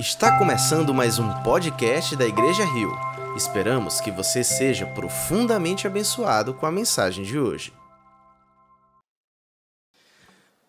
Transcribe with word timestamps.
Está 0.00 0.38
começando 0.38 0.94
mais 0.94 1.18
um 1.18 1.28
podcast 1.42 2.16
da 2.16 2.24
Igreja 2.26 2.64
Rio. 2.64 2.90
Esperamos 3.36 4.00
que 4.00 4.10
você 4.10 4.42
seja 4.42 4.86
profundamente 4.86 5.86
abençoado 5.86 6.54
com 6.54 6.64
a 6.64 6.72
mensagem 6.72 7.22
de 7.22 7.38
hoje. 7.38 7.70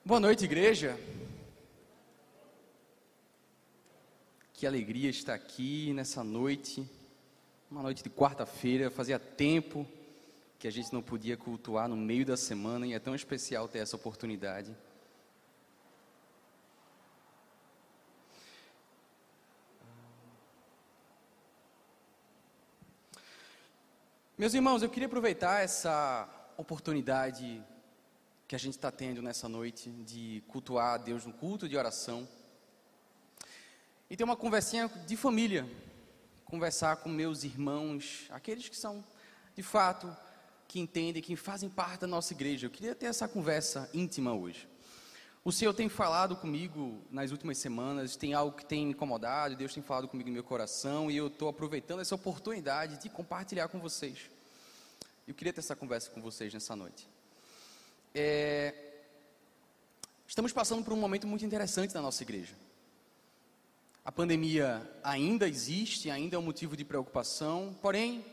Boa 0.04 0.20
noite, 0.20 0.44
igreja. 0.44 1.00
Que 4.52 4.68
alegria 4.68 5.10
estar 5.10 5.34
aqui 5.34 5.94
nessa 5.94 6.26
noite, 6.26 6.86
uma 7.72 7.82
noite 7.82 8.04
de 8.04 8.10
quarta-feira. 8.10 8.92
Fazia 8.92 9.18
tempo 9.18 9.88
que 10.60 10.68
a 10.68 10.72
gente 10.72 10.92
não 10.92 11.02
podia 11.02 11.38
cultuar 11.38 11.88
no 11.88 11.96
meio 11.96 12.26
da 12.26 12.36
semana 12.36 12.86
e 12.86 12.92
é 12.92 13.00
tão 13.00 13.16
especial 13.16 13.70
ter 13.70 13.80
essa 13.80 13.96
oportunidade. 13.96 14.76
Meus 24.42 24.56
irmãos, 24.56 24.82
eu 24.82 24.90
queria 24.90 25.06
aproveitar 25.06 25.64
essa 25.64 26.28
oportunidade 26.58 27.64
que 28.48 28.56
a 28.56 28.58
gente 28.58 28.74
está 28.74 28.90
tendo 28.90 29.22
nessa 29.22 29.48
noite 29.48 29.92
de 29.92 30.42
cultuar 30.48 30.96
a 30.96 30.98
Deus 30.98 31.28
no 31.28 31.32
culto 31.32 31.70
de 31.70 31.78
oração 31.78 32.28
e 34.10 34.18
ter 34.18 34.24
uma 34.24 34.36
conversinha 34.36 34.90
de 35.06 35.16
família, 35.16 35.70
conversar 36.44 36.96
com 36.96 37.08
meus 37.08 37.44
irmãos, 37.44 38.26
aqueles 38.32 38.68
que 38.68 38.76
são 38.76 39.06
de 39.56 39.62
fato 39.62 40.12
que 40.68 40.80
entendem, 40.80 41.22
que 41.22 41.36
fazem 41.36 41.70
parte 41.70 42.02
da 42.02 42.08
nossa 42.08 42.34
igreja. 42.34 42.66
Eu 42.66 42.72
queria 42.72 42.96
ter 42.96 43.06
essa 43.06 43.28
conversa 43.28 43.88
íntima 43.94 44.34
hoje. 44.34 44.68
O 45.44 45.52
Senhor 45.52 45.74
tem 45.74 45.90
falado 45.90 46.36
comigo 46.36 47.02
nas 47.10 47.32
últimas 47.32 47.58
semanas, 47.58 48.16
tem 48.16 48.32
algo 48.32 48.56
que 48.56 48.64
tem 48.64 48.86
me 48.86 48.92
incomodado, 48.92 49.56
Deus 49.56 49.74
tem 49.74 49.82
falado 49.82 50.08
comigo 50.08 50.30
no 50.30 50.34
meu 50.34 50.44
coração 50.44 51.10
e 51.10 51.18
eu 51.18 51.28
estou 51.28 51.50
aproveitando 51.50 52.00
essa 52.00 52.14
oportunidade 52.14 53.02
de 53.02 53.10
compartilhar 53.10 53.68
com 53.68 53.80
vocês. 53.80 54.30
Eu 55.28 55.34
queria 55.34 55.52
ter 55.52 55.62
essa 55.62 55.76
conversa 55.76 56.12
com 56.12 56.22
vocês 56.22 56.54
nessa 56.54 56.76
noite. 56.76 57.10
É, 58.14 58.76
estamos 60.28 60.54
passando 60.54 60.84
por 60.84 60.94
um 60.94 60.98
momento 60.98 61.26
muito 61.26 61.44
interessante 61.44 61.92
na 61.96 62.04
nossa 62.04 62.22
igreja. 62.22 62.54
A 64.06 64.12
pandemia 64.12 64.88
ainda 65.04 65.50
existe, 65.50 66.12
ainda 66.12 66.36
é 66.36 66.40
um 66.40 66.44
motivo 66.44 66.78
de 66.78 66.86
preocupação, 66.86 67.76
porém, 67.82 68.24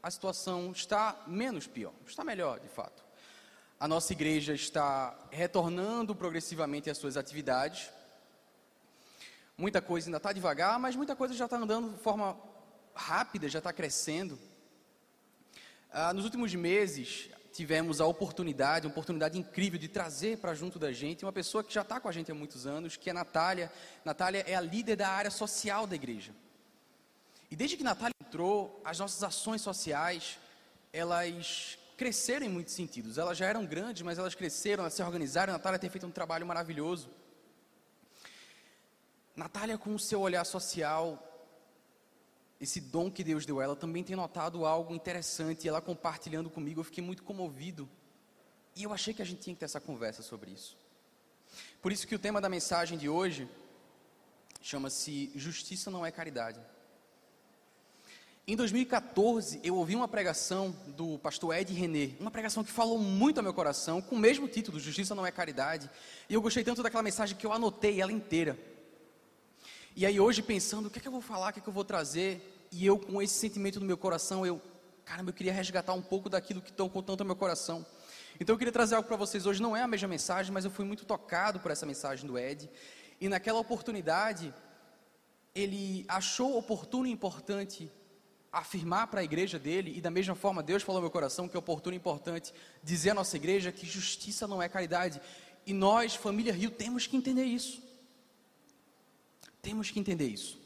a 0.00 0.08
situação 0.12 0.70
está 0.70 1.24
menos 1.26 1.66
pior, 1.66 1.92
está 2.06 2.22
melhor 2.22 2.60
de 2.60 2.68
fato. 2.68 3.02
A 3.82 3.88
nossa 3.88 4.12
igreja 4.12 4.54
está 4.54 5.12
retornando 5.28 6.14
progressivamente 6.14 6.88
às 6.88 6.96
suas 6.96 7.16
atividades. 7.16 7.90
Muita 9.58 9.82
coisa 9.82 10.06
ainda 10.06 10.18
está 10.18 10.32
devagar, 10.32 10.78
mas 10.78 10.94
muita 10.94 11.16
coisa 11.16 11.34
já 11.34 11.46
está 11.46 11.56
andando 11.56 11.90
de 11.90 11.98
forma 11.98 12.38
rápida, 12.94 13.48
já 13.48 13.58
está 13.58 13.72
crescendo. 13.72 14.38
Ah, 15.90 16.14
nos 16.14 16.24
últimos 16.24 16.54
meses, 16.54 17.28
tivemos 17.52 18.00
a 18.00 18.06
oportunidade, 18.06 18.86
uma 18.86 18.92
oportunidade 18.92 19.36
incrível 19.36 19.80
de 19.80 19.88
trazer 19.88 20.38
para 20.38 20.54
junto 20.54 20.78
da 20.78 20.92
gente 20.92 21.24
uma 21.24 21.32
pessoa 21.32 21.64
que 21.64 21.74
já 21.74 21.82
está 21.82 21.98
com 21.98 22.08
a 22.08 22.12
gente 22.12 22.30
há 22.30 22.34
muitos 22.36 22.68
anos, 22.68 22.96
que 22.96 23.10
é 23.10 23.12
Natália. 23.12 23.68
Natália 24.04 24.44
é 24.46 24.54
a 24.54 24.60
líder 24.60 24.94
da 24.94 25.08
área 25.08 25.30
social 25.32 25.88
da 25.88 25.96
igreja. 25.96 26.32
E 27.50 27.56
desde 27.56 27.76
que 27.76 27.82
Natália 27.82 28.14
entrou, 28.24 28.80
as 28.84 29.00
nossas 29.00 29.24
ações 29.24 29.60
sociais, 29.60 30.38
elas 30.92 31.81
cresceram 32.02 32.44
em 32.44 32.48
muitos 32.48 32.74
sentidos. 32.74 33.16
Elas 33.16 33.38
já 33.38 33.46
eram 33.46 33.64
grandes, 33.64 34.02
mas 34.02 34.18
elas 34.18 34.34
cresceram, 34.34 34.82
elas 34.82 34.94
se 34.94 35.02
organizaram. 35.04 35.52
A 35.52 35.56
Natália 35.56 35.78
tem 35.78 35.88
feito 35.88 36.04
um 36.04 36.10
trabalho 36.10 36.44
maravilhoso. 36.44 37.08
Natália, 39.36 39.78
com 39.78 39.94
o 39.94 39.98
seu 40.00 40.20
olhar 40.20 40.44
social, 40.44 41.06
esse 42.60 42.80
dom 42.80 43.08
que 43.08 43.22
Deus 43.22 43.46
deu 43.46 43.60
a 43.60 43.62
ela, 43.62 43.76
também 43.76 44.02
tem 44.02 44.16
notado 44.16 44.66
algo 44.66 44.92
interessante. 44.92 45.64
E 45.64 45.68
ela 45.68 45.80
compartilhando 45.80 46.50
comigo, 46.50 46.80
eu 46.80 46.84
fiquei 46.84 47.04
muito 47.04 47.22
comovido. 47.22 47.88
E 48.74 48.82
eu 48.82 48.92
achei 48.92 49.14
que 49.14 49.22
a 49.22 49.24
gente 49.24 49.40
tinha 49.40 49.54
que 49.54 49.60
ter 49.60 49.66
essa 49.66 49.80
conversa 49.80 50.22
sobre 50.22 50.50
isso. 50.50 50.76
Por 51.80 51.92
isso 51.92 52.04
que 52.04 52.16
o 52.16 52.18
tema 52.18 52.40
da 52.40 52.48
mensagem 52.48 52.98
de 52.98 53.08
hoje 53.08 53.48
chama-se 54.60 55.30
Justiça 55.36 55.88
não 55.88 56.04
é 56.04 56.10
caridade. 56.10 56.58
Em 58.52 58.56
2014, 58.56 59.60
eu 59.64 59.74
ouvi 59.76 59.96
uma 59.96 60.06
pregação 60.06 60.76
do 60.88 61.18
pastor 61.18 61.56
Ed 61.56 61.72
René, 61.72 62.10
uma 62.20 62.30
pregação 62.30 62.62
que 62.62 62.70
falou 62.70 62.98
muito 62.98 63.38
ao 63.38 63.42
meu 63.42 63.54
coração, 63.54 64.02
com 64.02 64.14
o 64.14 64.18
mesmo 64.18 64.46
título, 64.46 64.78
Justiça 64.78 65.14
não 65.14 65.24
é 65.24 65.30
caridade. 65.30 65.88
E 66.28 66.34
eu 66.34 66.42
gostei 66.42 66.62
tanto 66.62 66.82
daquela 66.82 67.02
mensagem 67.02 67.34
que 67.34 67.46
eu 67.46 67.52
anotei 67.54 67.98
ela 67.98 68.12
inteira. 68.12 68.58
E 69.96 70.04
aí 70.04 70.20
hoje 70.20 70.42
pensando, 70.42 70.88
o 70.88 70.90
que 70.90 70.98
é 70.98 71.00
que 71.00 71.08
eu 71.08 71.12
vou 71.12 71.22
falar, 71.22 71.48
o 71.48 71.52
que 71.54 71.60
é 71.60 71.62
que 71.62 71.68
eu 71.70 71.72
vou 71.72 71.82
trazer, 71.82 72.68
e 72.70 72.84
eu, 72.84 72.98
com 72.98 73.22
esse 73.22 73.32
sentimento 73.32 73.80
no 73.80 73.86
meu 73.86 73.96
coração, 73.96 74.44
eu, 74.44 74.60
caramba, 75.02 75.30
eu 75.30 75.34
queria 75.34 75.54
resgatar 75.54 75.94
um 75.94 76.02
pouco 76.02 76.28
daquilo 76.28 76.60
que 76.60 76.68
estão 76.68 76.90
contando 76.90 77.20
no 77.20 77.28
meu 77.28 77.36
coração. 77.36 77.86
Então 78.38 78.52
eu 78.52 78.58
queria 78.58 78.70
trazer 78.70 78.96
algo 78.96 79.08
para 79.08 79.16
vocês 79.16 79.46
hoje. 79.46 79.62
Não 79.62 79.74
é 79.74 79.80
a 79.80 79.88
mesma 79.88 80.08
mensagem, 80.08 80.52
mas 80.52 80.66
eu 80.66 80.70
fui 80.70 80.84
muito 80.84 81.06
tocado 81.06 81.58
por 81.58 81.70
essa 81.70 81.86
mensagem 81.86 82.26
do 82.26 82.38
Ed. 82.38 82.68
E 83.18 83.30
naquela 83.30 83.58
oportunidade, 83.58 84.52
ele 85.54 86.04
achou 86.06 86.58
oportuno 86.58 87.06
e 87.06 87.10
importante 87.10 87.90
afirmar 88.52 89.06
para 89.06 89.20
a 89.20 89.24
igreja 89.24 89.58
dele, 89.58 89.96
e 89.96 90.00
da 90.00 90.10
mesma 90.10 90.34
forma 90.34 90.62
Deus 90.62 90.82
falou 90.82 91.00
no 91.00 91.06
meu 91.06 91.10
coração 91.10 91.48
que 91.48 91.56
é 91.56 91.58
oportuno 91.58 91.94
e 91.94 91.96
importante 91.96 92.52
dizer 92.82 93.10
à 93.10 93.14
nossa 93.14 93.34
igreja 93.36 93.72
que 93.72 93.86
justiça 93.86 94.46
não 94.46 94.62
é 94.62 94.68
caridade. 94.68 95.20
E 95.66 95.72
nós, 95.72 96.14
família 96.14 96.52
Rio, 96.52 96.70
temos 96.70 97.06
que 97.06 97.16
entender 97.16 97.44
isso. 97.44 97.82
Temos 99.62 99.90
que 99.90 99.98
entender 99.98 100.26
isso. 100.26 100.60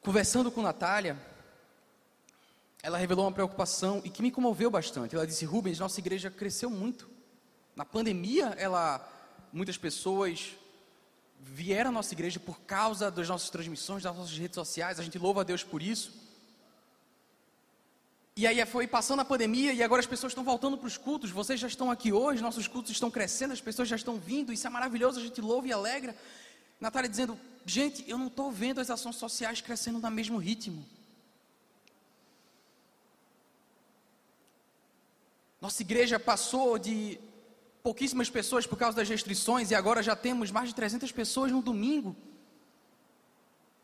Conversando 0.00 0.50
com 0.50 0.62
Natália, 0.62 1.18
ela 2.82 2.98
revelou 2.98 3.24
uma 3.24 3.32
preocupação 3.32 4.02
e 4.04 4.10
que 4.10 4.20
me 4.22 4.30
comoveu 4.30 4.70
bastante. 4.70 5.14
Ela 5.14 5.26
disse: 5.26 5.46
Rubens, 5.46 5.78
nossa 5.78 5.98
igreja 5.98 6.30
cresceu 6.30 6.68
muito. 6.68 7.08
Na 7.74 7.86
pandemia, 7.86 8.54
ela, 8.58 9.10
muitas 9.50 9.78
pessoas 9.78 10.54
vieram 11.44 11.90
à 11.90 11.92
nossa 11.92 12.14
igreja 12.14 12.40
por 12.40 12.60
causa 12.60 13.10
das 13.10 13.28
nossas 13.28 13.50
transmissões, 13.50 14.02
das 14.02 14.16
nossas 14.16 14.36
redes 14.36 14.54
sociais. 14.54 14.98
A 14.98 15.02
gente 15.02 15.18
louva 15.18 15.42
a 15.42 15.44
Deus 15.44 15.62
por 15.62 15.82
isso. 15.82 16.12
E 18.36 18.46
aí 18.46 18.64
foi 18.66 18.86
passando 18.86 19.20
a 19.20 19.24
pandemia 19.24 19.72
e 19.72 19.82
agora 19.82 20.00
as 20.00 20.06
pessoas 20.06 20.32
estão 20.32 20.42
voltando 20.42 20.76
para 20.76 20.88
os 20.88 20.96
cultos. 20.96 21.30
Vocês 21.30 21.60
já 21.60 21.68
estão 21.68 21.90
aqui 21.90 22.12
hoje, 22.12 22.42
nossos 22.42 22.66
cultos 22.66 22.90
estão 22.90 23.10
crescendo, 23.10 23.52
as 23.52 23.60
pessoas 23.60 23.88
já 23.88 23.94
estão 23.94 24.18
vindo. 24.18 24.52
Isso 24.52 24.66
é 24.66 24.70
maravilhoso, 24.70 25.20
a 25.20 25.22
gente 25.22 25.40
louva 25.40 25.68
e 25.68 25.72
alegra. 25.72 26.16
Natália 26.80 27.08
dizendo: 27.08 27.38
gente, 27.64 28.04
eu 28.08 28.18
não 28.18 28.26
estou 28.26 28.50
vendo 28.50 28.80
as 28.80 28.90
ações 28.90 29.16
sociais 29.16 29.60
crescendo 29.60 30.00
no 30.00 30.10
mesmo 30.10 30.38
ritmo. 30.38 30.84
Nossa 35.60 35.82
igreja 35.82 36.18
passou 36.18 36.76
de 36.76 37.18
pouquíssimas 37.84 38.30
pessoas 38.30 38.66
por 38.66 38.78
causa 38.78 38.96
das 38.96 39.10
restrições 39.10 39.70
e 39.70 39.74
agora 39.74 40.02
já 40.02 40.16
temos 40.16 40.50
mais 40.50 40.70
de 40.70 40.74
300 40.74 41.12
pessoas 41.12 41.52
no 41.52 41.60
domingo. 41.60 42.16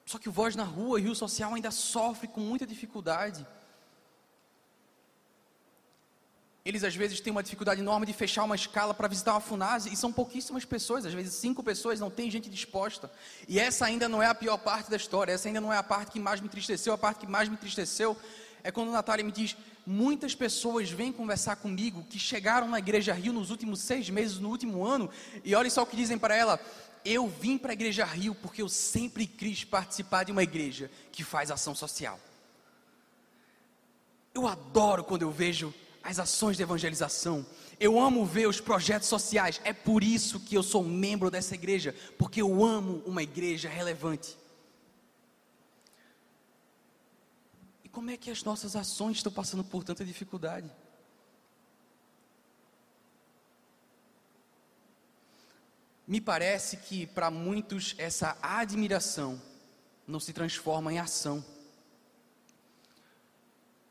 Só 0.06 0.19
que 0.19 0.27
o 0.27 0.33
Voz 0.33 0.56
na 0.56 0.65
Rua 0.65 0.99
e 0.99 1.03
Rio 1.03 1.15
Social 1.15 1.55
ainda 1.55 1.71
sofre 1.71 2.27
com 2.27 2.41
muita 2.41 2.66
dificuldade. 2.66 3.47
Eles 6.65 6.83
às 6.83 6.97
vezes 6.97 7.21
têm 7.21 7.31
uma 7.31 7.43
dificuldade 7.43 7.83
enorme 7.83 8.06
de 8.06 8.15
fechar 8.15 8.44
uma 8.44 8.55
escala 8.55 8.94
para 8.94 9.06
visitar 9.06 9.33
uma 9.34 9.41
FUNASE 9.41 9.93
e 9.93 9.97
são 9.97 10.11
pouquíssimas 10.11 10.65
pessoas, 10.65 11.05
às 11.05 11.12
vezes 11.12 11.34
cinco 11.34 11.62
pessoas, 11.62 12.00
não 12.00 12.11
tem 12.11 12.31
gente 12.31 12.49
disposta. 12.49 13.12
E 13.47 13.61
essa 13.61 13.84
ainda 13.84 14.09
não 14.09 14.22
é 14.22 14.27
a 14.27 14.34
pior 14.34 14.56
parte 14.56 14.91
da 14.91 14.97
história, 14.97 15.32
essa 15.32 15.47
ainda 15.47 15.61
não 15.61 15.72
é 15.72 15.77
a 15.77 15.82
parte 15.82 16.12
que 16.12 16.19
mais 16.19 16.41
me 16.41 16.47
entristeceu. 16.47 16.94
A 16.94 16.99
parte 16.99 17.21
que 17.21 17.27
mais 17.27 17.50
me 17.50 17.55
entristeceu 17.55 18.17
é 18.65 18.72
quando 18.72 18.88
a 18.88 18.93
Natália 18.93 19.25
me 19.25 19.32
diz: 19.32 19.56
muitas 19.87 20.35
pessoas 20.35 20.91
vêm 20.91 21.13
conversar 21.13 21.57
comigo 21.57 22.05
que 22.09 22.19
chegaram 22.19 22.69
na 22.69 22.79
Igreja 22.79 23.13
Rio 23.13 23.33
nos 23.33 23.51
últimos 23.51 23.81
seis 23.81 24.09
meses, 24.11 24.39
no 24.39 24.49
último 24.49 24.85
ano, 24.85 25.11
e 25.44 25.55
olhem 25.55 25.71
só 25.71 25.82
o 25.82 25.87
que 25.87 25.97
dizem 25.97 26.19
para 26.19 26.35
ela: 26.35 26.61
eu 27.05 27.29
vim 27.29 27.56
para 27.56 27.73
a 27.73 27.75
Igreja 27.75 28.05
Rio 28.05 28.35
porque 28.35 28.62
eu 28.62 28.69
sempre 28.69 29.27
quis 29.27 29.65
participar 29.65 30.25
de 30.25 30.32
uma 30.32 30.43
igreja 30.43 30.91
que 31.11 31.25
faz 31.25 31.50
ação 31.50 31.75
social. 31.75 32.19
Eu 34.35 34.47
adoro 34.47 35.03
quando 35.03 35.23
eu 35.23 35.31
vejo 35.31 35.75
as 36.03 36.19
ações 36.19 36.56
de 36.56 36.62
evangelização. 36.62 37.44
Eu 37.79 37.99
amo 37.99 38.25
ver 38.25 38.47
os 38.47 38.61
projetos 38.61 39.09
sociais. 39.09 39.61
É 39.65 39.73
por 39.73 40.05
isso 40.05 40.41
que 40.41 40.55
eu 40.55 40.62
sou 40.62 40.85
membro 40.85 41.31
dessa 41.31 41.55
igreja, 41.55 41.94
porque 42.19 42.41
eu 42.43 42.65
amo 42.65 43.03
uma 43.06 43.23
igreja 43.23 43.69
relevante. 43.69 44.37
E 47.53 47.73
como 47.92 48.10
é 48.10 48.16
que 48.16 48.31
as 48.31 48.42
nossas 48.44 48.76
ações 48.76 49.19
estão 49.19 49.32
passando 49.32 49.64
por 49.64 49.84
tanta 49.84 50.04
dificuldade? 50.04 50.70
Me 56.06 56.20
parece 56.20 56.76
que 56.78 57.06
para 57.06 57.31
muitos 57.31 57.94
essa 57.98 58.37
admiração 58.42 59.40
não 60.06 60.19
se 60.19 60.32
transforma 60.32 60.92
em 60.92 60.98
ação 60.98 61.44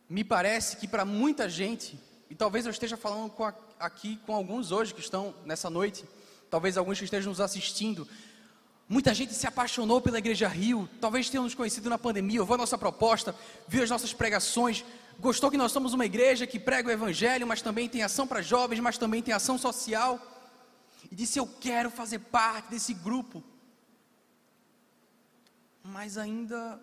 me 0.09 0.23
parece 0.23 0.77
que 0.77 0.87
para 0.87 1.05
muita 1.05 1.47
gente, 1.47 1.99
e 2.31 2.35
talvez 2.35 2.65
eu 2.65 2.71
esteja 2.71 2.97
falando 2.97 3.29
com 3.29 3.45
a, 3.45 3.53
aqui 3.79 4.17
com 4.25 4.33
alguns 4.33 4.71
hoje 4.71 4.91
que 4.91 4.99
estão 4.99 5.35
nessa 5.45 5.69
noite, 5.69 6.03
talvez 6.49 6.77
alguns 6.77 6.97
que 6.97 7.03
estejam 7.03 7.29
nos 7.29 7.39
assistindo, 7.39 8.07
Muita 8.89 9.13
gente 9.13 9.36
se 9.36 9.45
apaixonou 9.45 10.01
pela 10.01 10.18
Igreja 10.18 10.47
Rio, 10.47 10.89
talvez 11.00 11.30
tenham 11.30 11.44
nos 11.44 11.53
conhecido 11.53 11.91
na 11.91 11.97
pandemia, 12.00 12.39
ouviu 12.41 12.56
a 12.56 12.57
nossa 12.57 12.75
proposta, 12.75 13.36
viu 13.68 13.83
as 13.83 13.89
nossas 13.89 14.13
pregações, 14.13 14.83
gostou 15.19 15.51
que 15.51 15.57
nós 15.57 15.71
somos 15.71 15.94
uma 15.94 16.07
igreja 16.07 16.47
que 16.47 16.59
prega 16.59 16.89
o 16.89 16.91
Evangelho, 16.91 17.45
mas 17.45 17.62
também 17.62 17.88
tem 17.88 18.01
ação 18.01 18.25
para 18.25 18.41
jovens, 18.41 18.80
mas 18.80 18.97
também 18.97 19.21
tem 19.21 19.31
ação 19.31 19.59
social, 19.59 20.19
e 21.12 21.13
disse: 21.13 21.38
Eu 21.38 21.45
quero 21.45 21.91
fazer 21.91 22.18
parte 22.18 22.71
desse 22.71 22.95
grupo, 22.95 23.44
mas 25.83 26.18
ainda 26.18 26.81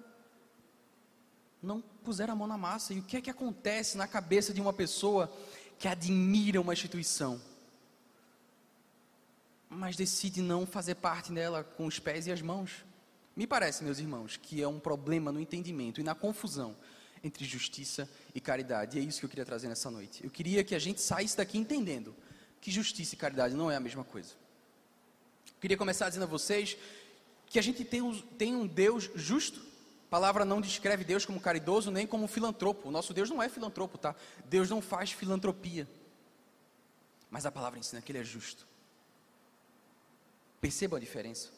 não 1.60 1.80
puseram 2.04 2.34
a 2.34 2.36
mão 2.36 2.46
na 2.46 2.56
massa. 2.56 2.94
E 2.94 3.00
o 3.00 3.02
que 3.02 3.16
é 3.16 3.20
que 3.20 3.30
acontece 3.30 3.96
na 3.96 4.06
cabeça 4.06 4.54
de 4.54 4.60
uma 4.60 4.72
pessoa 4.72 5.28
que 5.76 5.88
admira 5.88 6.60
uma 6.60 6.72
instituição? 6.72 7.40
Mas 9.76 9.94
decide 9.94 10.40
não 10.40 10.66
fazer 10.66 10.96
parte 10.96 11.30
dela 11.32 11.62
com 11.62 11.86
os 11.86 11.98
pés 11.98 12.26
e 12.26 12.32
as 12.32 12.40
mãos. 12.40 12.84
Me 13.36 13.46
parece, 13.46 13.84
meus 13.84 13.98
irmãos, 13.98 14.36
que 14.36 14.62
é 14.62 14.66
um 14.66 14.80
problema 14.80 15.30
no 15.30 15.38
entendimento 15.38 16.00
e 16.00 16.04
na 16.04 16.14
confusão 16.14 16.74
entre 17.22 17.44
justiça 17.44 18.08
e 18.34 18.40
caridade. 18.40 18.96
E 18.96 19.00
é 19.00 19.04
isso 19.04 19.20
que 19.20 19.26
eu 19.26 19.30
queria 19.30 19.44
trazer 19.44 19.68
nessa 19.68 19.90
noite. 19.90 20.24
Eu 20.24 20.30
queria 20.30 20.64
que 20.64 20.74
a 20.74 20.78
gente 20.78 21.00
saísse 21.00 21.36
daqui 21.36 21.58
entendendo 21.58 22.14
que 22.60 22.70
justiça 22.70 23.14
e 23.14 23.18
caridade 23.18 23.54
não 23.54 23.70
é 23.70 23.76
a 23.76 23.80
mesma 23.80 24.02
coisa. 24.02 24.30
Eu 25.48 25.60
queria 25.60 25.76
começar 25.76 26.08
dizendo 26.08 26.24
a 26.24 26.26
vocês 26.26 26.76
que 27.46 27.58
a 27.58 27.62
gente 27.62 27.84
tem 27.84 28.00
um, 28.00 28.18
tem 28.18 28.54
um 28.54 28.66
Deus 28.66 29.10
justo. 29.14 29.60
A 30.06 30.08
palavra 30.08 30.44
não 30.44 30.60
descreve 30.60 31.04
Deus 31.04 31.26
como 31.26 31.40
caridoso 31.40 31.90
nem 31.90 32.06
como 32.06 32.26
filantropo. 32.26 32.88
O 32.88 32.90
nosso 32.90 33.12
Deus 33.12 33.28
não 33.28 33.42
é 33.42 33.48
filantropo, 33.48 33.98
tá? 33.98 34.14
Deus 34.46 34.70
não 34.70 34.80
faz 34.80 35.12
filantropia. 35.12 35.86
Mas 37.30 37.44
a 37.44 37.50
palavra 37.50 37.78
ensina 37.78 38.00
que 38.00 38.12
ele 38.12 38.20
é 38.20 38.24
justo. 38.24 38.66
Perceba 40.60 40.96
a 40.96 41.00
diferença. 41.00 41.48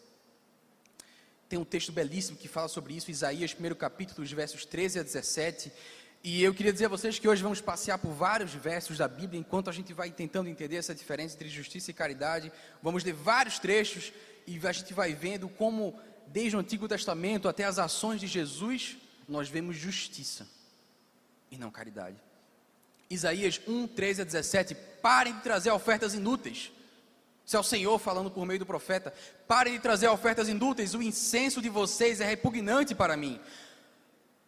Tem 1.48 1.58
um 1.58 1.64
texto 1.64 1.90
belíssimo 1.90 2.36
que 2.36 2.46
fala 2.46 2.68
sobre 2.68 2.94
isso, 2.94 3.10
Isaías, 3.10 3.54
primeiro 3.54 3.74
capítulo, 3.74 4.22
os 4.22 4.30
versos 4.30 4.66
13 4.66 4.98
a 4.98 5.02
17. 5.02 5.72
E 6.22 6.42
eu 6.42 6.52
queria 6.52 6.72
dizer 6.72 6.86
a 6.86 6.88
vocês 6.88 7.18
que 7.18 7.28
hoje 7.28 7.42
vamos 7.42 7.60
passear 7.60 7.96
por 7.96 8.12
vários 8.12 8.52
versos 8.52 8.98
da 8.98 9.08
Bíblia, 9.08 9.40
enquanto 9.40 9.70
a 9.70 9.72
gente 9.72 9.94
vai 9.94 10.10
tentando 10.10 10.48
entender 10.48 10.76
essa 10.76 10.94
diferença 10.94 11.36
entre 11.36 11.48
justiça 11.48 11.90
e 11.90 11.94
caridade. 11.94 12.52
Vamos 12.82 13.02
ler 13.02 13.14
vários 13.14 13.58
trechos 13.58 14.12
e 14.46 14.60
a 14.66 14.72
gente 14.72 14.92
vai 14.92 15.14
vendo 15.14 15.48
como, 15.48 15.98
desde 16.26 16.56
o 16.56 16.60
Antigo 16.60 16.86
Testamento 16.86 17.48
até 17.48 17.64
as 17.64 17.78
ações 17.78 18.20
de 18.20 18.26
Jesus, 18.26 18.98
nós 19.26 19.48
vemos 19.48 19.76
justiça 19.76 20.46
e 21.50 21.56
não 21.56 21.70
caridade. 21.70 22.16
Isaías 23.08 23.60
1, 23.66 23.86
13 23.88 24.22
a 24.22 24.24
17. 24.24 24.74
Parem 25.00 25.34
de 25.34 25.40
trazer 25.40 25.70
ofertas 25.70 26.12
inúteis 26.12 26.72
isso 27.48 27.56
é 27.56 27.60
o 27.60 27.62
Senhor 27.62 27.98
falando 27.98 28.30
por 28.30 28.44
meio 28.44 28.58
do 28.58 28.66
profeta. 28.66 29.10
Pare 29.46 29.70
de 29.70 29.78
trazer 29.78 30.06
ofertas 30.06 30.50
inúteis, 30.50 30.92
o 30.92 31.00
incenso 31.00 31.62
de 31.62 31.70
vocês 31.70 32.20
é 32.20 32.26
repugnante 32.26 32.94
para 32.94 33.16
mim. 33.16 33.40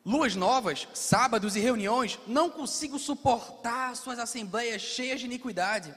Luas 0.05 0.37
novas, 0.37 0.87
sábados 0.93 1.57
e 1.57 1.61
reuniões, 1.61 2.19
não 2.27 2.51
consigo 2.51 2.99
suportar 2.99 3.97
suas 3.97 4.19
assembleias 4.19 4.83
cheias 4.83 5.21
de 5.21 5.25
iniquidade. 5.25 5.95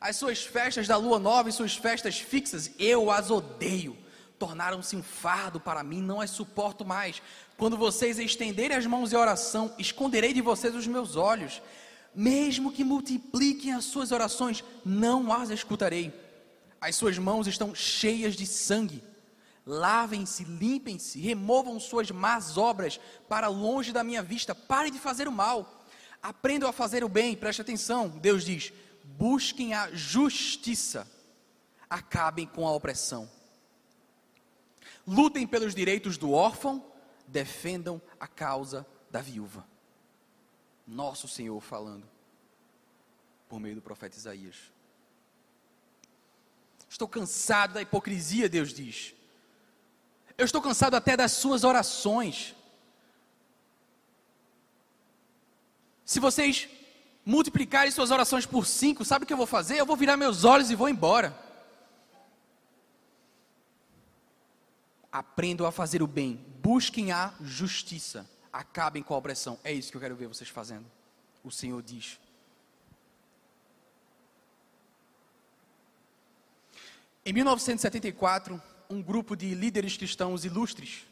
As 0.00 0.16
suas 0.16 0.42
festas 0.42 0.88
da 0.88 0.96
lua 0.96 1.20
nova 1.20 1.48
e 1.48 1.52
suas 1.52 1.76
festas 1.76 2.18
fixas, 2.18 2.72
eu 2.76 3.08
as 3.08 3.30
odeio. 3.30 3.96
Tornaram-se 4.36 4.96
um 4.96 5.02
fardo 5.02 5.60
para 5.60 5.84
mim, 5.84 6.02
não 6.02 6.20
as 6.20 6.30
suporto 6.30 6.84
mais. 6.84 7.22
Quando 7.56 7.76
vocês 7.76 8.18
estenderem 8.18 8.76
as 8.76 8.84
mãos 8.84 9.12
em 9.12 9.16
oração, 9.16 9.72
esconderei 9.78 10.32
de 10.32 10.40
vocês 10.40 10.74
os 10.74 10.88
meus 10.88 11.14
olhos. 11.14 11.62
Mesmo 12.12 12.72
que 12.72 12.82
multipliquem 12.82 13.72
as 13.72 13.84
suas 13.84 14.10
orações, 14.10 14.64
não 14.84 15.32
as 15.32 15.48
escutarei 15.48 16.21
as 16.82 16.96
suas 16.96 17.16
mãos 17.16 17.46
estão 17.46 17.72
cheias 17.72 18.34
de 18.34 18.44
sangue. 18.44 19.04
Lavem-se, 19.64 20.42
limpem-se, 20.42 21.20
removam 21.20 21.78
suas 21.78 22.10
más 22.10 22.58
obras 22.58 22.98
para 23.28 23.46
longe 23.46 23.92
da 23.92 24.02
minha 24.02 24.20
vista. 24.20 24.52
Parem 24.52 24.90
de 24.90 24.98
fazer 24.98 25.28
o 25.28 25.32
mal. 25.32 25.86
Aprendam 26.20 26.68
a 26.68 26.72
fazer 26.72 27.04
o 27.04 27.08
bem. 27.08 27.36
Preste 27.36 27.62
atenção. 27.62 28.08
Deus 28.08 28.44
diz: 28.44 28.72
busquem 29.16 29.72
a 29.74 29.92
justiça. 29.92 31.08
Acabem 31.88 32.48
com 32.48 32.66
a 32.66 32.72
opressão. 32.72 33.30
Lutem 35.06 35.46
pelos 35.46 35.76
direitos 35.76 36.18
do 36.18 36.32
órfão. 36.32 36.84
Defendam 37.28 38.02
a 38.18 38.26
causa 38.26 38.84
da 39.08 39.20
viúva. 39.20 39.64
Nosso 40.84 41.28
Senhor 41.28 41.60
falando 41.60 42.10
por 43.48 43.60
meio 43.60 43.76
do 43.76 43.82
profeta 43.82 44.16
Isaías. 44.16 44.71
Estou 46.92 47.08
cansado 47.08 47.72
da 47.72 47.80
hipocrisia, 47.80 48.50
Deus 48.50 48.70
diz. 48.70 49.14
Eu 50.36 50.44
estou 50.44 50.60
cansado 50.60 50.94
até 50.94 51.16
das 51.16 51.32
suas 51.32 51.64
orações. 51.64 52.54
Se 56.04 56.20
vocês 56.20 56.68
multiplicarem 57.24 57.90
suas 57.90 58.10
orações 58.10 58.44
por 58.44 58.66
cinco, 58.66 59.06
sabe 59.06 59.24
o 59.24 59.26
que 59.26 59.32
eu 59.32 59.38
vou 59.38 59.46
fazer? 59.46 59.78
Eu 59.78 59.86
vou 59.86 59.96
virar 59.96 60.18
meus 60.18 60.44
olhos 60.44 60.70
e 60.70 60.74
vou 60.74 60.86
embora. 60.86 61.34
Aprendam 65.10 65.66
a 65.66 65.72
fazer 65.72 66.02
o 66.02 66.06
bem, 66.06 66.44
busquem 66.58 67.10
a 67.10 67.32
justiça, 67.40 68.28
acabem 68.52 69.02
com 69.02 69.14
a 69.14 69.16
opressão. 69.16 69.58
É 69.64 69.72
isso 69.72 69.90
que 69.90 69.96
eu 69.96 70.00
quero 70.02 70.14
ver 70.14 70.26
vocês 70.26 70.50
fazendo. 70.50 70.84
O 71.42 71.50
Senhor 71.50 71.82
diz. 71.82 72.20
Em 77.24 77.32
1974, 77.32 78.60
um 78.90 79.00
grupo 79.00 79.36
de 79.36 79.54
líderes 79.54 79.96
cristãos 79.96 80.44
ilustres, 80.44 81.06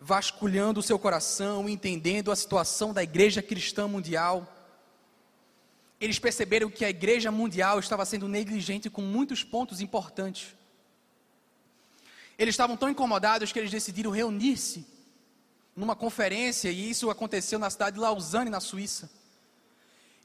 vasculhando 0.00 0.80
o 0.80 0.82
seu 0.82 0.98
coração, 0.98 1.68
entendendo 1.68 2.32
a 2.32 2.36
situação 2.36 2.94
da 2.94 3.02
igreja 3.02 3.42
cristã 3.42 3.86
mundial, 3.86 4.56
eles 6.00 6.18
perceberam 6.18 6.70
que 6.70 6.82
a 6.82 6.88
igreja 6.88 7.30
mundial 7.30 7.78
estava 7.78 8.06
sendo 8.06 8.26
negligente 8.26 8.88
com 8.88 9.02
muitos 9.02 9.44
pontos 9.44 9.82
importantes. 9.82 10.56
Eles 12.38 12.54
estavam 12.54 12.78
tão 12.78 12.88
incomodados 12.88 13.52
que 13.52 13.58
eles 13.58 13.70
decidiram 13.70 14.10
reunir-se 14.10 14.86
numa 15.76 15.94
conferência, 15.94 16.70
e 16.70 16.88
isso 16.88 17.10
aconteceu 17.10 17.58
na 17.58 17.68
cidade 17.68 17.96
de 17.96 18.00
Lausanne, 18.00 18.48
na 18.48 18.60
Suíça. 18.60 19.10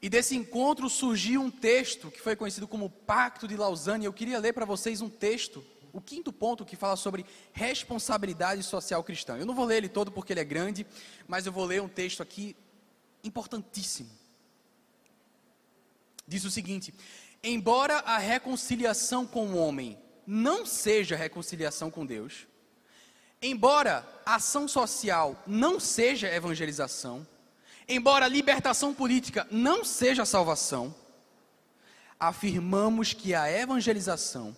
E 0.00 0.08
desse 0.08 0.36
encontro 0.36 0.88
surgiu 0.90 1.40
um 1.40 1.50
texto 1.50 2.10
que 2.10 2.20
foi 2.20 2.36
conhecido 2.36 2.68
como 2.68 2.90
Pacto 2.90 3.48
de 3.48 3.56
Lausanne. 3.56 4.04
Eu 4.04 4.12
queria 4.12 4.38
ler 4.38 4.52
para 4.52 4.66
vocês 4.66 5.00
um 5.00 5.08
texto, 5.08 5.64
o 5.92 6.00
quinto 6.00 6.32
ponto 6.32 6.64
que 6.64 6.76
fala 6.76 6.96
sobre 6.96 7.24
responsabilidade 7.52 8.62
social 8.62 9.02
cristã. 9.02 9.36
Eu 9.38 9.46
não 9.46 9.54
vou 9.54 9.64
ler 9.64 9.78
ele 9.78 9.88
todo 9.88 10.12
porque 10.12 10.32
ele 10.32 10.40
é 10.40 10.44
grande, 10.44 10.86
mas 11.26 11.46
eu 11.46 11.52
vou 11.52 11.64
ler 11.64 11.80
um 11.80 11.88
texto 11.88 12.22
aqui 12.22 12.54
importantíssimo. 13.24 14.10
Diz 16.28 16.44
o 16.44 16.50
seguinte: 16.50 16.92
Embora 17.42 17.98
a 18.00 18.18
reconciliação 18.18 19.26
com 19.26 19.46
o 19.48 19.56
homem 19.56 19.98
não 20.26 20.66
seja 20.66 21.16
reconciliação 21.16 21.90
com 21.90 22.04
Deus, 22.04 22.46
embora 23.40 24.06
a 24.26 24.34
ação 24.34 24.66
social 24.68 25.42
não 25.46 25.80
seja 25.80 26.28
evangelização, 26.28 27.26
Embora 27.88 28.26
a 28.26 28.28
libertação 28.28 28.92
política 28.92 29.46
não 29.50 29.84
seja 29.84 30.22
a 30.22 30.26
salvação, 30.26 30.94
afirmamos 32.18 33.12
que 33.12 33.34
a 33.34 33.50
evangelização 33.50 34.56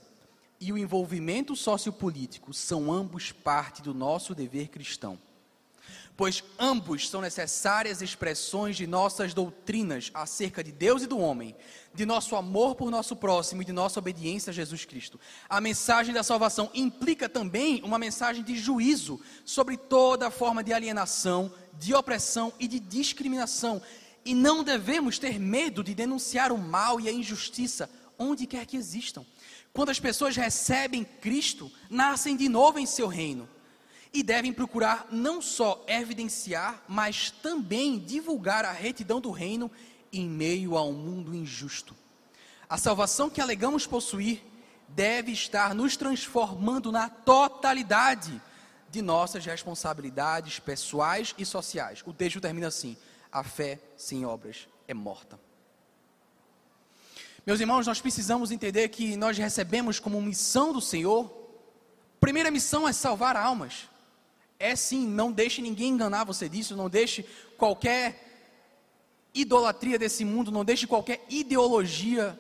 e 0.61 0.73
o 0.73 0.79
envolvimento 0.79 1.55
sociopolítico 1.55 2.55
são 2.55 2.91
ambos 2.93 3.31
parte 3.31 3.83
do 3.83 3.93
nosso 3.93 4.35
dever 4.35 4.69
cristão 4.69 5.19
pois 6.19 6.43
ambos 6.59 7.09
são 7.09 7.21
necessárias 7.21 8.03
expressões 8.03 8.77
de 8.77 8.89
nossas 8.89 9.33
doutrinas 9.33 10.11
acerca 10.13 10.65
de 10.65 10.73
Deus 10.73 11.05
e 11.05 11.07
do 11.07 11.17
homem, 11.17 11.55
de 11.95 12.05
nosso 12.05 12.35
amor 12.35 12.75
por 12.75 12.91
nosso 12.91 13.15
próximo 13.15 13.63
e 13.63 13.65
de 13.65 13.71
nossa 13.71 14.01
obediência 14.01 14.51
a 14.51 14.53
Jesus 14.53 14.85
Cristo. 14.85 15.21
A 15.49 15.61
mensagem 15.61 16.13
da 16.13 16.25
salvação 16.25 16.73
implica 16.75 17.29
também 17.29 17.81
uma 17.85 18.01
mensagem 18.01 18.43
de 18.43 18.59
juízo 18.59 19.21
sobre 19.45 19.77
toda 19.77 20.29
forma 20.29 20.65
de 20.65 20.73
alienação, 20.73 21.55
de 21.75 21.95
opressão 21.95 22.53
e 22.59 22.67
de 22.67 22.81
discriminação. 22.81 23.81
E 24.25 24.35
não 24.35 24.65
devemos 24.65 25.21
ter 25.21 25.39
medo 25.39 25.85
de 25.85 25.95
denunciar 25.95 26.51
o 26.51 26.59
mal 26.59 26.99
e 26.99 27.09
a 27.09 27.13
injustiça 27.13 27.89
onde 28.19 28.45
quer 28.45 28.67
que 28.67 28.77
existam. 28.77 29.25
Quando 29.73 29.91
as 29.91 30.01
pessoas 30.01 30.35
recebem 30.35 31.05
Cristo, 31.05 31.71
nascem 31.89 32.37
de 32.37 32.49
novo 32.49 32.81
em 32.81 32.87
seu 32.87 33.07
reino 33.07 33.49
e 34.13 34.23
devem 34.23 34.53
procurar 34.53 35.07
não 35.11 35.41
só 35.41 35.85
evidenciar, 35.87 36.83
mas 36.89 37.31
também 37.31 37.99
divulgar 37.99 38.65
a 38.65 38.73
retidão 38.73 39.21
do 39.21 39.31
reino 39.31 39.71
em 40.13 40.29
meio 40.29 40.77
a 40.77 40.85
um 40.85 40.93
mundo 40.93 41.35
injusto. 41.35 41.95
A 42.69 42.79
salvação 42.79 43.29
que 43.31 43.41
alegamos 43.41 43.87
possuir 43.87 44.43
deve 44.89 45.33
estar 45.33 45.75
nos 45.75 45.97
transformando 45.97 46.91
na 46.91 47.09
totalidade 47.09 48.41
de 48.91 49.03
nossas 49.03 49.45
responsabilidades 49.45 50.59
pessoais 50.59 51.35
e 51.37 51.45
sociais. 51.45 52.03
O 52.07 52.13
texto 52.13 52.41
termina 52.41 52.69
assim: 52.69 52.97
a 53.31 53.45
fé 53.45 53.79
sem 53.97 54.25
obras 54.25 54.67
é 54.87 54.95
morta. 54.95 55.39
Meus 57.47 57.61
irmãos, 57.61 57.87
nós 57.87 58.01
precisamos 58.01 58.51
entender 58.51 58.89
que 58.89 59.17
nós 59.17 59.37
recebemos 59.39 59.99
como 59.99 60.21
missão 60.21 60.73
do 60.73 60.81
Senhor 60.81 61.39
primeira 62.21 62.51
missão 62.51 62.87
é 62.87 62.93
salvar 62.93 63.37
almas. 63.37 63.89
É 64.59 64.75
sim, 64.75 65.07
não 65.07 65.31
deixe 65.31 65.63
ninguém 65.63 65.91
enganar 65.91 66.25
você 66.25 66.49
disso, 66.49 66.77
não 66.77 66.91
deixe 66.91 67.25
qualquer 67.57 68.29
idolatria 69.33 69.99
desse 69.99 70.25
mundo, 70.25 70.51
não 70.51 70.65
deixe 70.65 70.87
qualquer 70.87 71.25
ideologia 71.29 72.39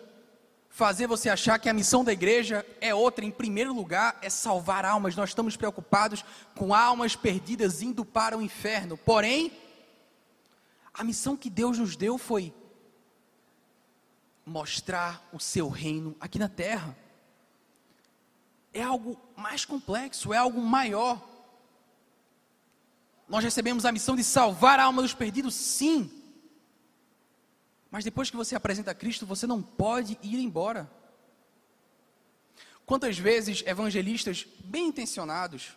fazer 0.68 1.06
você 1.06 1.28
achar 1.28 1.58
que 1.58 1.68
a 1.68 1.74
missão 1.74 2.04
da 2.04 2.12
igreja 2.12 2.64
é 2.80 2.94
outra. 2.94 3.24
Em 3.24 3.30
primeiro 3.30 3.72
lugar, 3.72 4.16
é 4.22 4.30
salvar 4.30 4.84
almas. 4.84 5.16
Nós 5.16 5.30
estamos 5.30 5.56
preocupados 5.56 6.24
com 6.54 6.74
almas 6.74 7.16
perdidas 7.16 7.82
indo 7.82 8.04
para 8.04 8.36
o 8.36 8.42
inferno. 8.42 8.96
Porém, 8.96 9.52
a 10.94 11.02
missão 11.04 11.36
que 11.36 11.50
Deus 11.50 11.78
nos 11.78 11.96
deu 11.96 12.16
foi 12.16 12.54
mostrar 14.44 15.28
o 15.32 15.38
seu 15.38 15.68
reino 15.68 16.16
aqui 16.20 16.38
na 16.38 16.48
terra. 16.48 16.96
É 18.72 18.82
algo 18.82 19.20
mais 19.36 19.64
complexo, 19.64 20.32
é 20.32 20.36
algo 20.36 20.60
maior. 20.60 21.20
Nós 23.28 23.44
recebemos 23.44 23.84
a 23.84 23.92
missão 23.92 24.16
de 24.16 24.24
salvar 24.24 24.80
a 24.80 24.84
alma 24.84 25.02
dos 25.02 25.12
perdidos, 25.12 25.54
sim. 25.54 26.10
Mas 27.90 28.04
depois 28.04 28.30
que 28.30 28.36
você 28.36 28.54
apresenta 28.54 28.94
Cristo, 28.94 29.26
você 29.26 29.46
não 29.46 29.62
pode 29.62 30.18
ir 30.22 30.38
embora. 30.38 30.90
Quantas 32.86 33.18
vezes 33.18 33.62
evangelistas 33.66 34.46
bem 34.64 34.86
intencionados, 34.86 35.76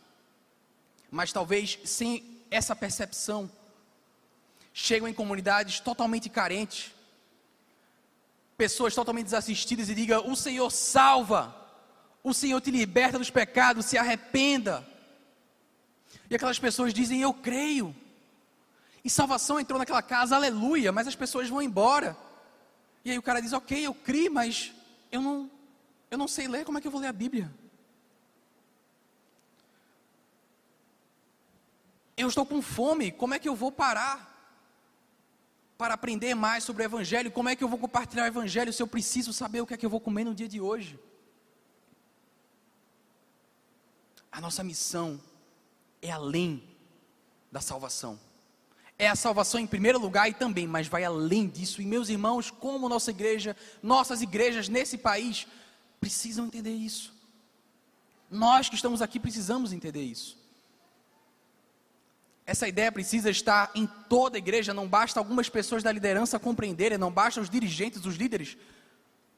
mas 1.09 1.33
talvez 1.33 1.77
sem 1.83 2.41
essa 2.49 2.73
percepção, 2.73 3.51
chegam 4.73 5.07
em 5.07 5.13
comunidades 5.13 5.81
totalmente 5.81 6.29
carentes, 6.29 6.93
pessoas 8.57 8.95
totalmente 8.95 9.25
desassistidas 9.25 9.89
e 9.89 9.95
digam: 9.95 10.29
O 10.29 10.37
Senhor 10.37 10.69
salva, 10.69 11.53
o 12.23 12.33
Senhor 12.33 12.61
te 12.61 12.71
liberta 12.71 13.17
dos 13.17 13.29
pecados, 13.29 13.87
se 13.87 13.97
arrependa. 13.97 14.87
E 16.31 16.35
aquelas 16.35 16.57
pessoas 16.57 16.93
dizem: 16.93 17.21
Eu 17.21 17.33
creio. 17.33 17.93
E 19.03 19.09
salvação 19.09 19.59
entrou 19.59 19.77
naquela 19.77 20.01
casa, 20.01 20.33
aleluia, 20.33 20.89
mas 20.89 21.05
as 21.05 21.15
pessoas 21.15 21.49
vão 21.49 21.61
embora. 21.61 22.15
E 23.03 23.11
aí 23.11 23.17
o 23.17 23.21
cara 23.21 23.41
diz: 23.41 23.51
Ok, 23.51 23.85
eu 23.85 23.93
criei, 23.93 24.29
mas 24.29 24.71
eu 25.11 25.21
não, 25.21 25.51
eu 26.09 26.17
não 26.17 26.29
sei 26.29 26.47
ler, 26.47 26.63
como 26.63 26.77
é 26.77 26.81
que 26.81 26.87
eu 26.87 26.91
vou 26.91 27.01
ler 27.01 27.07
a 27.07 27.13
Bíblia? 27.13 27.53
Eu 32.15 32.29
estou 32.29 32.45
com 32.45 32.61
fome, 32.61 33.11
como 33.11 33.33
é 33.33 33.39
que 33.39 33.49
eu 33.49 33.55
vou 33.55 33.71
parar? 33.71 34.29
Para 35.77 35.95
aprender 35.95 36.33
mais 36.33 36.63
sobre 36.63 36.83
o 36.83 36.85
Evangelho, 36.85 37.31
como 37.31 37.49
é 37.49 37.57
que 37.57 37.63
eu 37.63 37.67
vou 37.67 37.79
compartilhar 37.79 38.23
o 38.23 38.27
Evangelho 38.27 38.71
se 38.71 38.81
eu 38.81 38.87
preciso 38.87 39.33
saber 39.33 39.59
o 39.59 39.67
que 39.67 39.73
é 39.73 39.77
que 39.77 39.85
eu 39.85 39.89
vou 39.89 39.99
comer 39.99 40.23
no 40.23 40.35
dia 40.35 40.47
de 40.47 40.61
hoje? 40.61 40.97
A 44.31 44.39
nossa 44.39 44.63
missão 44.63 45.19
é 46.01 46.11
além 46.11 46.63
da 47.51 47.61
salvação. 47.61 48.19
É 48.97 49.07
a 49.07 49.15
salvação 49.15 49.59
em 49.59 49.67
primeiro 49.67 49.99
lugar 49.99 50.29
e 50.29 50.33
também, 50.33 50.67
mas 50.67 50.87
vai 50.87 51.03
além 51.03 51.47
disso. 51.47 51.81
E 51.81 51.85
meus 51.85 52.09
irmãos, 52.09 52.51
como 52.51 52.87
nossa 52.87 53.11
igreja, 53.11 53.55
nossas 53.81 54.21
igrejas 54.21 54.69
nesse 54.69 54.97
país 54.97 55.47
precisam 55.99 56.45
entender 56.45 56.73
isso. 56.73 57.13
Nós 58.29 58.69
que 58.69 58.75
estamos 58.75 59.01
aqui 59.01 59.19
precisamos 59.19 59.73
entender 59.73 60.03
isso. 60.03 60.39
Essa 62.45 62.67
ideia 62.67 62.91
precisa 62.91 63.29
estar 63.29 63.71
em 63.75 63.87
toda 64.09 64.37
a 64.37 64.39
igreja, 64.39 64.73
não 64.73 64.87
basta 64.87 65.19
algumas 65.19 65.47
pessoas 65.47 65.83
da 65.83 65.91
liderança 65.91 66.39
compreenderem, 66.39 66.97
não 66.97 67.11
basta 67.11 67.39
os 67.39 67.49
dirigentes, 67.49 68.05
os 68.05 68.15
líderes. 68.15 68.57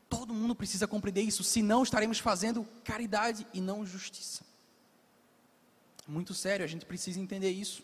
Todo 0.09 0.33
mundo 0.33 0.55
precisa 0.55 0.87
compreender 0.87 1.21
isso, 1.21 1.43
senão 1.43 1.83
estaremos 1.83 2.19
fazendo 2.19 2.67
caridade 2.83 3.45
e 3.53 3.61
não 3.61 3.85
justiça. 3.85 4.43
Muito 6.07 6.33
sério, 6.33 6.65
a 6.65 6.67
gente 6.67 6.85
precisa 6.85 7.19
entender 7.19 7.49
isso. 7.49 7.81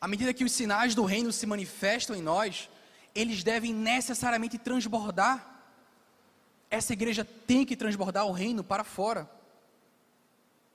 À 0.00 0.08
medida 0.08 0.34
que 0.34 0.44
os 0.44 0.52
sinais 0.52 0.94
do 0.94 1.04
reino 1.04 1.32
se 1.32 1.46
manifestam 1.46 2.16
em 2.16 2.22
nós, 2.22 2.68
eles 3.14 3.44
devem 3.44 3.72
necessariamente 3.72 4.58
transbordar. 4.58 5.64
Essa 6.68 6.92
igreja 6.92 7.24
tem 7.24 7.64
que 7.64 7.76
transbordar 7.76 8.26
o 8.26 8.32
reino 8.32 8.64
para 8.64 8.82
fora. 8.82 9.30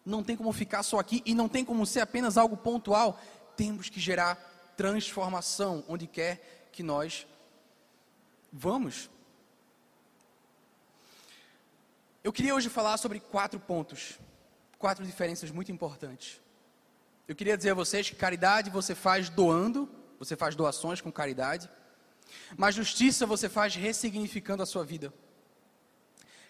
Não 0.06 0.24
tem 0.24 0.38
como 0.38 0.54
ficar 0.54 0.82
só 0.84 1.00
aqui 1.00 1.22
e 1.26 1.36
não 1.36 1.50
tem 1.50 1.66
como 1.66 1.86
ser 1.86 2.00
apenas 2.00 2.38
algo 2.38 2.56
pontual. 2.56 3.20
Temos 3.58 3.90
que 3.90 4.00
gerar 4.00 4.36
transformação 4.78 5.84
onde 5.90 6.08
quer 6.08 6.70
que 6.72 6.82
nós 6.82 7.28
vamos. 8.54 9.10
Eu 12.24 12.32
queria 12.32 12.56
hoje 12.56 12.70
falar 12.70 12.98
sobre 12.98 13.20
quatro 13.20 13.60
pontos 13.60 14.18
quatro 14.78 15.06
diferenças 15.06 15.52
muito 15.52 15.72
importantes. 15.72 16.42
Eu 17.28 17.36
queria 17.36 17.58
dizer 17.58 17.72
a 17.72 17.74
vocês 17.74 18.10
que 18.10 18.16
caridade 18.16 18.70
você 18.70 18.96
faz 18.96 19.30
doando, 19.30 19.90
você 20.18 20.36
faz 20.36 20.56
doações 20.56 21.02
com 21.02 21.12
caridade, 21.12 21.70
mas 22.56 22.76
justiça 22.76 23.26
você 23.26 23.50
faz 23.50 23.76
ressignificando 23.76 24.64
a 24.64 24.66
sua 24.66 24.84
vida. 24.86 25.14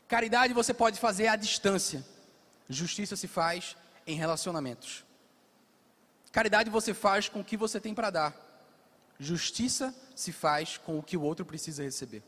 Caridade 0.07 0.53
você 0.53 0.73
pode 0.73 0.99
fazer 0.99 1.27
à 1.27 1.35
distância, 1.35 2.05
justiça 2.69 3.15
se 3.15 3.27
faz 3.27 3.75
em 4.05 4.15
relacionamentos. 4.15 5.03
Caridade 6.31 6.69
você 6.69 6.93
faz 6.93 7.27
com 7.27 7.39
o 7.39 7.43
que 7.43 7.57
você 7.57 7.79
tem 7.79 7.93
para 7.93 8.09
dar, 8.09 8.35
justiça 9.19 9.93
se 10.15 10.31
faz 10.31 10.77
com 10.77 10.99
o 10.99 11.03
que 11.03 11.17
o 11.17 11.21
outro 11.21 11.45
precisa 11.45 11.83
receber. 11.83 12.23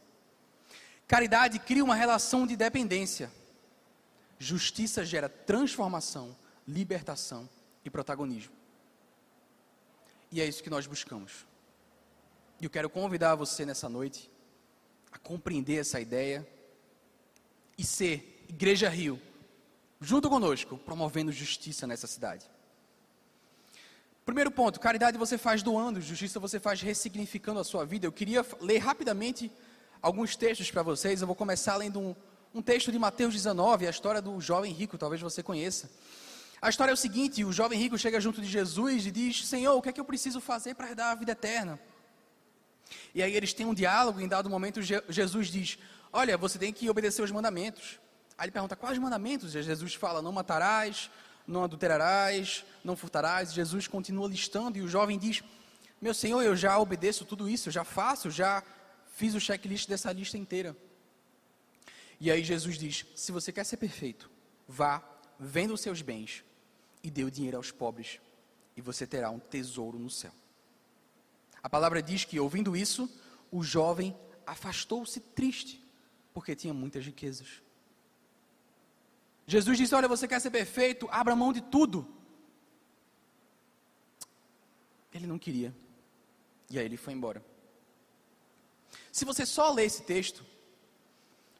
Caridade 1.07 1.57
cria 1.59 1.83
uma 1.83 1.95
relação 1.95 2.45
de 2.45 2.55
dependência. 2.55 3.31
Justiça 4.39 5.05
gera 5.05 5.27
transformação, 5.27 6.35
libertação 6.65 7.47
e 7.83 7.89
protagonismo. 7.89 8.53
E 10.31 10.39
é 10.39 10.45
isso 10.45 10.63
que 10.63 10.69
nós 10.69 10.87
buscamos. 10.87 11.45
E 12.61 12.63
eu 12.63 12.69
quero 12.69 12.89
convidar 12.89 13.35
você 13.35 13.65
nessa 13.65 13.89
noite 13.89 14.31
a 15.11 15.17
compreender 15.17 15.79
essa 15.79 15.99
ideia 15.99 16.47
e 17.77 17.83
ser 17.83 18.45
Igreja 18.47 18.89
Rio, 18.89 19.21
junto 19.99 20.29
conosco, 20.29 20.77
promovendo 20.77 21.31
justiça 21.31 21.85
nessa 21.85 22.07
cidade. 22.07 22.49
Primeiro 24.25 24.51
ponto, 24.51 24.79
caridade 24.79 25.17
você 25.17 25.37
faz 25.37 25.63
doando, 25.63 25.99
justiça 25.99 26.39
você 26.39 26.59
faz 26.59 26.81
ressignificando 26.81 27.59
a 27.59 27.63
sua 27.63 27.85
vida. 27.85 28.05
Eu 28.05 28.11
queria 28.11 28.45
ler 28.61 28.77
rapidamente 28.77 29.51
alguns 30.01 30.35
textos 30.35 30.69
para 30.69 30.83
vocês. 30.83 31.21
Eu 31.21 31.27
vou 31.27 31.35
começar 31.35 31.75
lendo 31.77 31.99
um, 31.99 32.15
um 32.53 32.61
texto 32.61 32.91
de 32.91 32.97
Mateus 32.97 33.33
19, 33.33 33.85
a 33.85 33.89
história 33.89 34.21
do 34.21 34.39
jovem 34.41 34.73
rico, 34.73 34.97
talvez 34.97 35.21
você 35.21 35.43
conheça. 35.43 35.89
A 36.61 36.69
história 36.69 36.91
é 36.91 36.93
o 36.93 36.97
seguinte: 36.97 37.43
o 37.43 37.51
jovem 37.51 37.79
rico 37.79 37.97
chega 37.97 38.19
junto 38.19 38.41
de 38.41 38.47
Jesus 38.47 39.05
e 39.05 39.11
diz: 39.11 39.47
Senhor, 39.47 39.75
o 39.75 39.81
que 39.81 39.89
é 39.89 39.91
que 39.91 39.99
eu 39.99 40.05
preciso 40.05 40.41
fazer 40.41 40.73
para 40.75 40.89
herdar 40.89 41.11
a 41.11 41.15
vida 41.15 41.31
eterna? 41.31 41.79
E 43.13 43.21
aí 43.21 43.35
eles 43.35 43.53
têm 43.53 43.65
um 43.65 43.73
diálogo, 43.73 44.19
em 44.19 44.27
dado 44.27 44.49
momento 44.49 44.81
Jesus 44.81 45.47
diz: 45.47 45.77
Olha, 46.11 46.37
você 46.37 46.57
tem 46.57 46.73
que 46.73 46.89
obedecer 46.89 47.21
os 47.21 47.31
mandamentos. 47.31 47.99
Aí 48.37 48.45
ele 48.45 48.51
pergunta: 48.51 48.75
Quais 48.75 48.97
mandamentos? 48.97 49.55
E 49.55 49.61
Jesus 49.61 49.93
fala: 49.93 50.21
Não 50.21 50.31
matarás, 50.31 51.09
não 51.47 51.63
adulterarás, 51.63 52.65
não 52.83 52.95
furtarás. 52.95 53.51
E 53.51 53.55
Jesus 53.55 53.87
continua 53.87 54.27
listando, 54.27 54.77
e 54.77 54.81
o 54.81 54.87
jovem 54.87 55.19
diz: 55.19 55.43
Meu 56.01 56.13
Senhor, 56.13 56.41
eu 56.41 56.55
já 56.55 56.77
obedeço 56.79 57.25
tudo 57.25 57.47
isso, 57.47 57.69
eu 57.69 57.73
já 57.73 57.83
faço, 57.83 58.27
eu 58.27 58.31
já 58.31 58.63
fiz 59.13 59.35
o 59.35 59.39
checklist 59.39 59.87
dessa 59.87 60.11
lista 60.11 60.37
inteira. 60.37 60.75
E 62.19 62.29
aí 62.29 62.43
Jesus 62.43 62.77
diz: 62.77 63.05
se 63.15 63.31
você 63.31 63.51
quer 63.51 63.63
ser 63.63 63.77
perfeito, 63.77 64.29
vá, 64.67 65.03
venda 65.39 65.73
os 65.73 65.81
seus 65.81 66.01
bens 66.01 66.43
e 67.01 67.09
dê 67.09 67.23
o 67.23 67.31
dinheiro 67.31 67.57
aos 67.57 67.71
pobres, 67.71 68.19
e 68.75 68.81
você 68.81 69.07
terá 69.07 69.29
um 69.29 69.39
tesouro 69.39 69.97
no 69.97 70.09
céu. 70.09 70.31
A 71.61 71.69
palavra 71.69 72.01
diz 72.01 72.25
que, 72.25 72.39
ouvindo 72.39 72.75
isso, 72.75 73.09
o 73.51 73.63
jovem 73.63 74.17
afastou-se 74.45 75.19
triste, 75.19 75.83
porque 76.33 76.55
tinha 76.55 76.73
muitas 76.73 77.05
riquezas. 77.05 77.61
Jesus 79.47 79.77
disse: 79.77 79.95
Olha, 79.95 80.07
você 80.07 80.27
quer 80.27 80.39
ser 80.39 80.51
perfeito? 80.51 81.07
Abra 81.11 81.35
mão 81.35 81.53
de 81.53 81.61
tudo. 81.61 82.07
Ele 85.13 85.25
não 85.25 85.39
queria. 85.39 85.75
E 86.69 86.77
aí 86.77 86.85
ele 86.85 86.97
foi 86.97 87.13
embora. 87.13 87.43
Se 89.11 89.25
você 89.25 89.45
só 89.45 89.71
ler 89.71 89.85
esse 89.85 90.03
texto, 90.03 90.45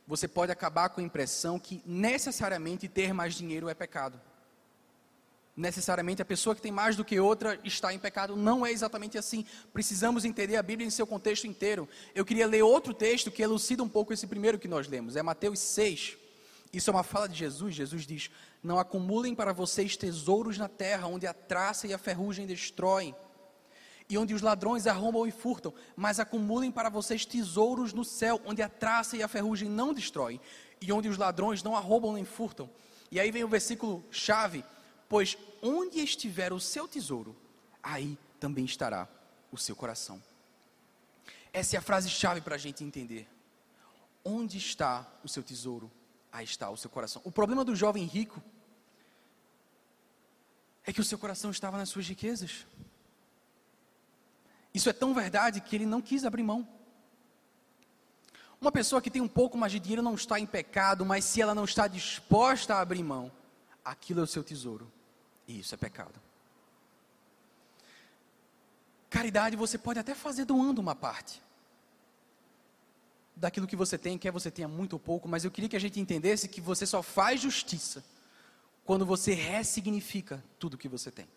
você 0.10 0.28
pode 0.28 0.52
acabar 0.52 0.90
com 0.90 1.00
a 1.00 1.04
impressão 1.04 1.60
que 1.60 1.84
necessariamente 1.86 2.88
ter 2.88 3.14
mais 3.14 3.36
dinheiro 3.36 3.70
é 3.70 3.76
pecado. 3.76 4.20
Necessariamente 5.56 6.20
a 6.20 6.26
pessoa 6.26 6.56
que 6.56 6.62
tem 6.64 6.72
mais 6.72 6.96
do 6.96 7.06
que 7.06 7.20
outra 7.20 7.60
está 7.64 7.94
em 7.94 8.00
pecado. 8.00 8.36
Não 8.36 8.66
é 8.66 8.72
exatamente 8.72 9.20
assim. 9.20 9.46
Precisamos 9.72 10.26
entender 10.26 10.56
a 10.56 10.64
Bíblia 10.64 10.88
em 10.88 10.90
seu 10.90 11.06
contexto 11.06 11.46
inteiro. 11.46 11.88
Eu 12.16 12.26
queria 12.26 12.48
ler 12.48 12.64
outro 12.64 12.92
texto 12.92 13.30
que 13.30 13.44
elucida 13.44 13.84
um 13.84 13.88
pouco 13.88 14.12
esse 14.12 14.26
primeiro 14.26 14.58
que 14.58 14.68
nós 14.68 14.88
lemos. 14.88 15.16
É 15.16 15.22
Mateus 15.22 15.60
6. 15.60 16.18
Isso 16.74 16.90
é 16.90 16.94
uma 16.94 17.04
fala 17.04 17.30
de 17.30 17.38
Jesus. 17.38 17.76
Jesus 17.76 18.08
diz: 18.08 18.32
Não 18.64 18.80
acumulem 18.80 19.36
para 19.36 19.54
vocês 19.54 19.96
tesouros 19.96 20.58
na 20.58 20.68
terra, 20.68 21.06
onde 21.06 21.28
a 21.28 21.36
traça 21.36 21.86
e 21.86 21.94
a 21.94 22.00
ferrugem 22.00 22.48
destroem 22.48 23.14
e 24.10 24.18
onde 24.18 24.34
os 24.34 24.42
ladrões 24.42 24.88
arrombam 24.88 25.28
e 25.28 25.32
furtam, 25.32 25.72
mas 25.96 26.20
acumulem 26.20 26.72
para 26.72 26.90
vocês 26.90 27.26
tesouros 27.26 27.94
no 27.94 28.04
céu, 28.04 28.42
onde 28.44 28.62
a 28.62 28.68
traça 28.68 29.16
e 29.16 29.22
a 29.22 29.28
ferrugem 29.28 29.70
não 29.70 29.94
destroem, 29.94 30.42
e 30.82 30.92
onde 30.92 31.08
os 31.08 31.18
ladrões 31.18 31.62
não 31.62 31.76
arrombam 31.76 32.14
nem 32.14 32.26
furtam. 32.26 32.68
E 33.12 33.20
aí 33.20 33.30
vem 33.32 33.44
o 33.44 33.48
versículo 33.48 34.04
chave: 34.10 34.66
Pois 35.08 35.38
onde 35.62 36.00
estiver 36.00 36.52
o 36.52 36.60
seu 36.60 36.88
tesouro, 36.88 37.36
aí 37.84 38.18
também 38.40 38.66
estará 38.66 39.08
o 39.52 39.58
seu 39.58 39.76
coração. 39.76 40.22
Essa 41.54 41.76
é 41.76 41.80
a 41.80 41.82
frase 41.82 42.10
chave 42.10 42.42
para 42.42 42.56
a 42.56 42.60
gente 42.60 42.84
entender. 42.84 43.28
Onde 44.24 44.58
está 44.58 45.08
o 45.24 45.30
seu 45.30 45.44
tesouro, 45.44 45.90
aí 46.32 46.46
está 46.46 46.70
o 46.70 46.78
seu 46.78 46.90
coração. 46.90 47.22
O 47.26 47.32
problema 47.32 47.64
do 47.64 47.76
jovem 47.76 48.06
rico 48.06 48.42
é 50.84 50.92
que 50.92 51.02
o 51.02 51.04
seu 51.04 51.18
coração 51.18 51.52
estava 51.52 51.78
nas 51.78 51.90
suas 51.90 52.08
riquezas. 52.08 52.66
Isso 54.74 54.90
é 54.90 54.94
tão 54.94 55.14
verdade 55.14 55.62
que 55.62 55.76
ele 55.76 55.86
não 55.86 56.02
quis 56.02 56.26
abrir 56.26 56.44
mão. 56.44 56.68
Uma 58.62 58.72
pessoa 58.72 59.02
que 59.02 59.10
tem 59.10 59.22
um 59.22 59.28
pouco 59.28 59.58
mais 59.58 59.72
de 59.72 59.80
dinheiro 59.80 60.02
não 60.02 60.16
está 60.16 60.40
em 60.40 60.46
pecado, 60.46 61.06
mas 61.06 61.24
se 61.24 61.42
ela 61.42 61.56
não 61.56 61.64
está 61.64 61.88
disposta 61.88 62.76
a 62.76 62.82
abrir 62.82 63.04
mão, 63.04 63.32
aquilo 63.84 64.20
é 64.20 64.24
o 64.24 64.28
seu 64.28 64.44
tesouro. 64.44 64.92
E 65.48 65.60
isso 65.60 65.74
é 65.74 65.78
pecado. 65.78 66.20
Caridade 69.10 69.56
você 69.56 69.78
pode 69.78 69.98
até 69.98 70.14
fazer 70.14 70.46
doando 70.46 70.82
uma 70.82 70.94
parte 70.94 71.42
daquilo 73.40 73.66
que 73.66 73.76
você 73.76 73.98
tem, 73.98 74.18
quer 74.18 74.32
você 74.32 74.52
tenha 74.52 74.68
muito 74.68 74.94
ou 74.94 75.00
pouco, 75.00 75.28
mas 75.28 75.46
eu 75.46 75.52
queria 75.52 75.70
que 75.70 75.76
a 75.76 75.80
gente 75.80 76.00
entendesse 76.00 76.50
que 76.50 76.60
você 76.60 76.86
só 76.86 77.02
faz 77.02 77.40
justiça 77.40 78.04
quando 78.84 79.06
você 79.06 79.34
ressignifica 79.34 80.44
tudo 80.60 80.78
que 80.78 80.90
você 80.90 81.10
tem. 81.10 81.28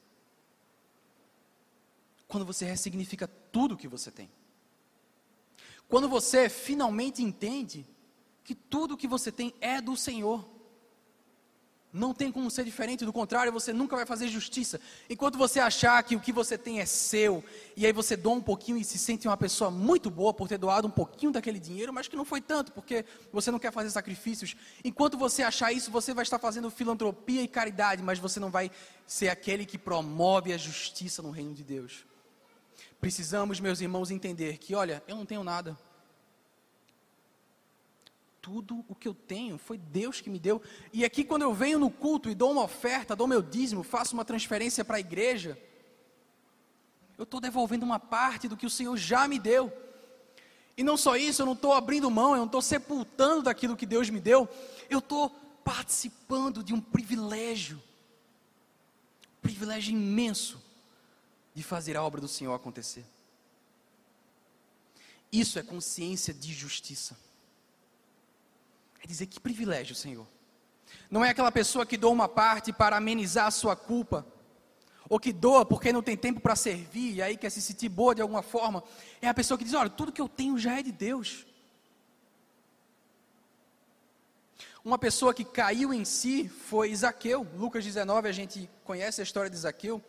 Quando 2.33 2.47
você 2.47 2.65
ressignifica 2.65 3.29
tudo 3.29 3.77
que 3.77 3.87
você 3.87 4.11
tem. 4.11 4.31
Quando 5.87 6.09
você 6.09 6.49
finalmente 6.49 7.23
entende 7.23 7.87
que 8.43 8.55
tudo 8.55 8.97
que 8.97 9.07
você 9.07 9.31
tem 9.31 9.53
é 9.61 9.83
do 9.83 9.95
Senhor. 9.99 10.43
Não 11.93 12.15
tem 12.15 12.33
como 12.33 12.51
ser 12.51 12.65
diferente, 12.65 13.05
do 13.05 13.13
contrário, 13.13 13.53
você 13.53 13.71
nunca 13.71 13.95
vai 13.95 14.07
fazer 14.07 14.29
justiça. 14.29 14.81
Enquanto 15.11 15.37
você 15.37 15.61
achar 15.61 16.03
que 16.03 16.17
o 16.17 16.21
que 16.21 16.33
você 16.33 16.57
tem 16.57 16.81
é 16.81 16.87
seu, 16.87 17.45
e 17.77 17.85
aí 17.85 17.93
você 17.93 18.17
doa 18.17 18.33
um 18.33 18.41
pouquinho 18.41 18.79
e 18.79 18.85
se 18.85 18.97
sente 18.97 19.29
uma 19.29 19.37
pessoa 19.37 19.71
muito 19.71 20.11
boa 20.11 20.33
por 20.33 20.49
ter 20.49 20.57
doado 20.57 20.89
um 20.89 20.91
pouquinho 20.91 21.33
daquele 21.33 21.59
dinheiro, 21.59 21.93
mas 21.93 22.09
que 22.09 22.17
não 22.17 22.25
foi 22.25 22.41
tanto, 22.41 22.73
porque 22.73 23.05
você 23.31 23.51
não 23.51 23.59
quer 23.59 23.75
fazer 23.75 23.91
sacrifícios. 23.91 24.57
Enquanto 24.83 25.19
você 25.19 25.43
achar 25.43 25.71
isso, 25.71 25.91
você 25.91 26.15
vai 26.15 26.23
estar 26.23 26.39
fazendo 26.39 26.71
filantropia 26.71 27.43
e 27.43 27.47
caridade, 27.47 28.03
mas 28.03 28.19
você 28.19 28.41
não 28.41 28.51
vai 28.51 28.71
ser 29.07 29.29
aquele 29.29 29.67
que 29.67 29.77
promove 29.77 30.51
a 30.51 30.57
justiça 30.57 31.21
no 31.21 31.31
reino 31.31 31.53
de 31.53 31.63
Deus. 31.63 32.11
Precisamos, 33.03 33.59
meus 33.59 33.81
irmãos, 33.81 34.13
entender 34.13 34.59
que, 34.59 34.77
olha, 34.77 35.03
eu 35.09 35.17
não 35.17 35.27
tenho 35.27 35.43
nada 35.43 35.77
tudo 38.41 38.85
o 38.89 38.95
que 38.95 39.07
eu 39.07 39.15
tenho, 39.15 39.59
foi 39.59 39.77
Deus 39.77 40.21
que 40.21 40.31
me 40.31 40.39
deu. 40.39 40.63
E 40.93 41.05
aqui, 41.05 41.25
quando 41.25 41.43
eu 41.43 41.53
venho 41.53 41.81
no 41.81 41.91
culto 41.91 42.31
e 42.31 42.35
dou 42.35 42.53
uma 42.53 42.63
oferta, 42.63 43.15
dou 43.15 43.27
meu 43.27 43.43
dízimo, 43.43 43.83
faço 43.83 44.15
uma 44.15 44.25
transferência 44.25 44.85
para 44.85 44.97
a 44.97 45.01
igreja, 45.01 45.59
eu 47.19 47.25
estou 47.25 47.41
devolvendo 47.41 47.85
uma 47.85 47.99
parte 47.99 48.47
do 48.47 48.57
que 48.57 48.67
o 48.67 48.71
Senhor 48.71 48.97
já 48.97 49.27
me 49.27 49.39
deu. 49.39 49.73
E 50.77 50.85
não 50.85 50.97
só 50.97 51.17
isso, 51.17 51.43
eu 51.43 51.47
não 51.47 51.53
estou 51.55 51.73
abrindo 51.73 52.11
mão, 52.11 52.33
eu 52.33 52.39
não 52.39 52.47
estou 52.47 52.63
sepultando 52.63 53.43
daquilo 53.43 53.77
que 53.77 53.87
Deus 53.87 54.09
me 54.11 54.21
deu, 54.21 54.49
eu 54.89 55.01
estou 55.01 55.29
participando 55.65 56.63
de 56.63 56.73
um 56.73 56.81
privilégio, 56.81 57.83
um 59.39 59.41
privilégio 59.43 59.93
imenso 59.93 60.72
de 61.55 61.63
fazer 61.63 61.97
a 61.97 62.03
obra 62.03 62.21
do 62.21 62.29
Senhor 62.29 62.55
acontecer. 62.55 63.05
Isso 65.31 65.59
é 65.59 65.63
consciência 65.63 66.33
de 66.33 66.53
justiça. 66.53 67.17
É 69.03 69.07
dizer 69.07 69.27
que 69.27 69.41
privilégio, 69.41 69.95
Senhor. 69.95 70.27
Não 71.11 71.25
é 71.25 71.31
aquela 71.31 71.51
pessoa 71.51 71.87
que 71.87 71.97
doa 71.97 72.11
uma 72.11 72.29
parte 72.29 72.73
para 72.73 72.97
amenizar 72.97 73.47
a 73.47 73.51
sua 73.51 73.75
culpa, 73.75 74.27
ou 75.09 75.19
que 75.19 75.33
doa 75.33 75.65
porque 75.65 75.93
não 75.93 76.03
tem 76.03 76.17
tempo 76.17 76.41
para 76.41 76.55
servir 76.55 77.15
e 77.15 77.23
aí 77.23 77.37
quer 77.37 77.51
se 77.51 77.61
sentir 77.61 77.89
boa 77.89 78.15
de 78.15 78.23
alguma 78.23 78.43
forma. 78.43 78.83
É 79.21 79.29
a 79.29 79.35
pessoa 79.35 79.59
que 79.59 79.65
diz: 79.65 79.75
Olha, 79.75 79.91
tudo 79.91 80.13
que 80.13 80.21
eu 80.21 80.29
tenho 80.29 80.59
já 80.59 80.79
é 80.79 80.83
de 80.83 80.93
Deus. 80.93 81.47
Uma 84.85 84.99
pessoa 84.99 85.33
que 85.33 85.45
caiu 85.45 85.95
em 85.95 86.05
si 86.05 86.49
foi 86.49 86.95
Zaqueu. 86.95 87.47
Lucas 87.57 87.85
19, 87.85 88.29
a 88.29 88.33
gente 88.33 88.69
conhece 88.85 89.21
a 89.21 89.25
história 89.25 89.49
de 89.49 89.57
Zaqueu. 89.57 90.03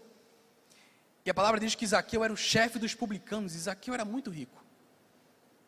E 1.25 1.29
a 1.29 1.33
palavra 1.33 1.59
diz 1.59 1.73
que 1.75 1.87
Zaqueu 1.87 2.23
era 2.23 2.33
o 2.33 2.37
chefe 2.37 2.77
dos 2.77 2.93
publicanos, 2.93 3.53
Zaqueu 3.53 3.93
era 3.93 4.03
muito 4.03 4.29
rico. 4.29 4.63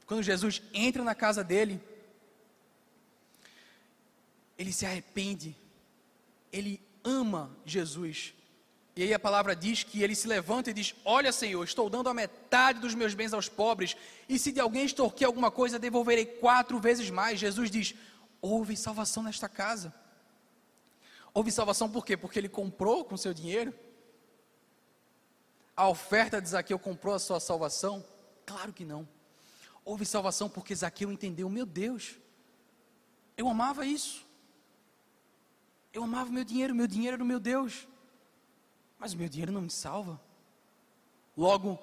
Quando 0.05 0.21
Jesus 0.21 0.61
entra 0.73 1.03
na 1.03 1.15
casa 1.15 1.43
dele, 1.43 1.81
ele 4.57 4.71
se 4.71 4.85
arrepende, 4.85 5.55
ele 6.51 6.81
ama 7.03 7.55
Jesus. 7.65 8.33
E 8.95 9.03
aí 9.03 9.13
a 9.13 9.19
palavra 9.19 9.55
diz 9.55 9.83
que 9.83 10.03
ele 10.03 10.15
se 10.15 10.27
levanta 10.27 10.69
e 10.69 10.73
diz: 10.73 10.93
Olha, 11.03 11.31
Senhor, 11.31 11.63
estou 11.63 11.89
dando 11.89 12.09
a 12.09 12.13
metade 12.13 12.79
dos 12.79 12.93
meus 12.93 13.13
bens 13.13 13.33
aos 13.33 13.49
pobres, 13.49 13.95
e 14.27 14.37
se 14.37 14.51
de 14.51 14.59
alguém 14.59 14.85
extorquir 14.85 15.27
alguma 15.27 15.51
coisa, 15.51 15.79
devolverei 15.79 16.25
quatro 16.25 16.79
vezes 16.79 17.09
mais. 17.09 17.39
Jesus 17.39 17.71
diz: 17.71 17.95
Houve 18.41 18.77
salvação 18.77 19.23
nesta 19.23 19.49
casa. 19.49 19.93
Houve 21.33 21.51
salvação 21.51 21.89
por 21.89 22.05
quê? 22.05 22.15
Porque 22.15 22.39
ele 22.39 22.47
comprou 22.47 23.03
com 23.03 23.17
seu 23.17 23.33
dinheiro? 23.33 23.73
A 25.75 25.87
oferta 25.89 26.41
de 26.41 26.49
Zaqueu 26.49 26.79
comprou 26.79 27.13
a 27.13 27.19
sua 27.19 27.39
salvação? 27.39 28.03
Claro 28.45 28.71
que 28.71 28.85
não. 28.85 29.07
Houve 29.83 30.05
salvação 30.05 30.49
porque 30.49 30.73
Zaqueu 30.73 31.11
entendeu: 31.11 31.49
Meu 31.49 31.65
Deus, 31.65 32.15
eu 33.37 33.47
amava 33.49 33.85
isso. 33.85 34.25
Eu 35.93 36.03
amava 36.03 36.29
meu 36.29 36.43
dinheiro, 36.43 36.75
meu 36.75 36.87
dinheiro 36.87 37.15
era 37.15 37.23
o 37.23 37.27
meu 37.27 37.39
Deus. 37.39 37.87
Mas 38.99 39.13
o 39.13 39.17
meu 39.17 39.29
dinheiro 39.29 39.51
não 39.51 39.61
me 39.61 39.69
salva. 39.69 40.19
Logo, 41.37 41.79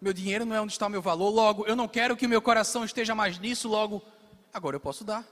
meu 0.00 0.12
dinheiro 0.12 0.44
não 0.44 0.54
é 0.54 0.60
onde 0.60 0.72
está 0.72 0.86
o 0.86 0.90
meu 0.90 1.02
valor. 1.02 1.30
Logo, 1.30 1.66
eu 1.66 1.76
não 1.76 1.88
quero 1.88 2.16
que 2.16 2.26
o 2.26 2.28
meu 2.28 2.40
coração 2.40 2.84
esteja 2.84 3.14
mais 3.14 3.38
nisso. 3.38 3.68
Logo, 3.68 4.02
agora 4.52 4.76
eu 4.76 4.80
posso 4.80 5.04
dar. 5.04 5.26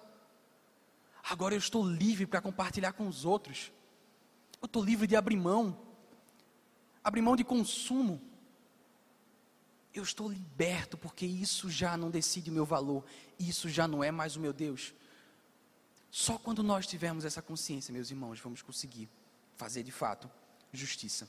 Agora 1.28 1.54
eu 1.54 1.58
estou 1.58 1.86
livre 1.86 2.26
para 2.26 2.40
compartilhar 2.40 2.92
com 2.92 3.06
os 3.06 3.24
outros. 3.24 3.72
Eu 4.60 4.66
estou 4.66 4.82
livre 4.82 5.06
de 5.06 5.16
abrir 5.16 5.36
mão. 5.36 5.78
Abrir 7.04 7.20
mão 7.20 7.36
de 7.36 7.44
consumo. 7.44 8.20
Eu 9.92 10.02
estou 10.02 10.28
liberto 10.28 10.96
porque 10.96 11.26
isso 11.26 11.70
já 11.70 11.96
não 11.96 12.10
decide 12.10 12.50
o 12.50 12.52
meu 12.52 12.64
valor. 12.64 13.04
Isso 13.38 13.68
já 13.68 13.86
não 13.86 14.02
é 14.02 14.10
mais 14.10 14.34
o 14.34 14.40
meu 14.40 14.52
Deus. 14.52 14.94
Só 16.10 16.38
quando 16.38 16.62
nós 16.62 16.86
tivermos 16.86 17.24
essa 17.24 17.42
consciência, 17.42 17.92
meus 17.92 18.10
irmãos, 18.10 18.40
vamos 18.40 18.62
conseguir 18.62 19.08
fazer 19.56 19.82
de 19.82 19.92
fato 19.92 20.30
justiça. 20.72 21.28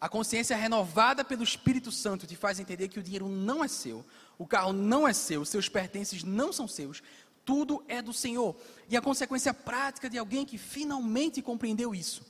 A 0.00 0.08
consciência 0.08 0.56
renovada 0.56 1.24
pelo 1.24 1.42
Espírito 1.42 1.90
Santo 1.90 2.26
te 2.26 2.36
faz 2.36 2.60
entender 2.60 2.88
que 2.88 2.98
o 2.98 3.02
dinheiro 3.02 3.28
não 3.28 3.64
é 3.64 3.68
seu, 3.68 4.04
o 4.38 4.46
carro 4.46 4.72
não 4.72 5.08
é 5.08 5.12
seu, 5.12 5.44
seus 5.44 5.68
pertences 5.68 6.22
não 6.22 6.52
são 6.52 6.68
seus, 6.68 7.02
tudo 7.46 7.82
é 7.88 8.02
do 8.02 8.12
Senhor. 8.12 8.54
E 8.90 8.96
a 8.96 9.00
consequência 9.00 9.54
prática 9.54 10.10
de 10.10 10.18
alguém 10.18 10.44
que 10.44 10.58
finalmente 10.58 11.40
compreendeu 11.40 11.94
isso. 11.94 12.22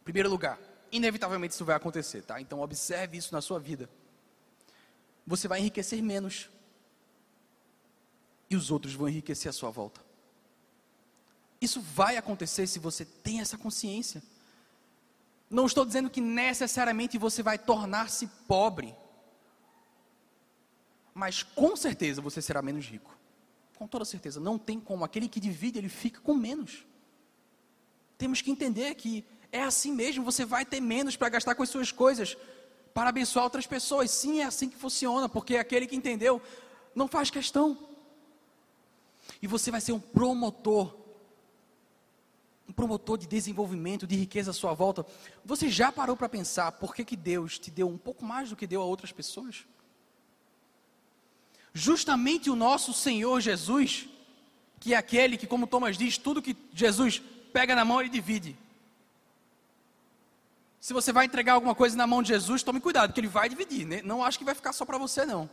Em 0.00 0.04
primeiro 0.04 0.30
lugar, 0.30 0.58
inevitavelmente 0.92 1.54
isso 1.54 1.64
vai 1.64 1.76
acontecer, 1.76 2.22
tá? 2.22 2.40
Então 2.40 2.60
observe 2.60 3.16
isso 3.16 3.32
na 3.32 3.40
sua 3.40 3.58
vida. 3.58 3.88
Você 5.26 5.46
vai 5.46 5.60
enriquecer 5.60 6.02
menos. 6.02 6.50
E 8.48 8.56
os 8.56 8.70
outros 8.70 8.94
vão 8.94 9.08
enriquecer 9.08 9.48
à 9.48 9.52
sua 9.52 9.70
volta. 9.70 10.00
Isso 11.60 11.80
vai 11.80 12.16
acontecer 12.16 12.66
se 12.66 12.78
você 12.78 13.04
tem 13.04 13.40
essa 13.40 13.56
consciência. 13.56 14.22
Não 15.48 15.66
estou 15.66 15.84
dizendo 15.84 16.08
que 16.08 16.20
necessariamente 16.20 17.18
você 17.18 17.42
vai 17.42 17.58
tornar-se 17.58 18.26
pobre, 18.48 18.94
mas 21.12 21.42
com 21.42 21.76
certeza 21.76 22.20
você 22.20 22.40
será 22.40 22.62
menos 22.62 22.86
rico. 22.86 23.16
Com 23.76 23.86
toda 23.86 24.04
certeza, 24.04 24.38
não 24.38 24.58
tem 24.58 24.80
como. 24.80 25.04
Aquele 25.04 25.28
que 25.28 25.40
divide, 25.40 25.78
ele 25.78 25.88
fica 25.88 26.20
com 26.20 26.34
menos. 26.34 26.86
Temos 28.16 28.40
que 28.42 28.50
entender 28.50 28.94
que 28.94 29.24
é 29.52 29.62
assim 29.62 29.92
mesmo, 29.92 30.24
você 30.24 30.44
vai 30.44 30.64
ter 30.64 30.80
menos 30.80 31.16
para 31.16 31.28
gastar 31.28 31.54
com 31.54 31.62
as 31.62 31.68
suas 31.68 31.90
coisas, 31.90 32.36
para 32.94 33.10
abençoar 33.10 33.44
outras 33.44 33.66
pessoas. 33.66 34.10
Sim, 34.10 34.40
é 34.40 34.44
assim 34.44 34.68
que 34.68 34.76
funciona, 34.76 35.28
porque 35.28 35.56
aquele 35.56 35.86
que 35.86 35.96
entendeu 35.96 36.40
não 36.94 37.08
faz 37.08 37.30
questão. 37.30 37.78
E 39.42 39.46
você 39.46 39.70
vai 39.70 39.80
ser 39.80 39.92
um 39.92 40.00
promotor 40.00 41.00
um 42.70 42.72
promotor 42.72 43.18
de 43.18 43.26
desenvolvimento, 43.26 44.06
de 44.06 44.14
riqueza 44.14 44.52
à 44.52 44.54
sua 44.54 44.72
volta, 44.72 45.04
você 45.44 45.68
já 45.68 45.90
parou 45.90 46.16
para 46.16 46.28
pensar 46.28 46.70
por 46.70 46.94
que, 46.94 47.04
que 47.04 47.16
Deus 47.16 47.58
te 47.58 47.68
deu 47.68 47.88
um 47.88 47.98
pouco 47.98 48.24
mais 48.24 48.48
do 48.48 48.54
que 48.54 48.64
deu 48.64 48.80
a 48.80 48.84
outras 48.84 49.10
pessoas? 49.10 49.66
Justamente 51.74 52.48
o 52.48 52.54
nosso 52.54 52.92
Senhor 52.92 53.40
Jesus, 53.40 54.08
que 54.78 54.94
é 54.94 54.96
aquele 54.96 55.36
que, 55.36 55.48
como 55.48 55.66
Thomas 55.66 55.98
diz, 55.98 56.16
tudo 56.16 56.40
que 56.40 56.56
Jesus 56.72 57.20
pega 57.52 57.74
na 57.74 57.84
mão, 57.84 58.00
ele 58.00 58.08
divide. 58.08 58.56
Se 60.80 60.94
você 60.94 61.12
vai 61.12 61.26
entregar 61.26 61.52
alguma 61.52 61.74
coisa 61.74 61.96
na 61.96 62.06
mão 62.06 62.22
de 62.22 62.28
Jesus, 62.28 62.62
tome 62.62 62.80
cuidado, 62.80 63.10
porque 63.10 63.20
ele 63.20 63.28
vai 63.28 63.48
dividir. 63.48 63.86
Né? 63.86 64.00
Não 64.02 64.24
acho 64.24 64.38
que 64.38 64.44
vai 64.44 64.54
ficar 64.54 64.72
só 64.72 64.84
para 64.84 64.96
você, 64.96 65.26
não. 65.26 65.48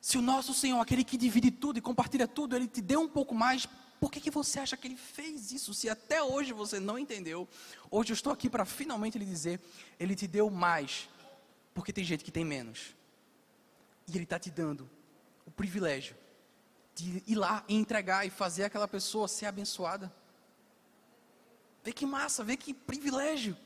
Se 0.00 0.16
o 0.16 0.22
nosso 0.22 0.54
Senhor, 0.54 0.80
aquele 0.80 1.02
que 1.02 1.16
divide 1.16 1.50
tudo 1.50 1.78
e 1.78 1.82
compartilha 1.82 2.28
tudo, 2.28 2.54
ele 2.54 2.68
te 2.68 2.80
deu 2.80 3.00
um 3.00 3.08
pouco 3.08 3.34
mais 3.34 3.68
por 4.00 4.12
que, 4.12 4.20
que 4.20 4.30
você 4.30 4.60
acha 4.60 4.76
que 4.76 4.86
ele 4.86 4.96
fez 4.96 5.50
isso? 5.50 5.74
Se 5.74 5.88
até 5.88 6.22
hoje 6.22 6.52
você 6.52 6.78
não 6.78 6.98
entendeu, 6.98 7.48
hoje 7.90 8.12
eu 8.12 8.14
estou 8.14 8.32
aqui 8.32 8.48
para 8.48 8.64
finalmente 8.64 9.18
lhe 9.18 9.24
dizer: 9.24 9.60
ele 9.98 10.14
te 10.14 10.26
deu 10.26 10.48
mais, 10.48 11.08
porque 11.74 11.92
tem 11.92 12.04
gente 12.04 12.24
que 12.24 12.30
tem 12.30 12.44
menos. 12.44 12.94
E 14.06 14.12
ele 14.12 14.24
está 14.24 14.38
te 14.38 14.50
dando 14.50 14.88
o 15.44 15.50
privilégio 15.50 16.16
de 16.94 17.22
ir 17.26 17.34
lá 17.34 17.64
e 17.68 17.74
entregar 17.74 18.26
e 18.26 18.30
fazer 18.30 18.64
aquela 18.64 18.86
pessoa 18.86 19.26
ser 19.26 19.46
abençoada. 19.46 20.12
Vê 21.88 21.92
que 21.94 22.04
massa, 22.04 22.44
vê 22.44 22.54
que 22.54 22.74
privilégio. 22.74 23.56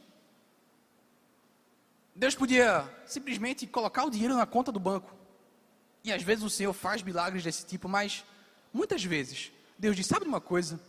Deus 2.15 2.37
podia 2.37 2.89
simplesmente 3.05 3.67
colocar 3.67 4.05
o 4.05 4.11
dinheiro 4.11 4.37
na 4.37 4.47
conta 4.47 4.71
do 4.71 4.79
banco. 4.79 5.13
E 6.05 6.13
às 6.13 6.23
vezes 6.23 6.45
o 6.45 6.49
Senhor 6.49 6.73
faz 6.73 7.03
milagres 7.03 7.43
desse 7.43 7.67
tipo, 7.67 7.89
mas 7.89 8.25
muitas 8.73 9.03
vezes 9.03 9.51
Deus 9.77 9.97
diz: 9.97 10.07
Sabe 10.07 10.23
de 10.23 10.29
uma 10.29 10.41
coisa? 10.41 10.81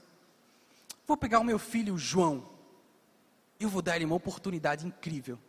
Vou 1.08 1.18
pegar 1.18 1.40
o 1.40 1.44
meu 1.44 1.58
filho 1.58 1.98
João, 1.98 2.48
eu 3.60 3.68
vou 3.68 3.82
dar 3.82 3.96
ele 3.96 4.06
uma 4.06 4.14
oportunidade 4.14 4.86
incrível 4.86 5.40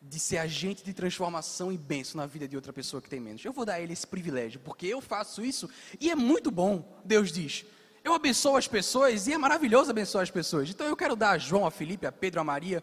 de 0.00 0.20
ser 0.20 0.38
agente 0.38 0.84
de 0.84 0.94
transformação 0.94 1.72
e 1.72 1.76
bênção 1.76 2.20
na 2.20 2.28
vida 2.28 2.46
de 2.46 2.54
outra 2.54 2.72
pessoa 2.72 3.02
que 3.02 3.10
tem 3.10 3.18
menos. 3.18 3.44
Eu 3.44 3.52
vou 3.52 3.64
dar 3.64 3.80
ele 3.80 3.92
esse 3.92 4.06
privilégio, 4.06 4.60
porque 4.60 4.86
eu 4.86 5.00
faço 5.00 5.44
isso 5.44 5.68
e 5.98 6.12
é 6.12 6.14
muito 6.14 6.48
bom, 6.48 7.02
Deus 7.04 7.32
diz. 7.32 7.66
Eu 8.02 8.14
abençoo 8.14 8.56
as 8.56 8.66
pessoas 8.66 9.26
e 9.26 9.32
é 9.32 9.38
maravilhoso 9.38 9.90
abençoar 9.90 10.22
as 10.22 10.30
pessoas. 10.30 10.70
Então 10.70 10.86
eu 10.86 10.96
quero 10.96 11.14
dar 11.14 11.32
a 11.32 11.38
João, 11.38 11.66
a 11.66 11.70
Felipe, 11.70 12.06
a 12.06 12.12
Pedro, 12.12 12.40
a 12.40 12.44
Maria 12.44 12.82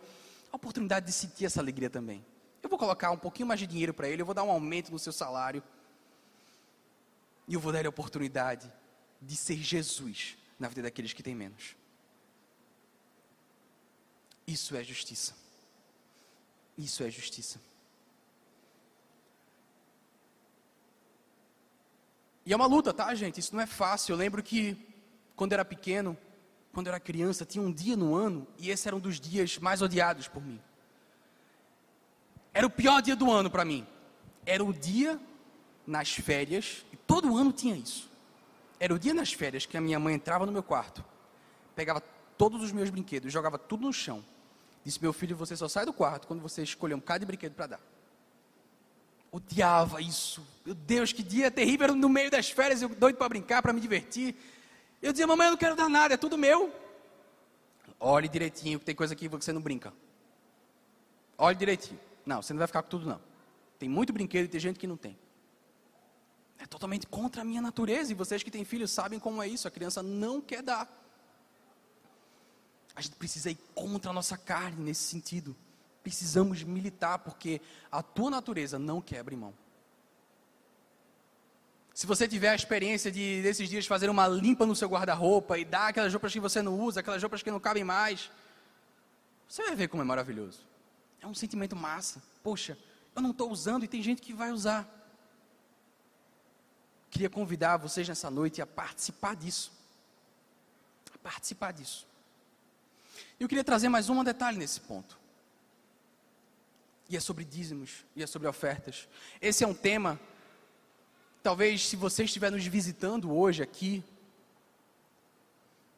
a 0.51 0.56
oportunidade 0.56 1.06
de 1.06 1.12
sentir 1.12 1.45
essa 1.45 1.60
alegria 1.60 1.89
também. 1.89 2.25
Eu 2.62 2.69
vou 2.69 2.80
colocar 2.80 3.12
um 3.12 3.17
pouquinho 3.17 3.47
mais 3.47 3.60
de 3.60 3.67
dinheiro 3.67 3.93
para 3.93 4.10
ele, 4.10 4.21
eu 4.21 4.25
vou 4.25 4.36
dar 4.36 4.43
um 4.43 4.51
aumento 4.51 4.91
no 4.91 4.99
seu 4.99 5.13
salário. 5.13 5.63
E 7.47 7.53
eu 7.53 7.60
vou 7.60 7.71
dar 7.71 7.80
ele 7.80 7.88
a 7.88 7.89
oportunidade 7.89 8.71
de 9.21 9.36
ser 9.36 9.58
Jesus 9.58 10.38
na 10.60 10.67
vida 10.67 10.82
daqueles 10.82 11.13
que 11.13 11.23
têm 11.23 11.36
menos. 11.36 11.75
Isso 14.45 14.75
é 14.75 14.84
justiça. 14.84 15.36
Isso 16.77 17.03
é 17.03 17.10
justiça. 17.10 17.60
E 22.45 22.53
é 22.53 22.56
uma 22.56 22.65
luta, 22.65 22.93
tá, 22.93 23.13
gente? 23.13 23.39
Isso 23.39 23.53
não 23.53 23.62
é 23.62 23.65
fácil. 23.65 24.13
Eu 24.13 24.17
lembro 24.17 24.41
que 24.41 24.87
quando 25.38 25.54
era 25.54 25.63
pequeno, 25.63 26.17
quando 26.73 26.88
era 26.88 27.00
criança, 27.00 27.45
tinha 27.45 27.63
um 27.63 27.71
dia 27.71 27.95
no 27.95 28.15
ano 28.15 28.45
e 28.58 28.71
esse 28.71 28.88
era 28.88 28.95
um 28.95 29.00
dos 29.00 29.19
dias 29.19 29.58
mais 29.60 29.82
odiados 29.82 30.28
por 30.28 30.43
mim. 30.43 30.60
Era 32.54 32.65
o 32.65 32.69
pior 32.69 33.02
dia 33.02 33.15
do 33.15 33.32
ano 33.32 33.50
para 33.50 33.63
mim. 33.63 33.86
Era 34.45 34.65
o 34.65 34.73
dia 34.73 35.19
nas 35.86 36.10
férias, 36.10 36.84
e 36.91 36.97
todo 36.97 37.38
ano 37.38 37.54
tinha 37.54 37.76
isso. 37.76 38.10
Era 38.80 38.93
o 38.93 39.00
dia 39.00 39.13
nas 39.13 39.32
férias 39.32 39.65
que 39.65 39.78
a 39.78 39.82
minha 39.82 40.00
mãe 40.00 40.15
entrava 40.15 40.45
no 40.45 40.52
meu 40.52 40.63
quarto, 40.63 41.06
pegava 41.76 42.02
todos 42.38 42.62
os 42.62 42.71
meus 42.71 42.89
brinquedos, 42.89 43.32
jogava 43.32 43.58
tudo 43.58 43.86
no 43.86 43.93
chão. 43.93 44.23
Disse: 44.84 45.02
Meu 45.02 45.13
filho, 45.13 45.36
você 45.36 45.56
só 45.56 45.67
sai 45.67 45.86
do 45.86 45.93
quarto 45.93 46.28
quando 46.28 46.41
você 46.41 46.63
escolher 46.63 46.95
um 46.95 47.00
bocado 47.00 47.19
de 47.19 47.26
brinquedo 47.26 47.54
para 47.54 47.67
dar. 47.67 47.80
Odiava 49.32 50.02
isso. 50.02 50.45
Meu 50.65 50.73
Deus, 50.73 51.13
que 51.13 51.21
dia 51.21 51.52
terrível. 51.52 51.86
Era 51.86 51.93
no 51.93 52.10
meio 52.10 52.32
das 52.32 52.50
férias, 52.50 52.82
eu 52.82 52.89
doido 52.89 53.17
para 53.17 53.30
brincar, 53.30 53.62
para 53.62 53.73
me 53.73 53.80
divertir. 53.80 54.36
Eu 55.01 55.12
dizia, 55.12 55.27
mamãe, 55.27 55.47
eu 55.47 55.51
não 55.51 55.57
quero 55.57 55.75
dar 55.75 55.89
nada, 55.89 56.15
é 56.15 56.17
tudo 56.17 56.38
meu. 56.38 56.73
Olhe 57.99 58.27
direitinho, 58.27 58.79
que 58.79 58.86
tem 58.86 58.95
coisa 58.95 59.13
aqui 59.13 59.27
que 59.27 59.36
você 59.36 59.51
não 59.51 59.62
brinca. 59.62 59.93
Olhe 61.38 61.55
direitinho. 61.55 61.99
Não, 62.25 62.41
você 62.41 62.53
não 62.53 62.57
vai 62.57 62.67
ficar 62.67 62.83
com 62.83 62.89
tudo, 62.89 63.07
não. 63.07 63.21
Tem 63.77 63.88
muito 63.88 64.12
brinquedo 64.12 64.45
e 64.45 64.47
tem 64.47 64.60
gente 64.60 64.79
que 64.79 64.88
não 64.88 64.97
tem. 64.97 65.17
É 66.60 66.65
totalmente 66.65 67.05
contra 67.05 67.41
a 67.41 67.45
minha 67.45 67.62
natureza. 67.62 68.12
E 68.12 68.15
vocês 68.15 68.41
que 68.41 68.49
têm 68.49 68.65
filhos 68.65 68.91
sabem 68.91 69.19
como 69.19 69.41
é 69.41 69.47
isso. 69.47 69.67
A 69.67 69.71
criança 69.71 70.01
não 70.01 70.41
quer 70.41 70.63
dar. 70.63 70.89
A 72.95 73.01
gente 73.01 73.15
precisa 73.15 73.51
ir 73.51 73.57
contra 73.75 74.10
a 74.10 74.13
nossa 74.13 74.38
carne 74.38 74.83
nesse 74.83 75.03
sentido. 75.03 75.55
Precisamos 76.01 76.63
militar, 76.63 77.19
porque 77.19 77.62
a 77.91 78.01
tua 78.01 78.31
natureza 78.31 78.79
não 78.79 78.99
quebra 78.99 79.38
mão. 79.38 79.53
Se 81.97 82.05
você 82.05 82.27
tiver 82.27 82.49
a 82.49 82.53
experiência 82.53 83.12
de, 83.12 83.41
desses 83.41 83.67
dias, 83.67 83.88
fazer 83.88 84.07
uma 84.07 84.27
limpa 84.27 84.67
no 84.67 84.75
seu 84.75 84.88
guarda-roupa 84.88 85.57
e 85.57 85.65
dar 85.65 85.88
aquelas 85.88 86.13
roupas 86.13 86.31
que 86.31 86.39
você 86.39 86.62
não 86.62 86.79
usa, 86.79 86.99
aquelas 86.99 87.23
roupas 87.23 87.41
que 87.41 87.49
não 87.49 87.60
cabem 87.60 87.83
mais, 87.83 88.29
você 89.49 89.63
vai 89.63 89.75
ver 89.75 89.88
como 89.88 90.03
é 90.03 90.05
maravilhoso. 90.05 90.60
É 91.19 91.25
um 91.25 91.33
sentimento 91.33 91.75
massa. 91.75 92.21
Poxa, 92.43 92.77
eu 93.15 93.19
não 93.19 93.31
estou 93.31 93.51
usando 93.51 93.83
e 93.83 93.88
tem 93.88 94.03
gente 94.03 94.21
que 94.21 94.31
vai 94.31 94.51
usar. 94.51 94.88
Queria 97.10 97.31
convidar 97.31 97.77
vocês 97.77 98.07
nessa 98.07 98.29
noite 98.29 98.62
a 98.62 98.67
participar 98.67 99.36
disso. 99.36 99.71
A 101.15 101.17
participar 101.17 101.73
disso. 101.73 102.05
Eu 103.39 103.47
queria 103.47 103.63
trazer 103.63 103.89
mais 103.89 104.07
um 104.07 104.23
detalhe 104.23 104.60
nesse 104.60 104.81
ponto. 104.81 105.17
E 107.10 107.17
é 107.17 107.19
sobre 107.19 107.43
dízimos, 107.43 108.05
e 108.15 108.21
é 108.21 108.27
sobre 108.27 108.47
ofertas. 108.47 109.10
Esse 109.41 109.63
é 109.63 109.67
um 109.67 109.73
tema 109.73 110.19
Talvez 111.43 111.88
se 111.88 111.95
você 111.95 112.23
estiver 112.23 112.52
nos 112.52 112.65
visitando 112.65 113.34
hoje 113.36 113.63
aqui, 113.63 114.04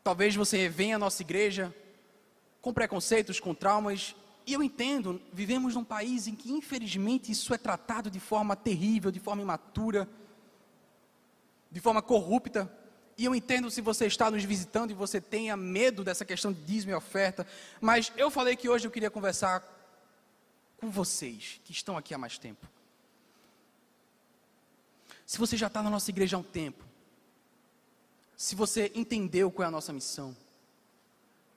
talvez 0.03 0.35
você 0.35 0.69
venha 0.69 0.95
à 0.95 0.99
nossa 0.99 1.21
igreja 1.21 1.73
com 2.61 2.73
preconceitos, 2.73 3.39
com 3.39 3.53
traumas, 3.53 4.15
e 4.45 4.53
eu 4.53 4.63
entendo, 4.63 5.21
vivemos 5.31 5.75
num 5.75 5.83
país 5.83 6.27
em 6.27 6.35
que 6.35 6.51
infelizmente 6.51 7.31
isso 7.31 7.53
é 7.53 7.57
tratado 7.57 8.09
de 8.09 8.19
forma 8.19 8.55
terrível, 8.55 9.11
de 9.11 9.19
forma 9.19 9.41
imatura, 9.41 10.09
de 11.71 11.79
forma 11.79 12.01
corrupta. 12.01 12.71
E 13.17 13.25
eu 13.25 13.35
entendo 13.35 13.69
se 13.69 13.81
você 13.81 14.07
está 14.07 14.31
nos 14.31 14.43
visitando 14.43 14.91
e 14.91 14.95
você 14.95 15.21
tenha 15.21 15.55
medo 15.55 16.03
dessa 16.03 16.25
questão 16.25 16.51
de 16.51 16.61
dízimo 16.61 16.91
e 16.91 16.95
oferta, 16.95 17.45
mas 17.79 18.11
eu 18.17 18.31
falei 18.31 18.55
que 18.55 18.67
hoje 18.67 18.87
eu 18.87 18.91
queria 18.91 19.11
conversar 19.11 19.63
com 20.77 20.89
vocês 20.89 21.59
que 21.63 21.71
estão 21.71 21.97
aqui 21.97 22.13
há 22.13 22.17
mais 22.17 22.37
tempo. 22.37 22.65
Se 25.29 25.37
você 25.37 25.55
já 25.55 25.67
está 25.67 25.83
na 25.83 25.91
nossa 25.91 26.09
igreja 26.09 26.35
há 26.35 26.39
um 26.39 26.43
tempo, 26.43 26.83
se 28.35 28.55
você 28.55 28.91
entendeu 28.95 29.51
qual 29.51 29.63
é 29.63 29.67
a 29.67 29.71
nossa 29.71 29.93
missão, 29.93 30.35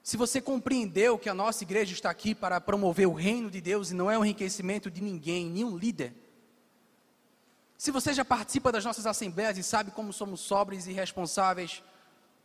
se 0.03 0.15
você 0.15 0.39
compreendeu 0.39 1.17
que 1.17 1.27
a 1.27 1.33
nossa 1.33 1.63
igreja 1.63 1.91
está 1.91 2.11
aqui 2.11 2.35
para 2.35 2.61
promover 2.61 3.07
o 3.07 3.13
reino 3.13 3.49
de 3.49 3.59
Deus 3.59 3.89
e 3.89 3.95
não 3.95 4.11
é 4.11 4.19
o 4.19 4.23
enriquecimento 4.23 4.91
de 4.91 5.01
ninguém, 5.01 5.49
nenhum 5.49 5.75
líder. 5.75 6.13
Se 7.75 7.89
você 7.89 8.13
já 8.13 8.23
participa 8.23 8.71
das 8.71 8.85
nossas 8.85 9.07
assembleias 9.07 9.57
e 9.57 9.63
sabe 9.63 9.89
como 9.89 10.13
somos 10.13 10.41
sóbrios 10.41 10.85
e 10.85 10.93
responsáveis, 10.93 11.81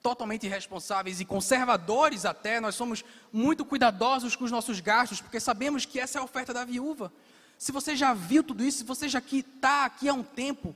totalmente 0.03 0.47
irresponsáveis 0.47 1.21
e 1.21 1.27
conservadores 1.27 2.25
até, 2.25 2.59
nós 2.59 2.75
somos 2.75 3.05
muito 3.31 3.67
cuidadosos 3.67 4.35
com 4.35 4.45
os 4.47 4.51
nossos 4.51 4.81
gastos, 4.81 5.21
porque 5.21 5.39
sabemos 5.39 5.85
que 5.85 6.01
essa 6.01 6.19
é 6.19 6.21
a 6.23 6.25
oferta 6.25 6.55
da 6.55 6.65
viúva. 6.65 7.13
Se 7.59 7.71
você 7.71 7.95
já 7.95 8.15
viu 8.15 8.43
tudo 8.43 8.65
isso, 8.65 8.79
se 8.79 8.85
você 8.85 9.11
já 9.11 9.19
está 9.19 9.85
aqui 9.85 10.09
há 10.09 10.15
um 10.15 10.23
tempo, 10.23 10.75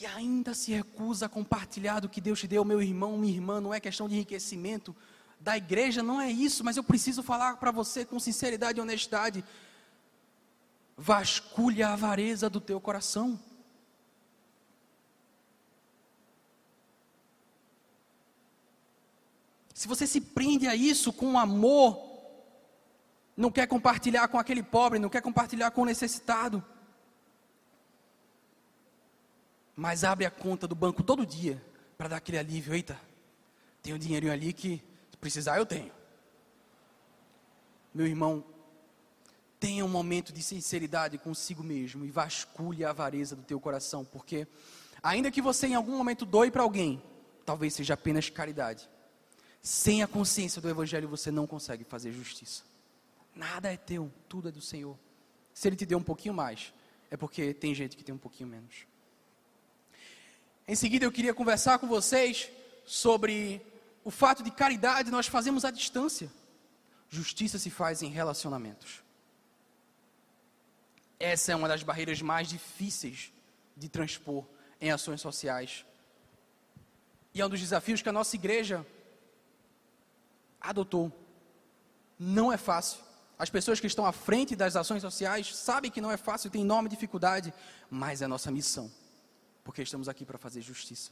e 0.00 0.06
ainda 0.06 0.54
se 0.54 0.72
recusa 0.72 1.26
a 1.26 1.28
compartilhar 1.28 1.98
do 1.98 2.08
que 2.08 2.20
Deus 2.20 2.38
te 2.38 2.46
deu, 2.46 2.64
meu 2.64 2.80
irmão, 2.80 3.18
minha 3.18 3.34
irmã, 3.34 3.60
não 3.60 3.74
é 3.74 3.80
questão 3.80 4.08
de 4.08 4.14
enriquecimento 4.14 4.94
da 5.40 5.56
igreja, 5.56 6.02
não 6.02 6.20
é 6.20 6.30
isso, 6.30 6.64
mas 6.64 6.76
eu 6.76 6.84
preciso 6.84 7.22
falar 7.22 7.56
para 7.56 7.72
você 7.72 8.04
com 8.04 8.18
sinceridade 8.20 8.78
e 8.78 8.82
honestidade. 8.82 9.44
Vasculhe 10.96 11.82
a 11.82 11.94
avareza 11.94 12.48
do 12.48 12.60
teu 12.60 12.80
coração. 12.80 13.38
Se 19.74 19.86
você 19.88 20.06
se 20.06 20.20
prende 20.20 20.66
a 20.66 20.74
isso 20.74 21.12
com 21.12 21.38
amor, 21.38 22.04
não 23.36 23.50
quer 23.50 23.66
compartilhar 23.66 24.28
com 24.28 24.38
aquele 24.38 24.62
pobre, 24.62 24.98
não 24.98 25.08
quer 25.08 25.22
compartilhar 25.22 25.70
com 25.70 25.82
o 25.82 25.86
necessitado, 25.86 26.64
mas 29.78 30.02
abre 30.02 30.26
a 30.26 30.30
conta 30.30 30.66
do 30.66 30.74
banco 30.74 31.04
todo 31.04 31.24
dia 31.24 31.64
para 31.96 32.08
dar 32.08 32.16
aquele 32.16 32.36
alívio. 32.36 32.74
Eita, 32.74 33.00
tem 33.80 33.94
um 33.94 33.98
dinheirinho 33.98 34.32
ali 34.32 34.52
que, 34.52 34.82
se 35.08 35.16
precisar, 35.18 35.56
eu 35.56 35.64
tenho. 35.64 35.92
Meu 37.94 38.04
irmão, 38.04 38.44
tenha 39.60 39.84
um 39.84 39.88
momento 39.88 40.32
de 40.32 40.42
sinceridade 40.42 41.16
consigo 41.16 41.62
mesmo 41.62 42.04
e 42.04 42.10
vasculhe 42.10 42.84
a 42.84 42.90
avareza 42.90 43.36
do 43.36 43.44
teu 43.44 43.60
coração, 43.60 44.04
porque 44.04 44.48
ainda 45.00 45.30
que 45.30 45.40
você 45.40 45.68
em 45.68 45.76
algum 45.76 45.96
momento 45.96 46.26
doe 46.26 46.50
para 46.50 46.64
alguém, 46.64 47.00
talvez 47.46 47.72
seja 47.72 47.94
apenas 47.94 48.28
caridade. 48.28 48.90
Sem 49.62 50.02
a 50.02 50.08
consciência 50.08 50.60
do 50.60 50.68
evangelho 50.68 51.08
você 51.08 51.30
não 51.30 51.46
consegue 51.46 51.84
fazer 51.84 52.10
justiça. 52.10 52.64
Nada 53.32 53.72
é 53.72 53.76
teu, 53.76 54.10
tudo 54.28 54.48
é 54.48 54.50
do 54.50 54.60
Senhor. 54.60 54.98
Se 55.54 55.68
ele 55.68 55.76
te 55.76 55.86
deu 55.86 55.98
um 55.98 56.02
pouquinho 56.02 56.34
mais, 56.34 56.74
é 57.12 57.16
porque 57.16 57.54
tem 57.54 57.72
gente 57.76 57.96
que 57.96 58.02
tem 58.02 58.12
um 58.12 58.18
pouquinho 58.18 58.48
menos. 58.48 58.88
Em 60.68 60.74
seguida, 60.74 61.06
eu 61.06 61.10
queria 61.10 61.32
conversar 61.32 61.78
com 61.78 61.86
vocês 61.86 62.50
sobre 62.84 63.64
o 64.04 64.10
fato 64.10 64.42
de 64.42 64.50
caridade 64.50 65.10
nós 65.10 65.26
fazemos 65.26 65.64
à 65.64 65.70
distância. 65.70 66.30
Justiça 67.08 67.58
se 67.58 67.70
faz 67.70 68.02
em 68.02 68.10
relacionamentos. 68.10 69.02
Essa 71.18 71.52
é 71.52 71.56
uma 71.56 71.68
das 71.68 71.82
barreiras 71.82 72.20
mais 72.20 72.48
difíceis 72.48 73.32
de 73.74 73.88
transpor 73.88 74.44
em 74.78 74.90
ações 74.90 75.22
sociais. 75.22 75.86
E 77.32 77.40
é 77.40 77.46
um 77.46 77.48
dos 77.48 77.60
desafios 77.60 78.02
que 78.02 78.08
a 78.10 78.12
nossa 78.12 78.36
igreja 78.36 78.86
adotou. 80.60 81.10
Não 82.18 82.52
é 82.52 82.58
fácil. 82.58 83.00
As 83.38 83.48
pessoas 83.48 83.80
que 83.80 83.86
estão 83.86 84.04
à 84.04 84.12
frente 84.12 84.54
das 84.54 84.76
ações 84.76 85.00
sociais 85.00 85.56
sabem 85.56 85.90
que 85.90 86.00
não 86.00 86.10
é 86.10 86.18
fácil, 86.18 86.50
tem 86.50 86.60
enorme 86.60 86.90
dificuldade, 86.90 87.54
mas 87.90 88.20
é 88.20 88.26
a 88.26 88.28
nossa 88.28 88.50
missão, 88.50 88.90
porque 89.68 89.82
estamos 89.82 90.08
aqui 90.08 90.24
para 90.24 90.38
fazer 90.38 90.62
justiça. 90.62 91.10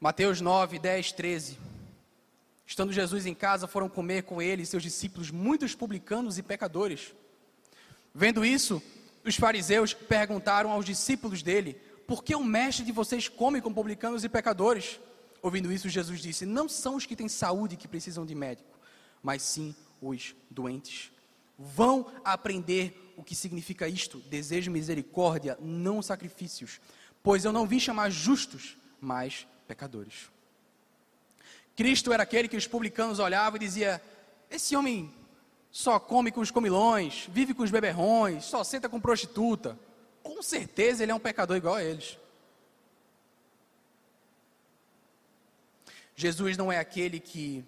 Mateus 0.00 0.40
9, 0.40 0.78
10, 0.78 1.12
13. 1.12 1.58
Estando 2.66 2.94
Jesus 2.94 3.26
em 3.26 3.34
casa, 3.34 3.66
foram 3.66 3.86
comer 3.86 4.22
com 4.22 4.40
ele 4.40 4.62
e 4.62 4.66
seus 4.66 4.82
discípulos 4.82 5.30
muitos 5.30 5.74
publicanos 5.74 6.38
e 6.38 6.42
pecadores. 6.42 7.12
Vendo 8.14 8.42
isso, 8.42 8.82
os 9.22 9.36
fariseus 9.36 9.92
perguntaram 9.92 10.70
aos 10.70 10.86
discípulos 10.86 11.42
dele: 11.42 11.74
Por 12.06 12.24
que 12.24 12.34
o 12.34 12.42
mestre 12.42 12.82
de 12.82 12.90
vocês 12.90 13.28
come 13.28 13.60
com 13.60 13.70
publicanos 13.70 14.24
e 14.24 14.30
pecadores? 14.30 14.98
Ouvindo 15.42 15.70
isso, 15.70 15.90
Jesus 15.90 16.22
disse: 16.22 16.46
Não 16.46 16.70
são 16.70 16.94
os 16.96 17.04
que 17.04 17.14
têm 17.14 17.28
saúde 17.28 17.76
que 17.76 17.86
precisam 17.86 18.24
de 18.24 18.34
médico 18.34 18.76
mas 19.22 19.42
sim 19.42 19.74
os 20.00 20.36
doentes. 20.48 21.10
Vão 21.58 22.06
aprender 22.24 23.05
o 23.16 23.24
que 23.24 23.34
significa 23.34 23.88
isto: 23.88 24.18
desejo 24.20 24.70
misericórdia, 24.70 25.58
não 25.60 26.02
sacrifícios, 26.02 26.80
pois 27.22 27.44
eu 27.44 27.52
não 27.52 27.66
vim 27.66 27.80
chamar 27.80 28.10
justos, 28.10 28.76
mas 29.00 29.46
pecadores. 29.66 30.30
Cristo 31.74 32.12
era 32.12 32.22
aquele 32.22 32.48
que 32.48 32.56
os 32.56 32.66
publicanos 32.66 33.18
olhavam 33.18 33.56
e 33.56 33.60
dizia: 33.60 34.02
Esse 34.50 34.76
homem 34.76 35.12
só 35.70 35.98
come 35.98 36.30
com 36.30 36.40
os 36.40 36.50
comilões, 36.50 37.28
vive 37.30 37.52
com 37.52 37.62
os 37.62 37.70
beberrões, 37.70 38.44
só 38.44 38.62
senta 38.64 38.88
com 38.88 39.00
prostituta. 39.00 39.78
Com 40.22 40.42
certeza 40.42 41.02
ele 41.02 41.12
é 41.12 41.14
um 41.14 41.20
pecador 41.20 41.56
igual 41.56 41.74
a 41.74 41.84
eles. 41.84 42.18
Jesus 46.14 46.56
não 46.56 46.72
é 46.72 46.78
aquele 46.78 47.20
que 47.20 47.62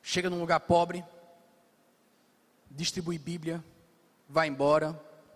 chega 0.00 0.30
num 0.30 0.38
lugar 0.38 0.60
pobre, 0.60 1.04
distribui 2.76 3.18
Bíblia, 3.18 3.64
vai 4.28 4.48
embora 4.48 4.92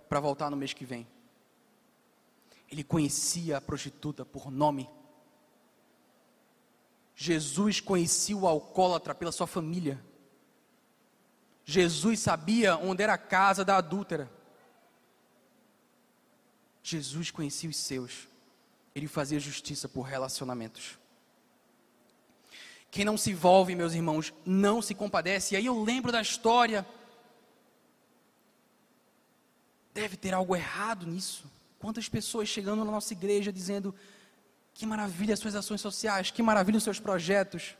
para 0.08 0.20
voltar 0.20 0.50
no 0.50 0.56
mês 0.56 0.72
que 0.72 0.84
vem. 0.84 1.06
Ele 2.70 2.84
conhecia 2.84 3.56
a 3.56 3.60
prostituta 3.60 4.24
por 4.24 4.50
nome. 4.50 4.88
Jesus 7.16 7.80
conhecia 7.80 8.36
o 8.36 8.46
alcoólatra 8.46 9.14
pela 9.14 9.32
sua 9.32 9.46
família. 9.46 10.00
Jesus 11.64 12.20
sabia 12.20 12.76
onde 12.76 13.02
era 13.02 13.14
a 13.14 13.18
casa 13.18 13.64
da 13.64 13.76
adúltera. 13.76 14.30
Jesus 16.82 17.30
conhecia 17.30 17.68
os 17.68 17.76
seus. 17.76 18.28
Ele 18.94 19.06
fazia 19.06 19.38
justiça 19.38 19.88
por 19.88 20.02
relacionamentos. 20.02 20.98
Quem 22.90 23.04
não 23.04 23.16
se 23.16 23.30
envolve, 23.30 23.74
meus 23.74 23.94
irmãos, 23.94 24.32
não 24.44 24.82
se 24.82 24.94
compadece. 24.94 25.54
E 25.54 25.56
aí 25.56 25.66
eu 25.66 25.82
lembro 25.82 26.10
da 26.10 26.20
história. 26.20 26.84
Deve 29.92 30.16
ter 30.16 30.34
algo 30.34 30.54
errado 30.54 31.06
nisso. 31.06 31.44
Quantas 31.78 32.08
pessoas 32.08 32.48
chegando 32.48 32.84
na 32.84 32.90
nossa 32.90 33.12
igreja 33.12 33.52
dizendo: 33.52 33.94
que 34.74 34.86
maravilha 34.86 35.34
as 35.34 35.40
suas 35.40 35.54
ações 35.54 35.80
sociais, 35.80 36.30
que 36.30 36.42
maravilha 36.42 36.78
os 36.78 36.84
seus 36.84 36.98
projetos. 36.98 37.76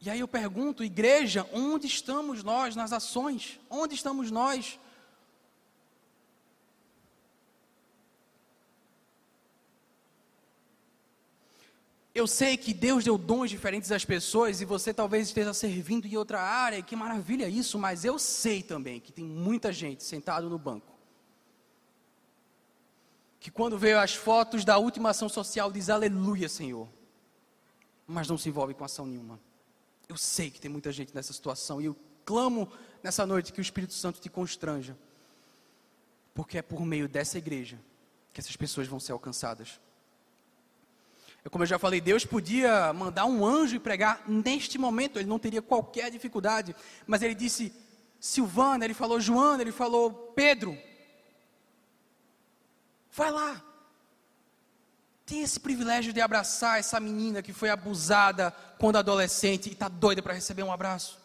E 0.00 0.08
aí 0.08 0.20
eu 0.20 0.28
pergunto, 0.28 0.84
igreja, 0.84 1.46
onde 1.52 1.86
estamos 1.86 2.42
nós 2.42 2.76
nas 2.76 2.92
ações? 2.92 3.58
Onde 3.68 3.94
estamos 3.94 4.30
nós? 4.30 4.78
Eu 12.16 12.26
sei 12.26 12.56
que 12.56 12.72
Deus 12.72 13.04
deu 13.04 13.18
dons 13.18 13.50
diferentes 13.50 13.92
às 13.92 14.04
pessoas 14.04 14.60
e 14.60 14.64
você 14.64 14.92
talvez 14.92 15.28
esteja 15.28 15.52
servindo 15.52 16.06
em 16.06 16.16
outra 16.16 16.40
área, 16.40 16.82
que 16.82 16.96
maravilha 16.96 17.48
isso, 17.48 17.78
mas 17.78 18.04
eu 18.04 18.18
sei 18.18 18.62
também 18.62 18.98
que 18.98 19.12
tem 19.12 19.24
muita 19.24 19.72
gente 19.72 20.02
sentado 20.02 20.48
no 20.48 20.58
banco 20.58 20.96
que 23.46 23.50
quando 23.52 23.78
vê 23.78 23.92
as 23.92 24.12
fotos 24.12 24.64
da 24.64 24.76
última 24.76 25.10
ação 25.10 25.28
social 25.28 25.70
diz 25.70 25.88
aleluia, 25.88 26.48
Senhor, 26.48 26.88
mas 28.04 28.26
não 28.26 28.36
se 28.36 28.48
envolve 28.48 28.74
com 28.74 28.84
ação 28.84 29.06
nenhuma. 29.06 29.38
Eu 30.08 30.16
sei 30.16 30.50
que 30.50 30.60
tem 30.60 30.68
muita 30.68 30.90
gente 30.90 31.14
nessa 31.14 31.32
situação 31.32 31.80
e 31.80 31.84
eu 31.84 31.96
clamo 32.24 32.68
nessa 33.04 33.24
noite 33.24 33.52
que 33.52 33.60
o 33.60 33.62
Espírito 33.62 33.94
Santo 33.94 34.20
te 34.20 34.28
constranja, 34.28 34.98
porque 36.34 36.58
é 36.58 36.62
por 36.62 36.84
meio 36.84 37.08
dessa 37.08 37.38
igreja 37.38 37.78
que 38.32 38.40
essas 38.40 38.56
pessoas 38.56 38.88
vão 38.88 38.98
ser 38.98 39.12
alcançadas. 39.12 39.80
Como 41.50 41.62
eu 41.62 41.68
já 41.68 41.78
falei, 41.78 42.00
Deus 42.00 42.24
podia 42.24 42.92
mandar 42.92 43.26
um 43.26 43.44
anjo 43.44 43.76
e 43.76 43.80
pregar 43.80 44.22
neste 44.26 44.78
momento, 44.78 45.18
ele 45.18 45.28
não 45.28 45.38
teria 45.38 45.62
qualquer 45.62 46.10
dificuldade, 46.10 46.74
mas 47.06 47.22
ele 47.22 47.34
disse 47.34 47.72
Silvana, 48.18 48.84
ele 48.84 48.94
falou 48.94 49.20
Joana, 49.20 49.62
ele 49.62 49.72
falou 49.72 50.10
Pedro, 50.34 50.76
vai 53.12 53.30
lá. 53.30 53.62
Tem 55.24 55.42
esse 55.42 55.58
privilégio 55.58 56.12
de 56.12 56.20
abraçar 56.20 56.78
essa 56.78 57.00
menina 57.00 57.42
que 57.42 57.52
foi 57.52 57.68
abusada 57.68 58.52
quando 58.78 58.96
adolescente 58.96 59.68
e 59.68 59.72
está 59.72 59.88
doida 59.88 60.22
para 60.22 60.34
receber 60.34 60.62
um 60.62 60.72
abraço. 60.72 61.18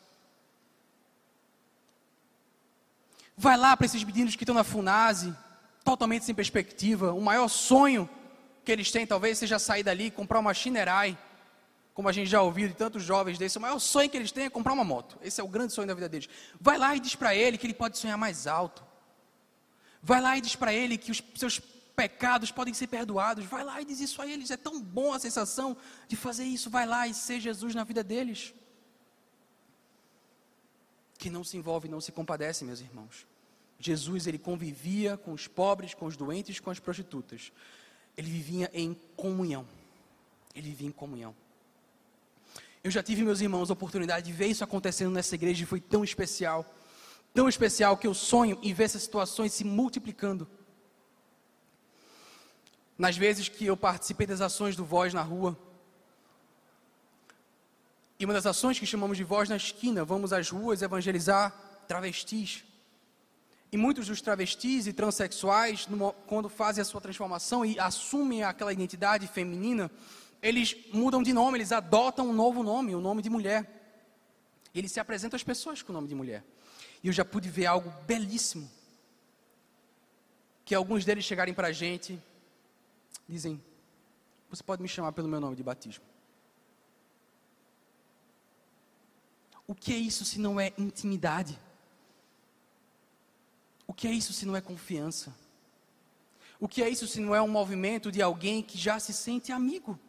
Vai 3.37 3.57
lá 3.57 3.75
para 3.75 3.85
esses 3.85 4.03
meninos 4.03 4.35
que 4.35 4.43
estão 4.43 4.55
na 4.55 4.63
FUNASE, 4.63 5.35
totalmente 5.83 6.25
sem 6.25 6.35
perspectiva. 6.35 7.13
O 7.13 7.21
maior 7.21 7.47
sonho 7.47 8.09
que 8.63 8.71
eles 8.71 8.91
têm 8.91 9.05
talvez 9.07 9.37
seja 9.37 9.57
sair 9.59 9.83
dali 9.83 10.05
e 10.05 10.11
comprar 10.11 10.39
uma 10.39 10.53
Shinerai, 10.53 11.17
como 11.93 12.07
a 12.07 12.11
gente 12.11 12.29
já 12.29 12.41
ouviu 12.41 12.67
de 12.67 12.73
tantos 12.73 13.03
jovens 13.03 13.37
desses, 13.37 13.55
o 13.55 13.61
maior 13.61 13.79
sonho 13.79 14.09
que 14.09 14.17
eles 14.17 14.31
têm 14.31 14.45
é 14.45 14.49
comprar 14.49 14.73
uma 14.73 14.83
moto. 14.83 15.17
Esse 15.21 15.41
é 15.41 15.43
o 15.43 15.47
grande 15.47 15.73
sonho 15.73 15.87
da 15.87 15.93
vida 15.93 16.07
deles. 16.07 16.29
Vai 16.59 16.77
lá 16.77 16.95
e 16.95 16.99
diz 16.99 17.15
para 17.15 17.35
ele 17.35 17.57
que 17.57 17.65
ele 17.65 17.73
pode 17.73 17.97
sonhar 17.97 18.17
mais 18.17 18.47
alto. 18.47 18.83
Vai 20.01 20.21
lá 20.21 20.37
e 20.37 20.41
diz 20.41 20.55
para 20.55 20.73
ele 20.73 20.97
que 20.97 21.11
os 21.11 21.21
seus 21.35 21.59
pecados 21.59 22.49
podem 22.51 22.73
ser 22.73 22.87
perdoados. 22.87 23.45
Vai 23.45 23.63
lá 23.63 23.81
e 23.81 23.85
diz 23.85 23.99
isso 23.99 24.21
a 24.21 24.27
eles. 24.27 24.49
É 24.51 24.57
tão 24.57 24.81
bom 24.81 25.13
a 25.13 25.19
sensação 25.19 25.75
de 26.07 26.15
fazer 26.15 26.45
isso. 26.45 26.69
Vai 26.69 26.85
lá 26.85 27.07
e 27.07 27.13
ser 27.13 27.39
Jesus 27.39 27.75
na 27.75 27.83
vida 27.83 28.03
deles. 28.03 28.53
Que 31.17 31.29
não 31.29 31.43
se 31.43 31.57
envolve, 31.57 31.89
não 31.89 32.01
se 32.01 32.11
compadece, 32.11 32.63
meus 32.63 32.79
irmãos. 32.79 33.27
Jesus, 33.77 34.27
ele 34.27 34.39
convivia 34.39 35.17
com 35.17 35.33
os 35.33 35.47
pobres, 35.47 35.93
com 35.93 36.05
os 36.05 36.15
doentes, 36.15 36.59
com 36.59 36.69
as 36.69 36.79
prostitutas 36.79 37.51
ele 38.17 38.29
vivia 38.29 38.69
em 38.73 38.93
comunhão. 39.15 39.67
Ele 40.53 40.69
vivia 40.69 40.87
em 40.87 40.91
comunhão. 40.91 41.35
Eu 42.83 42.89
já 42.89 43.03
tive, 43.03 43.23
meus 43.23 43.41
irmãos, 43.41 43.69
a 43.69 43.73
oportunidade 43.73 44.25
de 44.25 44.33
ver 44.33 44.47
isso 44.47 44.63
acontecendo 44.63 45.11
nessa 45.11 45.35
igreja 45.35 45.63
e 45.63 45.67
foi 45.67 45.79
tão 45.79 46.03
especial. 46.03 46.65
Tão 47.33 47.47
especial 47.47 47.95
que 47.95 48.07
eu 48.07 48.13
sonho 48.13 48.57
em 48.61 48.73
ver 48.73 48.85
essas 48.85 49.03
situações 49.03 49.53
se 49.53 49.63
multiplicando. 49.63 50.47
Nas 52.97 53.15
vezes 53.15 53.47
que 53.47 53.65
eu 53.65 53.77
participei 53.77 54.27
das 54.27 54.41
ações 54.41 54.75
do 54.75 54.83
Voz 54.83 55.13
na 55.13 55.21
rua, 55.21 55.57
e 58.19 58.25
uma 58.25 58.33
das 58.33 58.45
ações 58.45 58.77
que 58.79 58.85
chamamos 58.85 59.17
de 59.17 59.23
Voz 59.23 59.49
na 59.49 59.55
Esquina, 59.55 60.05
vamos 60.05 60.31
às 60.31 60.49
ruas 60.49 60.83
evangelizar 60.83 61.51
travestis. 61.87 62.63
E 63.71 63.77
muitos 63.77 64.07
dos 64.07 64.21
travestis 64.21 64.85
e 64.85 64.91
transexuais, 64.91 65.87
quando 66.27 66.49
fazem 66.49 66.81
a 66.81 66.85
sua 66.85 66.99
transformação 66.99 67.65
e 67.65 67.79
assumem 67.79 68.43
aquela 68.43 68.73
identidade 68.73 69.27
feminina, 69.27 69.89
eles 70.41 70.75
mudam 70.91 71.23
de 71.23 71.31
nome, 71.31 71.57
eles 71.57 71.71
adotam 71.71 72.29
um 72.29 72.33
novo 72.33 72.63
nome, 72.63 72.93
o 72.93 72.97
um 72.97 73.01
nome 73.01 73.21
de 73.21 73.29
mulher. 73.29 73.81
Eles 74.75 74.91
se 74.91 74.99
apresentam 74.99 75.37
às 75.37 75.43
pessoas 75.43 75.81
com 75.81 75.91
o 75.91 75.95
nome 75.95 76.07
de 76.07 76.15
mulher. 76.15 76.43
E 77.01 77.07
eu 77.07 77.13
já 77.13 77.23
pude 77.23 77.49
ver 77.49 77.65
algo 77.65 77.89
belíssimo. 78.05 78.69
Que 80.65 80.75
alguns 80.75 81.05
deles 81.05 81.23
chegarem 81.23 81.53
para 81.53 81.69
a 81.69 81.71
gente, 81.71 82.21
dizem: 83.27 83.61
Você 84.49 84.63
pode 84.63 84.81
me 84.81 84.87
chamar 84.87 85.13
pelo 85.13 85.29
meu 85.29 85.39
nome 85.39 85.55
de 85.55 85.63
batismo. 85.63 86.03
O 89.65 89.73
que 89.73 89.93
é 89.93 89.97
isso 89.97 90.25
se 90.25 90.39
não 90.39 90.59
é 90.59 90.73
intimidade? 90.77 91.57
O 93.91 93.93
que 93.93 94.07
é 94.07 94.11
isso 94.11 94.31
se 94.31 94.45
não 94.45 94.55
é 94.55 94.61
confiança? 94.61 95.35
O 96.57 96.65
que 96.65 96.81
é 96.81 96.87
isso 96.87 97.05
se 97.05 97.19
não 97.19 97.35
é 97.35 97.41
um 97.41 97.47
movimento 97.49 98.09
de 98.09 98.21
alguém 98.21 98.63
que 98.63 98.77
já 98.77 98.97
se 99.01 99.11
sente 99.11 99.51
amigo? 99.51 99.99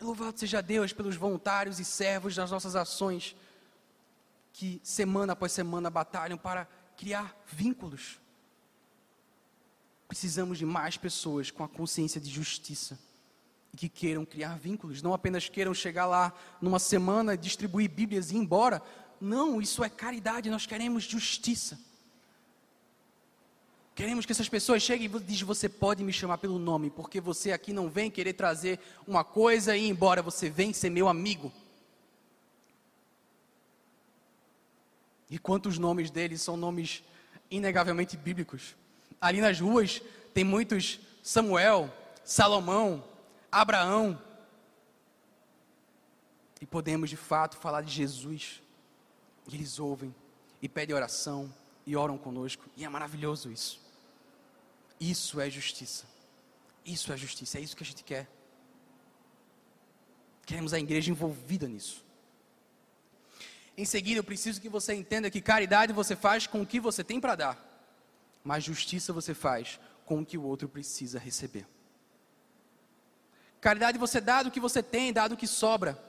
Louvado 0.00 0.36
seja 0.36 0.60
Deus 0.60 0.92
pelos 0.92 1.14
voluntários 1.14 1.78
e 1.78 1.84
servos 1.84 2.34
das 2.34 2.50
nossas 2.50 2.74
ações, 2.74 3.36
que 4.52 4.80
semana 4.82 5.34
após 5.34 5.52
semana 5.52 5.88
batalham 5.90 6.36
para 6.36 6.66
criar 6.96 7.40
vínculos. 7.46 8.18
Precisamos 10.08 10.58
de 10.58 10.66
mais 10.66 10.96
pessoas 10.96 11.52
com 11.52 11.62
a 11.62 11.68
consciência 11.68 12.20
de 12.20 12.28
justiça 12.28 12.98
e 13.72 13.76
que 13.76 13.88
queiram 13.88 14.24
criar 14.24 14.58
vínculos, 14.58 15.02
não 15.02 15.14
apenas 15.14 15.48
queiram 15.48 15.72
chegar 15.72 16.06
lá 16.06 16.32
numa 16.60 16.80
semana, 16.80 17.36
distribuir 17.36 17.88
Bíblias 17.88 18.32
e 18.32 18.34
ir 18.34 18.38
embora. 18.38 18.82
Não, 19.20 19.62
isso 19.62 19.84
é 19.84 19.88
caridade, 19.88 20.50
nós 20.50 20.66
queremos 20.66 21.04
justiça. 21.04 21.86
Queremos 23.98 24.24
que 24.24 24.30
essas 24.30 24.48
pessoas 24.48 24.80
cheguem 24.80 25.10
e 25.12 25.20
dizem: 25.20 25.44
Você 25.44 25.68
pode 25.68 26.04
me 26.04 26.12
chamar 26.12 26.38
pelo 26.38 26.56
nome, 26.56 26.88
porque 26.88 27.20
você 27.20 27.50
aqui 27.50 27.72
não 27.72 27.90
vem 27.90 28.08
querer 28.08 28.32
trazer 28.32 28.78
uma 29.04 29.24
coisa 29.24 29.76
e 29.76 29.86
ir 29.86 29.88
embora, 29.88 30.22
você 30.22 30.48
vem 30.48 30.72
ser 30.72 30.88
meu 30.88 31.08
amigo. 31.08 31.52
E 35.28 35.36
quantos 35.36 35.78
nomes 35.78 36.12
deles 36.12 36.40
são 36.40 36.56
nomes 36.56 37.02
inegavelmente 37.50 38.16
bíblicos? 38.16 38.76
Ali 39.20 39.40
nas 39.40 39.58
ruas 39.58 40.00
tem 40.32 40.44
muitos 40.44 41.00
Samuel, 41.20 41.92
Salomão, 42.24 43.02
Abraão. 43.50 44.16
E 46.60 46.66
podemos 46.66 47.10
de 47.10 47.16
fato 47.16 47.56
falar 47.56 47.82
de 47.82 47.92
Jesus. 47.92 48.62
E 49.48 49.56
eles 49.56 49.80
ouvem 49.80 50.14
e 50.62 50.68
pedem 50.68 50.94
oração 50.94 51.52
e 51.84 51.96
oram 51.96 52.16
conosco. 52.16 52.64
E 52.76 52.84
é 52.84 52.88
maravilhoso 52.88 53.50
isso. 53.50 53.87
Isso 55.00 55.40
é 55.40 55.48
justiça. 55.48 56.06
Isso 56.84 57.12
é 57.12 57.16
justiça, 57.16 57.58
é 57.58 57.60
isso 57.60 57.76
que 57.76 57.82
a 57.82 57.86
gente 57.86 58.02
quer. 58.02 58.26
Queremos 60.46 60.72
a 60.72 60.78
igreja 60.78 61.10
envolvida 61.10 61.68
nisso. 61.68 62.04
Em 63.76 63.84
seguida, 63.84 64.18
eu 64.18 64.24
preciso 64.24 64.60
que 64.60 64.68
você 64.68 64.94
entenda 64.94 65.30
que 65.30 65.40
caridade 65.40 65.92
você 65.92 66.16
faz 66.16 66.46
com 66.46 66.62
o 66.62 66.66
que 66.66 66.80
você 66.80 67.04
tem 67.04 67.20
para 67.20 67.36
dar, 67.36 67.86
mas 68.42 68.64
justiça 68.64 69.12
você 69.12 69.34
faz 69.34 69.78
com 70.04 70.20
o 70.20 70.26
que 70.26 70.38
o 70.38 70.42
outro 70.42 70.68
precisa 70.68 71.18
receber. 71.18 71.66
Caridade 73.60 73.98
você 73.98 74.20
dá 74.20 74.42
do 74.42 74.50
que 74.50 74.58
você 74.58 74.82
tem, 74.82 75.12
dá 75.12 75.28
do 75.28 75.36
que 75.36 75.46
sobra. 75.46 76.02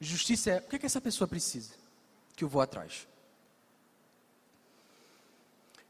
Justiça 0.00 0.50
é 0.50 0.58
o 0.58 0.62
que, 0.62 0.76
é 0.76 0.78
que 0.78 0.86
essa 0.86 1.00
pessoa 1.00 1.28
precisa, 1.28 1.74
que 2.34 2.42
eu 2.42 2.48
vou 2.48 2.62
atrás. 2.62 3.06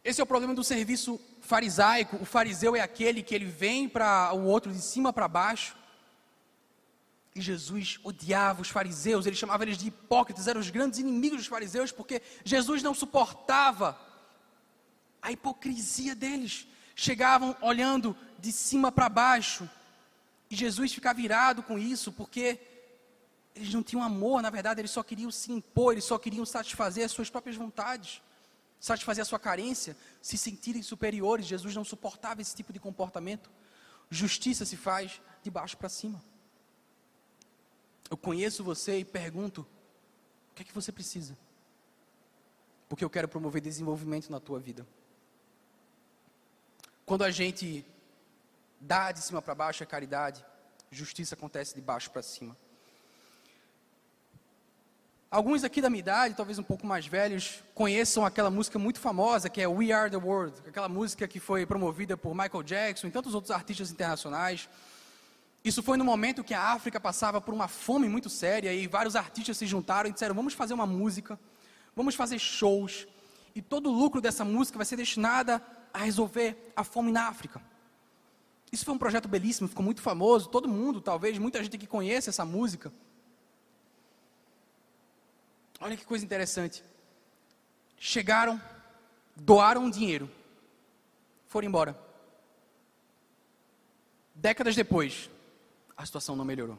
Esse 0.05 0.21
é 0.21 0.25
o 0.25 0.27
problema 0.27 0.55
do 0.55 0.63
serviço 0.63 1.19
farisaico. 1.41 2.19
O 2.21 2.27
fariseu 2.27 2.77
é 2.77 2.81
aquele 2.81 3.23
que 3.23 3.35
ele 3.35 3.47
vem 3.47 3.89
para 3.89 4.35
o 4.35 4.45
outro 4.45 4.71
de 4.71 4.81
cima 4.81 5.15
para 5.15 5.27
baixo. 5.27 5.75
E 7.35 7.41
Jesus 7.41 7.99
odiava 8.05 8.61
os 8.61 8.69
fariseus, 8.69 9.27
ele 9.27 9.35
chamava 9.35 9.65
eles 9.65 9.79
de 9.79 9.89
hipócritas, 9.89 10.47
eram 10.47 10.61
os 10.61 10.71
grandes 10.71 10.99
inimigos 11.01 11.39
dos 11.39 11.47
fariseus, 11.47 11.91
porque 11.91 12.23
Jesus 12.45 12.83
não 12.83 12.95
suportava 12.95 13.99
a 15.21 15.33
hipocrisia 15.33 16.15
deles. 16.15 16.69
Chegavam 16.95 17.57
olhando 17.61 18.17
de 18.39 18.53
cima 18.53 18.93
para 18.93 19.09
baixo, 19.09 19.69
e 20.49 20.55
Jesus 20.55 20.93
ficava 20.93 21.19
virado 21.19 21.63
com 21.63 21.77
isso, 21.77 22.13
porque 22.13 22.61
eles 23.53 23.73
não 23.73 23.83
tinham 23.83 24.03
amor, 24.03 24.43
na 24.43 24.51
verdade, 24.51 24.81
eles 24.81 24.93
só 24.93 25.03
queriam 25.03 25.31
se 25.31 25.51
impor, 25.51 25.93
eles 25.93 26.05
só 26.05 26.19
queriam 26.19 26.45
satisfazer 26.45 27.05
as 27.05 27.11
suas 27.11 27.31
próprias 27.31 27.57
vontades 27.57 28.23
satisfazer 28.85 29.23
a 29.23 29.25
sua 29.25 29.39
carência, 29.39 29.97
se 30.21 30.37
sentirem 30.37 30.83
superiores. 30.83 31.47
Jesus 31.47 31.75
não 31.75 31.85
suportava 31.85 32.43
esse 32.43 32.55
tipo 32.55 32.71
de 32.71 32.79
comportamento. 32.79 33.51
Justiça 34.11 34.67
se 34.67 34.77
faz 34.77 35.23
de 35.43 35.51
baixo 35.51 35.75
para 35.79 35.89
cima. 35.89 36.23
Eu 38.11 38.17
conheço 38.19 38.63
você 38.63 38.99
e 38.99 39.05
pergunto: 39.05 39.63
o 40.51 40.55
que 40.55 40.61
é 40.61 40.65
que 40.67 40.75
você 40.75 40.93
precisa? 40.93 41.35
Porque 42.87 43.03
eu 43.03 43.09
quero 43.09 43.27
promover 43.27 43.63
desenvolvimento 43.63 44.29
na 44.31 44.39
tua 44.39 44.61
vida. 44.61 44.87
Quando 47.07 47.25
a 47.25 47.31
gente 47.31 47.87
dá 48.79 49.13
de 49.13 49.23
cima 49.23 49.41
para 49.41 49.55
baixo 49.55 49.83
é 49.83 49.87
caridade, 49.87 50.45
justiça 50.91 51.35
acontece 51.35 51.75
de 51.75 51.81
baixo 51.81 52.11
para 52.11 52.21
cima. 52.21 52.55
Alguns 55.35 55.65
aqui 55.65 55.81
da 55.81 55.91
minha 55.91 55.99
idade, 55.99 56.37
talvez 56.37 56.61
um 56.61 56.63
pouco 56.63 56.87
mais 56.87 57.09
velhos, 57.09 57.59
conheçam 57.75 58.25
aquela 58.25 58.53
música 58.53 58.79
muito 58.79 59.01
famosa 59.01 59.49
que 59.49 59.61
é 59.61 59.67
We 59.67 59.91
Are 59.91 60.09
the 60.09 60.17
World, 60.17 60.63
aquela 60.65 60.89
música 60.89 61.27
que 61.27 61.41
foi 61.41 61.67
promovida 61.67 62.17
por 62.17 62.37
Michael 62.37 62.63
Jackson 62.63 63.09
e 63.09 63.11
tantos 63.11 63.35
outros 63.35 63.51
artistas 63.51 63.91
internacionais. 63.91 64.69
Isso 65.65 65.83
foi 65.83 65.97
no 65.97 66.05
momento 66.05 66.45
que 66.45 66.55
a 66.55 66.63
África 66.73 67.01
passava 67.01 67.41
por 67.41 67.53
uma 67.53 67.67
fome 67.67 68.09
muito 68.09 68.31
séria 68.31 68.73
e 68.73 68.87
vários 68.87 69.17
artistas 69.17 69.57
se 69.57 69.67
juntaram 69.67 70.09
e 70.09 70.13
disseram: 70.13 70.37
vamos 70.37 70.55
fazer 70.55 70.73
uma 70.73 70.87
música, 70.87 71.37
vamos 71.97 72.15
fazer 72.15 72.39
shows 72.39 73.05
e 73.57 73.61
todo 73.61 73.91
o 73.91 73.93
lucro 73.93 74.21
dessa 74.21 74.45
música 74.45 74.79
vai 74.79 74.87
ser 74.87 74.95
destinada 74.95 75.61
a 75.93 75.99
resolver 75.99 76.73
a 76.77 76.85
fome 76.85 77.11
na 77.11 77.27
África. 77.27 77.61
Isso 78.71 78.85
foi 78.85 78.95
um 78.95 78.99
projeto 78.99 79.27
belíssimo, 79.27 79.67
ficou 79.67 79.85
muito 79.85 80.01
famoso, 80.01 80.49
todo 80.49 80.69
mundo, 80.69 81.01
talvez, 81.01 81.37
muita 81.39 81.61
gente 81.61 81.77
que 81.77 81.89
conhece 81.89 82.29
essa 82.29 82.45
música. 82.45 82.93
Olha 85.85 85.99
que 85.99 86.07
coisa 86.07 86.25
interessante. 86.25 86.83
Chegaram, 87.99 88.59
doaram 89.37 89.91
dinheiro, 89.91 90.31
foram 91.47 91.69
embora. 91.69 91.95
Décadas 94.35 94.75
depois, 94.75 95.29
a 95.95 96.07
situação 96.07 96.37
não 96.37 96.45
melhorou. 96.45 96.79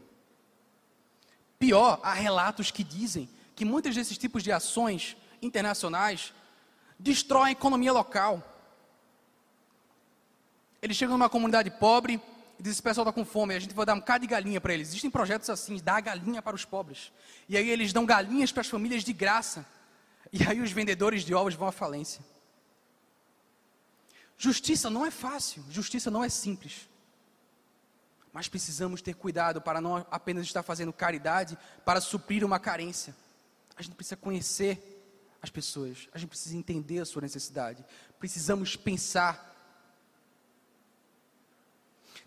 Pior, 1.60 2.00
há 2.02 2.15
relatos 2.15 2.72
que 2.72 2.84
dizem 2.84 3.30
que 3.56 3.63
muitos 3.63 3.94
desses 3.94 4.18
tipos 4.18 4.41
de 4.41 4.52
ações 4.52 5.15
internacionais 5.39 6.34
destroem 6.98 7.50
a 7.50 7.52
economia 7.52 7.94
local. 7.94 8.41
Eles 10.82 10.98
chegam 10.98 11.15
numa 11.15 11.30
comunidade 11.30 11.70
pobre, 11.70 12.20
e 12.60 12.63
diz: 12.63 12.74
esse 12.74 12.82
pessoal 12.82 13.08
está 13.08 13.13
com 13.13 13.26
fome, 13.26 13.54
a 13.54 13.60
gente 13.60 13.74
vai 13.74 13.86
dar 13.86 13.94
um 13.94 14.00
bocado 14.00 14.22
de 14.22 14.28
galinha 14.28 14.62
para 14.62 14.74
eles. 14.74 14.89
Existem 14.89 15.10
projetos 15.10 15.50
assim, 15.50 15.78
dar 15.78 16.02
galinha 16.02 16.41
para 16.41 16.56
os 16.56 16.65
pobres. 16.65 17.12
E 17.50 17.58
aí 17.58 17.70
eles 17.70 17.91
dão 17.91 18.06
galinhas 18.06 18.52
para 18.52 18.62
as 18.62 18.68
famílias 18.68 19.04
de 19.04 19.13
graça. 19.13 19.65
E 20.32 20.44
aí 20.44 20.62
os 20.62 20.72
vendedores 20.72 21.24
de 21.24 21.34
ovos 21.34 21.54
vão 21.54 21.68
à 21.68 21.72
falência. 21.72 22.24
Justiça 24.38 24.89
não 24.89 25.06
é 25.06 25.12
fácil, 25.12 25.63
justiça 25.70 26.12
não 26.12 26.24
é 26.24 26.30
simples. 26.30 26.89
Mas 28.34 28.50
precisamos 28.50 29.02
ter 29.02 29.13
cuidado 29.13 29.62
para 29.62 29.80
não 29.80 30.06
apenas 30.12 30.46
estar 30.46 30.62
fazendo 30.62 30.91
caridade 30.91 31.58
para 31.86 32.02
suprir 32.02 32.44
uma 32.44 32.60
carência. 32.60 33.15
A 33.78 33.82
gente 33.82 33.96
precisa 33.96 34.18
conhecer 34.18 34.91
as 35.41 35.50
pessoas, 35.50 36.10
a 36.12 36.18
gente 36.18 36.30
precisa 36.30 36.58
entender 36.58 37.00
a 37.00 37.06
sua 37.06 37.22
necessidade. 37.22 37.86
Precisamos 38.20 38.76
pensar 38.76 39.55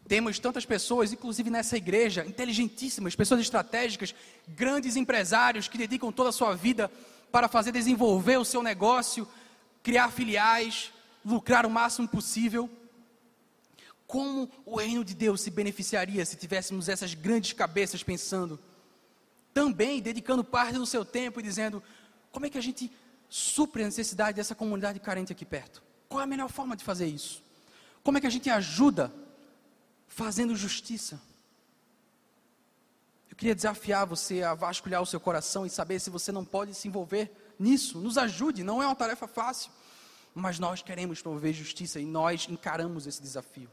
temos 0.09 0.39
tantas 0.39 0.65
pessoas, 0.65 1.13
inclusive 1.13 1.51
nessa 1.51 1.77
igreja, 1.77 2.25
inteligentíssimas, 2.27 3.15
pessoas 3.15 3.43
estratégicas, 3.43 4.15
grandes 4.49 4.97
empresários 4.97 5.69
que 5.69 5.77
dedicam 5.77 6.11
toda 6.11 6.31
a 6.31 6.33
sua 6.33 6.55
vida 6.55 6.91
para 7.31 7.47
fazer 7.47 7.73
desenvolver 7.73 8.39
o 8.39 8.45
seu 8.45 8.63
negócio, 8.63 9.29
criar 9.83 10.11
filiais, 10.11 10.91
lucrar 11.23 11.67
o 11.67 11.71
máximo 11.71 12.09
possível. 12.09 12.71
Como 14.07 14.51
o 14.65 14.77
reino 14.77 15.05
de 15.05 15.15
Deus 15.15 15.43
se 15.43 15.51
beneficiaria 15.51 16.25
se 16.25 16.37
tivéssemos 16.37 16.89
essas 16.89 17.13
grandes 17.13 17.53
cabeças 17.53 18.03
pensando, 18.03 18.59
também 19.53 20.01
dedicando 20.01 20.43
parte 20.43 20.75
do 20.79 20.87
seu 20.87 21.05
tempo 21.05 21.39
e 21.39 21.43
dizendo: 21.43 21.83
como 22.33 22.47
é 22.47 22.51
que 22.51 22.57
a 22.57 22.63
gente 22.63 22.91
supre 23.29 23.83
a 23.83 23.87
necessidade 23.87 24.37
dessa 24.37 24.55
comunidade 24.55 24.99
carente 25.01 25.33
aqui 25.33 25.45
perto? 25.45 25.83
Qual 26.09 26.23
é 26.23 26.25
a 26.25 26.27
melhor 26.27 26.49
forma 26.49 26.75
de 26.75 26.83
fazer 26.83 27.07
isso? 27.07 27.43
Como 28.03 28.17
é 28.17 28.21
que 28.23 28.27
a 28.27 28.31
gente 28.31 28.49
ajuda 28.49 29.13
fazendo 30.09 30.57
justiça. 30.57 31.21
Eu 33.31 33.37
queria 33.37 33.55
desafiar 33.55 34.07
você 34.07 34.43
a 34.43 34.55
vasculhar 34.55 35.01
o 35.01 35.07
seu 35.07 35.21
coração 35.21 35.65
e 35.65 35.71
saber 35.71 36.01
se 36.01 36.11
você 36.11 36.33
não 36.33 36.45
pode 36.45 36.75
se 36.75 36.89
envolver 36.89 37.31
nisso. 37.59 37.99
Nos 37.99 38.19
ajude, 38.19 38.65
não 38.65 38.83
é 38.83 38.87
uma 38.87 38.97
tarefa 38.97 39.29
fácil, 39.29 39.71
mas 40.35 40.59
nós 40.59 40.83
queremos 40.83 41.23
promover 41.23 41.53
justiça 41.53 42.01
e 42.01 42.05
nós 42.05 42.49
encaramos 42.49 43.07
esse 43.07 43.23
desafio. 43.23 43.71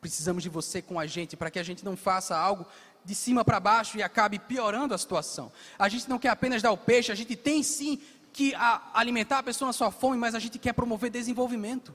Precisamos 0.00 0.42
de 0.42 0.48
você 0.48 0.82
com 0.82 0.98
a 1.00 1.06
gente 1.06 1.36
para 1.36 1.50
que 1.50 1.58
a 1.58 1.62
gente 1.62 1.84
não 1.84 1.96
faça 1.96 2.36
algo 2.36 2.66
de 3.04 3.14
cima 3.14 3.44
para 3.44 3.58
baixo 3.58 3.96
e 3.96 4.02
acabe 4.02 4.38
piorando 4.38 4.94
a 4.94 4.98
situação. 4.98 5.50
A 5.78 5.88
gente 5.88 6.08
não 6.08 6.18
quer 6.18 6.28
apenas 6.28 6.60
dar 6.60 6.70
o 6.70 6.76
peixe, 6.76 7.10
a 7.10 7.14
gente 7.14 7.34
tem 7.34 7.62
sim 7.62 8.00
que 8.32 8.54
alimentar 8.92 9.38
a 9.38 9.42
pessoa 9.42 9.68
na 9.68 9.72
sua 9.72 9.90
fome, 9.90 10.16
mas 10.16 10.34
a 10.34 10.38
gente 10.38 10.58
quer 10.58 10.72
promover 10.72 11.10
desenvolvimento. 11.10 11.94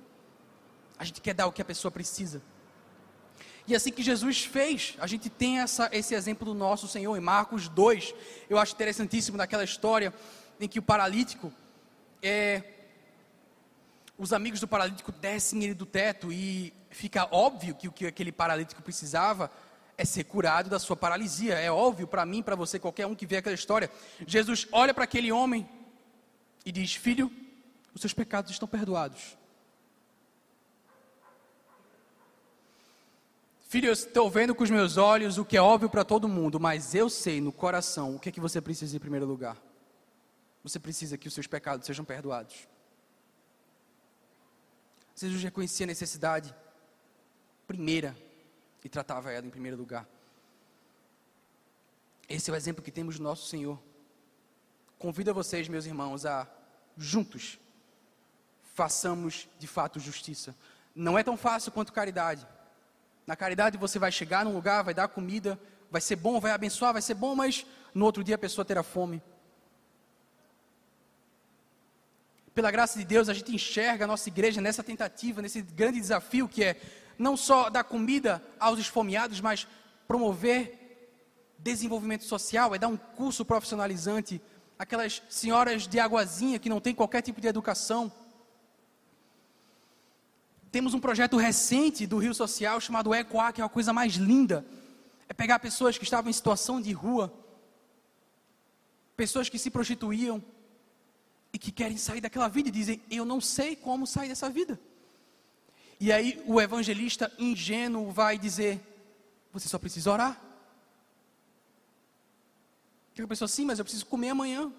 A 0.98 1.06
gente 1.06 1.22
quer 1.22 1.34
dar 1.34 1.48
o 1.48 1.52
que 1.52 1.62
a 1.62 1.66
pessoa 1.66 1.91
precisa. 1.91 2.41
E 3.66 3.76
assim 3.76 3.91
que 3.91 4.03
Jesus 4.03 4.43
fez, 4.43 4.95
a 4.99 5.07
gente 5.07 5.30
tem 5.30 5.59
essa, 5.59 5.89
esse 5.93 6.14
exemplo 6.14 6.45
do 6.45 6.53
nosso 6.53 6.88
Senhor 6.88 7.16
em 7.16 7.22
Marcos 7.22 7.70
2. 7.70 8.14
Eu 8.49 8.57
acho 8.57 8.74
interessantíssimo 8.74 9.38
naquela 9.38 9.64
história 9.64 10.14
em 10.59 10.68
que 10.68 10.80
o 10.80 10.84
paralítico, 10.84 11.51
é, 12.22 12.61
os 14.18 14.34
amigos 14.34 14.59
do 14.59 14.68
paralítico 14.68 15.11
descem 15.14 15.64
ele 15.64 15.74
do 15.74 15.86
teto 15.86 16.32
e 16.32 16.74
fica 16.89 17.28
óbvio 17.32 17.74
que 17.76 17.88
o 17.88 17.91
que 17.91 18.05
aquele 18.05 18.32
paralítico 18.32 18.82
precisava 18.82 19.49
é 19.97 20.03
ser 20.03 20.26
curado 20.26 20.70
da 20.70 20.78
sua 20.78 20.97
paralisia. 20.97 21.53
É 21.55 21.72
óbvio 21.72 22.07
para 22.07 22.26
mim, 22.26 22.43
para 22.43 22.55
você, 22.55 22.78
qualquer 22.78 23.07
um 23.07 23.16
que 23.16 23.26
vê 23.26 23.38
aquela 23.38 23.55
história. 23.55 23.89
Jesus 24.28 24.68
olha 24.74 24.93
para 24.93 25.05
aquele 25.05 25.32
homem 25.32 25.68
e 26.66 26.72
diz: 26.72 26.95
Filho, 26.95 27.32
os 27.93 28.01
seus 28.01 28.14
pecados 28.14 28.51
estão 28.51 28.68
perdoados. 28.68 29.38
Filho, 33.74 33.88
eu 33.88 33.94
estou 33.94 34.30
vendo 34.30 34.54
com 34.54 34.64
os 34.64 34.70
meus 34.70 34.98
olhos 34.98 35.40
o 35.40 35.44
que 35.44 35.58
é 35.58 35.60
óbvio 35.60 35.90
para 35.90 36.06
todo 36.06 36.30
mundo, 36.30 36.60
mas 36.60 36.94
eu 36.94 37.10
sei 37.10 37.42
no 37.42 37.52
coração 37.52 38.16
o 38.16 38.20
que 38.20 38.30
é 38.30 38.32
que 38.32 38.40
você 38.40 38.62
precisa 38.62 38.96
em 38.96 39.00
primeiro 39.00 39.26
lugar. 39.26 39.58
Você 40.64 40.80
precisa 40.80 41.18
que 41.18 41.28
os 41.28 41.34
seus 41.34 41.48
pecados 41.48 41.88
sejam 41.88 42.06
perdoados. 42.06 42.68
Jesus 45.16 45.42
reconhecia 45.42 45.88
a 45.88 45.88
necessidade 45.88 46.54
primeira 47.66 48.16
e 48.84 48.88
tratava 48.88 49.32
ela 49.32 49.48
em 49.48 49.50
primeiro 49.50 49.76
lugar. 49.76 50.08
Esse 52.30 52.52
é 52.52 52.54
o 52.54 52.56
exemplo 52.56 52.84
que 52.84 52.92
temos 52.92 53.18
do 53.18 53.24
nosso 53.24 53.48
Senhor. 53.48 53.82
Convido 55.00 55.34
vocês, 55.34 55.68
meus 55.68 55.88
irmãos, 55.88 56.28
a 56.28 56.48
juntos 56.96 57.58
façamos 58.76 59.50
de 59.58 59.66
fato 59.66 60.00
justiça. 60.00 60.56
Não 60.94 61.18
é 61.18 61.24
tão 61.24 61.36
fácil 61.36 61.72
quanto 61.72 61.92
caridade. 61.92 62.48
Na 63.26 63.36
caridade 63.36 63.78
você 63.78 63.98
vai 63.98 64.12
chegar 64.12 64.46
num 64.46 64.54
lugar, 64.54 64.84
vai 64.84 64.94
dar 64.94 65.08
comida, 65.08 65.60
vai 65.90 66.02
ser 66.02 66.16
bom, 66.16 66.40
vai 66.40 66.52
abençoar, 66.52 66.94
vai 66.94 67.02
ser 67.02 67.14
bom, 67.14 67.36
mas 67.36 67.66
no 67.94 68.06
outro 68.06 68.24
dia 68.24 68.36
a 68.36 68.38
pessoa 68.38 68.66
terá 68.66 68.84
fome. 68.84 69.22
Pela 72.54 72.70
graça 72.70 73.00
de 73.00 73.06
Deus, 73.06 73.30
a 73.30 73.34
gente 73.34 73.54
enxerga 73.54 74.06
a 74.06 74.08
nossa 74.08 74.30
igreja 74.30 74.62
nessa 74.62 74.84
tentativa, 74.84 75.42
nesse 75.42 75.62
grande 75.62 76.00
desafio 76.00 76.48
que 76.48 76.64
é 76.64 76.80
não 77.18 77.36
só 77.36 77.70
dar 77.70 77.84
comida 77.84 78.44
aos 78.60 78.80
esfomeados, 78.80 79.40
mas 79.42 79.68
promover 80.08 80.80
desenvolvimento 81.58 82.26
social, 82.26 82.76
é 82.76 82.78
dar 82.78 82.90
um 82.90 82.98
curso 82.98 83.46
profissionalizante 83.46 84.42
aquelas 84.78 85.22
senhoras 85.30 85.88
de 85.88 86.00
águazinha 86.00 86.60
que 86.60 86.70
não 86.70 86.82
têm 86.82 86.94
qualquer 86.94 87.22
tipo 87.22 87.40
de 87.40 87.48
educação. 87.48 88.12
Temos 90.74 90.96
um 90.96 91.00
projeto 91.00 91.38
recente 91.38 92.08
do 92.08 92.18
Rio 92.18 92.34
Social 92.34 92.82
chamado 92.82 93.14
Ecoa, 93.14 93.54
que 93.54 93.62
é 93.62 93.64
a 93.64 93.70
coisa 93.70 93.94
mais 93.94 94.16
linda. 94.16 94.66
É 95.30 95.34
pegar 95.34 95.60
pessoas 95.60 96.00
que 96.00 96.04
estavam 96.04 96.32
em 96.32 96.34
situação 96.34 96.82
de 96.82 96.92
rua, 96.92 97.32
pessoas 99.16 99.48
que 99.50 99.60
se 99.60 99.70
prostituíam 99.70 100.44
e 101.54 101.60
que 101.60 101.72
querem 101.72 101.96
sair 101.96 102.22
daquela 102.22 102.48
vida 102.48 102.70
e 102.70 102.72
dizem: 102.72 103.04
Eu 103.12 103.24
não 103.24 103.40
sei 103.40 103.76
como 103.76 104.08
sair 104.08 104.30
dessa 104.30 104.50
vida. 104.50 104.80
E 106.00 106.12
aí 106.12 106.44
o 106.48 106.60
evangelista 106.60 107.32
ingênuo 107.38 108.10
vai 108.10 108.40
dizer: 108.40 108.82
Você 109.52 109.70
só 109.70 109.78
precisa 109.78 110.12
orar. 110.12 110.42
Que 113.14 113.22
a 113.22 113.28
pessoa, 113.28 113.48
sim, 113.48 113.64
mas 113.64 113.78
eu 113.78 113.86
preciso 113.86 114.08
comer 114.08 114.30
amanhã. 114.30 114.74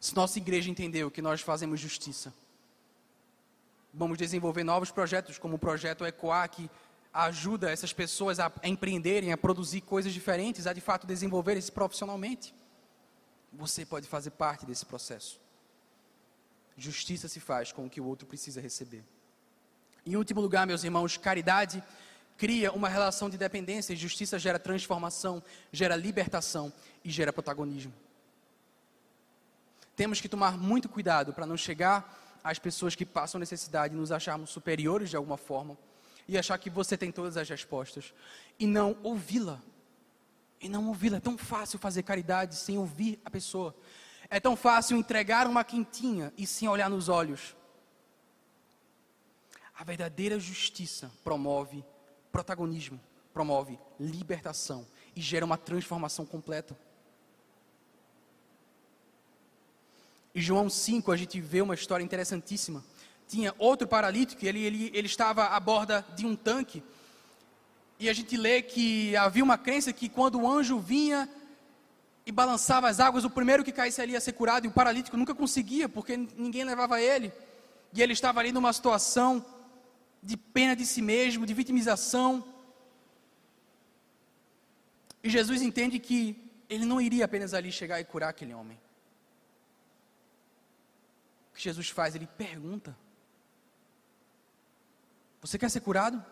Se 0.00 0.16
nossa 0.16 0.36
igreja 0.36 0.68
entendeu 0.68 1.12
que 1.12 1.22
nós 1.22 1.42
fazemos 1.42 1.78
justiça, 1.78 2.34
vamos 3.92 4.18
desenvolver 4.18 4.64
novos 4.64 4.90
projetos, 4.90 5.38
como 5.38 5.56
o 5.56 5.58
projeto 5.58 6.04
Ecoa, 6.04 6.46
que 6.48 6.70
ajuda 7.12 7.70
essas 7.70 7.92
pessoas 7.92 8.38
a 8.38 8.52
empreenderem, 8.62 9.32
a 9.32 9.36
produzir 9.36 9.80
coisas 9.80 10.12
diferentes, 10.12 10.66
a 10.66 10.72
de 10.72 10.80
fato 10.80 11.06
desenvolverem-se 11.06 11.72
profissionalmente. 11.72 12.54
Você 13.52 13.84
pode 13.84 14.06
fazer 14.06 14.30
parte 14.30 14.66
desse 14.66 14.84
processo. 14.84 15.40
Justiça 16.76 17.28
se 17.28 17.40
faz 17.40 17.72
com 17.72 17.86
o 17.86 17.90
que 17.90 18.00
o 18.00 18.04
outro 18.04 18.26
precisa 18.26 18.60
receber. 18.60 19.02
Em 20.06 20.16
último 20.16 20.40
lugar, 20.40 20.66
meus 20.66 20.84
irmãos, 20.84 21.16
caridade 21.16 21.82
cria 22.36 22.70
uma 22.70 22.88
relação 22.88 23.28
de 23.28 23.36
dependência 23.36 23.96
justiça 23.96 24.38
gera 24.38 24.58
transformação, 24.58 25.42
gera 25.72 25.96
libertação 25.96 26.72
e 27.04 27.10
gera 27.10 27.32
protagonismo. 27.32 27.92
Temos 29.96 30.20
que 30.20 30.28
tomar 30.28 30.56
muito 30.56 30.88
cuidado 30.88 31.32
para 31.32 31.44
não 31.44 31.56
chegar 31.56 32.27
às 32.42 32.58
pessoas 32.58 32.94
que 32.94 33.04
passam 33.04 33.38
necessidade 33.38 33.94
nos 33.94 34.12
acharmos 34.12 34.50
superiores 34.50 35.10
de 35.10 35.16
alguma 35.16 35.36
forma 35.36 35.76
e 36.26 36.36
achar 36.36 36.58
que 36.58 36.68
você 36.68 36.96
tem 36.96 37.10
todas 37.10 37.36
as 37.36 37.48
respostas 37.48 38.12
e 38.58 38.66
não 38.66 38.96
ouvi-la. 39.02 39.60
E 40.60 40.68
não 40.68 40.88
ouvi-la. 40.88 41.16
É 41.16 41.20
tão 41.20 41.38
fácil 41.38 41.78
fazer 41.78 42.02
caridade 42.02 42.54
sem 42.54 42.76
ouvir 42.76 43.18
a 43.24 43.30
pessoa. 43.30 43.74
É 44.28 44.38
tão 44.38 44.54
fácil 44.54 44.96
entregar 44.96 45.46
uma 45.46 45.64
quentinha 45.64 46.32
e 46.36 46.46
sem 46.46 46.68
olhar 46.68 46.90
nos 46.90 47.08
olhos. 47.08 47.56
A 49.78 49.84
verdadeira 49.84 50.38
justiça 50.38 51.10
promove 51.24 51.84
protagonismo, 52.30 53.00
promove 53.32 53.78
libertação 53.98 54.86
e 55.16 55.20
gera 55.20 55.46
uma 55.46 55.56
transformação 55.56 56.26
completa. 56.26 56.76
Em 60.38 60.40
João 60.40 60.70
5, 60.70 61.10
a 61.10 61.16
gente 61.16 61.40
vê 61.40 61.60
uma 61.60 61.74
história 61.74 62.04
interessantíssima. 62.04 62.84
Tinha 63.26 63.52
outro 63.58 63.88
paralítico, 63.88 64.46
ele, 64.46 64.62
ele, 64.62 64.88
ele 64.94 65.08
estava 65.08 65.46
à 65.46 65.58
borda 65.58 66.06
de 66.14 66.24
um 66.24 66.36
tanque. 66.36 66.80
E 67.98 68.08
a 68.08 68.12
gente 68.12 68.36
lê 68.36 68.62
que 68.62 69.16
havia 69.16 69.42
uma 69.42 69.58
crença 69.58 69.92
que 69.92 70.08
quando 70.08 70.40
o 70.40 70.48
anjo 70.48 70.78
vinha 70.78 71.28
e 72.24 72.30
balançava 72.30 72.88
as 72.88 73.00
águas, 73.00 73.24
o 73.24 73.30
primeiro 73.30 73.64
que 73.64 73.72
caísse 73.72 74.00
ali 74.00 74.12
ia 74.12 74.20
ser 74.20 74.30
curado. 74.30 74.64
E 74.64 74.68
o 74.68 74.70
paralítico 74.70 75.16
nunca 75.16 75.34
conseguia, 75.34 75.88
porque 75.88 76.16
ninguém 76.16 76.62
levava 76.62 77.02
ele. 77.02 77.32
E 77.92 78.00
ele 78.00 78.12
estava 78.12 78.38
ali 78.38 78.52
numa 78.52 78.72
situação 78.72 79.44
de 80.22 80.36
pena 80.36 80.76
de 80.76 80.86
si 80.86 81.02
mesmo, 81.02 81.46
de 81.46 81.52
vitimização. 81.52 82.44
E 85.20 85.28
Jesus 85.28 85.62
entende 85.62 85.98
que 85.98 86.36
ele 86.70 86.84
não 86.84 87.00
iria 87.00 87.24
apenas 87.24 87.54
ali 87.54 87.72
chegar 87.72 87.98
e 88.00 88.04
curar 88.04 88.28
aquele 88.28 88.54
homem. 88.54 88.78
Que 91.58 91.64
Jesus 91.64 91.90
faz? 91.90 92.14
Ele 92.14 92.26
pergunta: 92.26 92.96
Você 95.40 95.58
quer 95.58 95.68
ser 95.68 95.80
curado? 95.80 96.24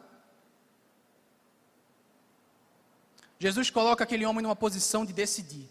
Jesus 3.39 3.69
coloca 3.69 4.05
aquele 4.05 4.25
homem 4.25 4.43
numa 4.43 4.57
posição 4.57 5.05
de 5.05 5.13
decidir. 5.13 5.69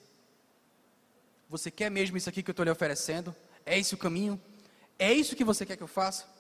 Você 1.50 1.72
quer 1.72 1.90
mesmo 1.90 2.18
isso 2.18 2.30
aqui 2.30 2.44
que 2.44 2.50
eu 2.50 2.54
estou 2.54 2.66
lhe 2.66 2.70
oferecendo? 2.70 3.36
É 3.66 3.80
esse 3.80 3.96
o 3.96 3.98
caminho? 3.98 4.40
É 5.00 5.12
isso 5.12 5.36
que 5.36 5.44
você 5.44 5.66
quer 5.66 5.78
que 5.78 5.84
eu 5.84 5.88
faça? 5.88 6.36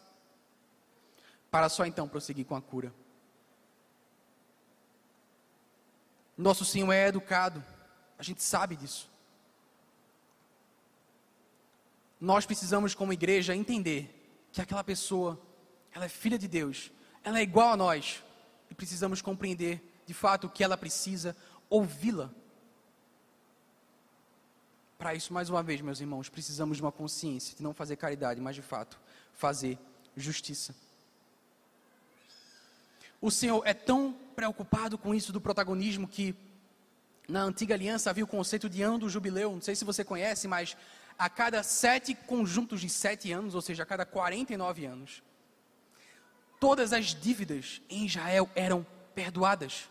para 1.55 1.69
só 1.69 1.85
então 1.85 2.05
prosseguir 2.05 2.45
com 2.45 2.53
a 2.53 2.61
cura. 2.61 2.93
Nosso 6.37 6.65
Senhor 6.65 6.91
é 6.91 7.07
educado, 7.07 7.63
a 8.19 8.23
gente 8.23 8.43
sabe 8.43 8.75
disso. 8.75 9.09
Nós 12.19 12.45
precisamos, 12.45 12.95
como 12.95 13.13
igreja, 13.13 13.55
entender 13.55 14.47
que 14.51 14.61
aquela 14.61 14.83
pessoa, 14.83 15.39
ela 15.91 16.05
é 16.05 16.09
filha 16.09 16.37
de 16.37 16.47
Deus, 16.47 16.91
ela 17.23 17.39
é 17.39 17.43
igual 17.43 17.71
a 17.71 17.77
nós, 17.77 18.23
e 18.69 18.75
precisamos 18.75 19.21
compreender 19.21 19.81
de 20.05 20.13
fato 20.13 20.47
o 20.47 20.49
que 20.49 20.63
ela 20.63 20.77
precisa, 20.77 21.35
ouvi-la. 21.69 22.29
Para 24.97 25.13
isso, 25.13 25.33
mais 25.33 25.49
uma 25.49 25.61
vez, 25.61 25.81
meus 25.81 25.99
irmãos, 25.99 26.29
precisamos 26.29 26.77
de 26.77 26.83
uma 26.83 26.91
consciência 26.91 27.55
de 27.55 27.61
não 27.61 27.73
fazer 27.73 27.95
caridade, 27.97 28.39
mas 28.39 28.55
de 28.55 28.61
fato 28.61 28.99
fazer 29.33 29.77
justiça. 30.15 30.73
O 33.19 33.29
Senhor 33.29 33.61
é 33.65 33.73
tão 33.73 34.13
preocupado 34.35 34.97
com 34.97 35.13
isso 35.13 35.33
do 35.33 35.41
protagonismo 35.41 36.07
que 36.07 36.35
na 37.27 37.41
antiga 37.41 37.73
aliança 37.73 38.09
havia 38.09 38.23
o 38.23 38.27
conceito 38.27 38.69
de 38.69 38.81
ano 38.81 38.99
do 38.99 39.09
jubileu. 39.09 39.51
Não 39.51 39.61
sei 39.61 39.75
se 39.75 39.83
você 39.83 40.03
conhece, 40.03 40.47
mas 40.47 40.77
a 41.17 41.29
cada 41.29 41.63
sete 41.63 42.13
conjuntos 42.13 42.81
de 42.81 42.89
sete 42.89 43.31
anos, 43.31 43.55
ou 43.55 43.61
seja, 43.61 43.83
a 43.83 43.85
cada 43.85 44.05
49 44.05 44.85
anos, 44.85 45.23
todas 46.59 46.93
as 46.93 47.07
dívidas 47.07 47.81
em 47.89 48.05
Israel 48.05 48.49
eram 48.55 48.85
perdoadas. 49.13 49.89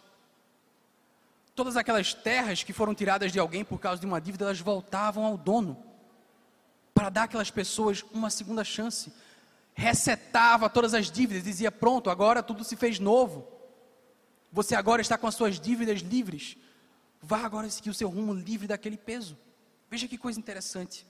Todas 1.54 1.76
aquelas 1.76 2.12
terras 2.12 2.62
que 2.62 2.72
foram 2.72 2.94
tiradas 2.94 3.32
de 3.32 3.38
alguém 3.38 3.64
por 3.64 3.78
causa 3.78 4.00
de 4.00 4.06
uma 4.06 4.20
dívida, 4.20 4.44
elas 4.44 4.60
voltavam 4.60 5.24
ao 5.24 5.36
dono, 5.36 5.82
para 6.92 7.08
dar 7.08 7.24
àquelas 7.24 7.50
pessoas 7.50 8.04
uma 8.12 8.30
segunda 8.30 8.64
chance 8.64 9.12
resetava 9.74 10.70
todas 10.70 10.94
as 10.94 11.10
dívidas, 11.10 11.42
dizia: 11.42 11.70
Pronto, 11.70 12.08
agora 12.08 12.42
tudo 12.42 12.64
se 12.64 12.76
fez 12.76 12.98
novo. 12.98 13.46
Você 14.52 14.74
agora 14.74 15.02
está 15.02 15.18
com 15.18 15.26
as 15.26 15.34
suas 15.34 15.58
dívidas 15.58 16.00
livres. 16.00 16.56
Vá 17.20 17.44
agora 17.44 17.68
seguir 17.68 17.90
o 17.90 17.94
seu 17.94 18.08
rumo 18.08 18.32
livre 18.32 18.68
daquele 18.68 18.96
peso. 18.96 19.36
Veja 19.90 20.06
que 20.06 20.16
coisa 20.16 20.38
interessante. 20.38 21.04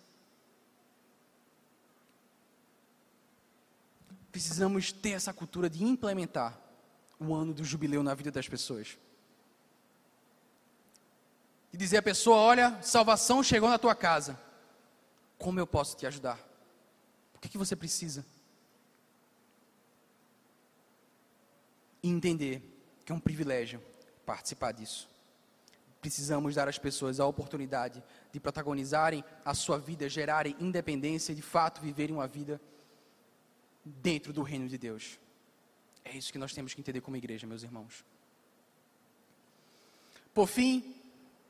Precisamos 4.35 4.91
ter 4.91 5.11
essa 5.11 5.33
cultura 5.33 5.71
de 5.71 5.85
implementar 5.85 6.59
o 7.21 7.33
ano 7.33 7.55
do 7.55 7.63
jubileu 7.63 8.03
na 8.03 8.15
vida 8.15 8.33
das 8.33 8.49
pessoas. 8.49 8.99
E 11.73 11.77
dizer 11.77 11.99
à 11.99 12.03
pessoa: 12.03 12.39
Olha, 12.39 12.83
salvação 12.83 13.45
chegou 13.45 13.69
na 13.69 13.79
tua 13.79 13.95
casa. 13.95 14.37
Como 15.39 15.61
eu 15.61 15.67
posso 15.69 15.97
te 15.97 16.05
ajudar? 16.05 16.41
O 17.37 17.39
que, 17.39 17.49
que 17.49 17.59
você 17.59 17.77
precisa? 17.77 18.25
e 22.05 22.09
entender 22.11 22.61
que 23.03 23.11
é 23.11 23.15
um 23.15 23.19
privilégio 23.19 23.81
participar 24.27 24.73
disso. 24.73 25.09
Precisamos 26.03 26.55
dar 26.55 26.69
às 26.69 26.79
pessoas 26.79 27.19
a 27.19 27.25
oportunidade 27.25 28.05
de 28.31 28.39
protagonizarem 28.39 29.25
a 29.43 29.55
sua 29.55 29.79
vida, 29.79 30.07
gerarem 30.07 30.55
independência 30.61 31.33
e 31.33 31.35
de 31.35 31.41
fato 31.41 31.81
viverem 31.81 32.15
uma 32.15 32.27
vida 32.27 32.61
dentro 33.85 34.33
do 34.33 34.43
reino 34.43 34.69
de 34.69 34.79
Deus. 34.79 35.19
É 36.05 36.17
isso 36.17 36.33
que 36.33 36.39
nós 36.39 36.53
temos 36.53 36.75
que 36.75 36.81
entender 36.81 37.01
como 37.01 37.17
igreja, 37.17 37.47
meus 37.47 37.63
irmãos. 37.63 38.05
Por 40.33 40.47
fim, 40.47 40.95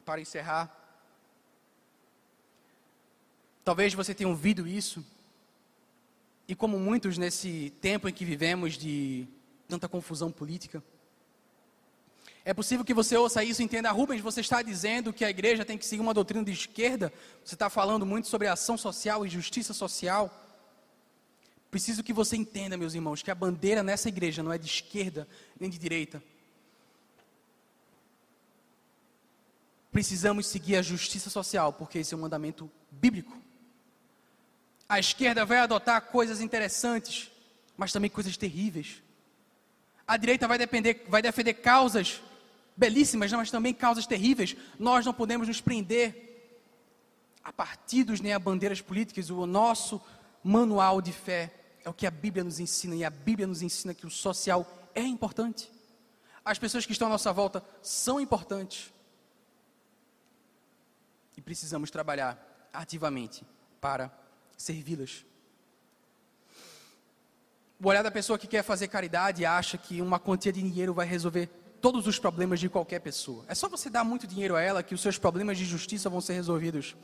para 0.05 0.21
encerrar, 0.21 0.71
talvez 3.65 3.95
você 3.95 4.15
tenha 4.15 4.29
ouvido 4.29 4.67
isso 4.67 5.05
E 6.47 6.55
como 6.55 6.79
muitos 6.79 7.17
nesse 7.17 7.73
tempo 7.81 8.09
em 8.09 8.13
que 8.13 8.25
vivemos 8.25 8.75
de 8.75 9.27
tanta 9.67 9.89
confusão 9.89 10.31
política, 10.31 10.83
é 12.45 12.53
possível 12.53 12.85
que 12.85 12.93
você 12.93 13.17
ouça 13.17 13.43
isso 13.43 13.63
e 13.63 13.65
entenda, 13.65 13.91
Rubens, 13.91 14.21
você 14.21 14.43
está 14.43 14.61
dizendo 14.61 15.13
que 15.13 15.25
a 15.25 15.31
igreja 15.31 15.65
tem 15.65 15.79
que 15.79 15.87
seguir 15.87 16.03
uma 16.03 16.13
doutrina 16.13 16.45
de 16.45 16.53
esquerda? 16.53 17.11
Você 17.43 17.55
está 17.55 17.71
falando 17.71 18.05
muito 18.05 18.29
sobre 18.29 18.47
ação 18.47 18.77
social 18.77 19.25
e 19.25 19.31
justiça 19.31 19.73
social? 19.73 20.31
Preciso 21.75 22.05
que 22.05 22.13
você 22.13 22.37
entenda, 22.37 22.77
meus 22.77 22.95
irmãos, 22.95 23.21
que 23.21 23.33
a 23.33 23.35
bandeira 23.35 23.83
nessa 23.83 24.09
igreja 24.09 24.45
não 24.45 24.53
é 24.53 24.57
de 24.57 24.67
esquerda 24.67 25.27
nem 25.59 25.69
de 25.69 25.77
direita. 25.77 26.23
Precisamos 29.91 30.47
seguir 30.47 30.77
a 30.77 30.83
justiça 30.83 31.29
social, 31.31 31.73
porque 31.73 31.99
esse 31.99 32.15
é 32.15 32.17
um 32.17 32.21
mandamento 32.21 32.71
bíblico. 32.93 33.37
A 34.89 35.01
esquerda 35.01 35.45
vai 35.45 35.59
adotar 35.59 36.01
coisas 36.03 36.41
interessantes, 36.41 37.29
mas 37.77 37.91
também 37.91 38.09
coisas 38.09 38.37
terríveis. 38.37 39.03
A 40.07 40.17
direita 40.17 40.47
vai, 40.47 40.59
depender, 40.59 41.05
vai 41.09 41.21
defender 41.21 41.55
causas 41.55 42.23
belíssimas, 42.77 43.33
mas 43.33 43.51
também 43.51 43.75
causas 43.75 44.07
terríveis. 44.07 44.55
Nós 44.79 45.05
não 45.05 45.13
podemos 45.13 45.49
nos 45.49 45.61
prender 45.61 46.55
a 47.43 47.53
partidos 47.53 48.21
nem 48.21 48.33
a 48.33 48.39
bandeiras 48.39 48.81
políticas. 48.81 49.29
O 49.29 49.45
nosso 49.45 50.01
manual 50.45 51.03
de 51.03 51.11
fé 51.11 51.64
é 51.85 51.91
o 51.91 51.95
que 51.95 52.07
a 52.07 52.11
Bíblia 52.11 52.43
nos 52.43 52.59
ensina, 52.59 52.95
e 52.97 53.05
a 53.05 53.11
Bíblia 53.11 53.47
nos 53.47 53.63
ensina 53.63 53.93
que 53.93 54.07
o 54.07 54.11
social 54.11 54.67
é 54.95 55.03
importante. 55.03 55.71
As 56.45 56.59
pessoas 56.59 56.87
que 56.87 56.93
estão 56.93 57.09
à 57.09 57.11
nossa 57.11 57.33
volta 57.33 57.65
são 57.83 58.19
importantes. 58.19 58.93
E 61.37 61.41
precisamos 61.41 61.91
trabalhar 61.91 62.69
ativamente 62.73 63.45
para 63.81 64.13
servi-las. 64.57 65.25
O 67.81 67.89
olhar 67.89 68.03
da 68.03 68.11
pessoa 68.11 68.39
que 68.39 68.47
quer 68.47 68.63
fazer 68.63 68.89
caridade 68.89 69.45
acha 69.45 69.77
que 69.77 70.01
uma 70.01 70.19
quantia 70.19 70.53
de 70.53 70.63
dinheiro 70.63 70.95
vai 70.95 71.07
resolver 71.07 71.49
todos 71.81 72.07
os 72.07 72.19
problemas 72.19 72.61
de 72.61 72.69
qualquer 72.69 73.01
pessoa. 73.01 73.45
É 73.47 73.55
só 73.55 73.69
você 73.69 73.91
dar 73.91 74.05
muito 74.05 74.27
dinheiro 74.27 74.57
a 74.57 74.63
ela 74.63 74.83
que 74.83 74.95
os 74.95 75.03
seus 75.03 75.19
problemas 75.19 75.59
de 75.59 75.67
justiça 75.67 76.09
vão 76.09 76.21
ser 76.21 76.33
resolvidos. 76.33 76.97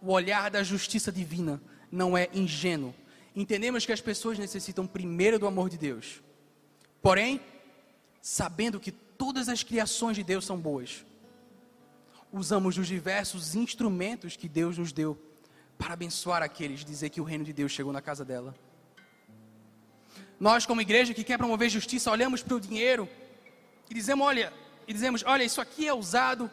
O 0.00 0.10
olhar 0.10 0.50
da 0.50 0.62
justiça 0.62 1.12
divina 1.12 1.60
não 1.90 2.16
é 2.16 2.30
ingênuo. 2.32 2.94
Entendemos 3.34 3.86
que 3.86 3.92
as 3.92 4.00
pessoas 4.00 4.38
necessitam 4.38 4.86
primeiro 4.86 5.38
do 5.38 5.46
amor 5.46 5.70
de 5.70 5.78
Deus. 5.78 6.22
Porém, 7.00 7.40
sabendo 8.20 8.78
que 8.78 8.92
todas 8.92 9.48
as 9.48 9.62
criações 9.62 10.16
de 10.16 10.22
Deus 10.22 10.44
são 10.44 10.58
boas, 10.58 11.04
usamos 12.30 12.76
os 12.76 12.86
diversos 12.86 13.54
instrumentos 13.54 14.36
que 14.36 14.48
Deus 14.48 14.78
nos 14.78 14.92
deu 14.92 15.18
para 15.78 15.94
abençoar 15.94 16.42
aqueles, 16.42 16.84
dizer 16.84 17.08
que 17.08 17.20
o 17.20 17.24
reino 17.24 17.44
de 17.44 17.52
Deus 17.52 17.72
chegou 17.72 17.92
na 17.92 18.02
casa 18.02 18.24
dela. 18.24 18.54
Nós, 20.38 20.66
como 20.66 20.80
igreja 20.80 21.14
que 21.14 21.24
quer 21.24 21.38
promover 21.38 21.70
justiça, 21.70 22.10
olhamos 22.10 22.42
para 22.42 22.56
o 22.56 22.60
dinheiro 22.60 23.08
e 23.88 23.94
dizemos, 23.94 24.26
olha, 24.26 24.52
e 24.86 24.92
dizemos, 24.92 25.22
olha, 25.26 25.42
isso 25.42 25.60
aqui 25.60 25.88
é 25.88 25.94
usado 25.94 26.50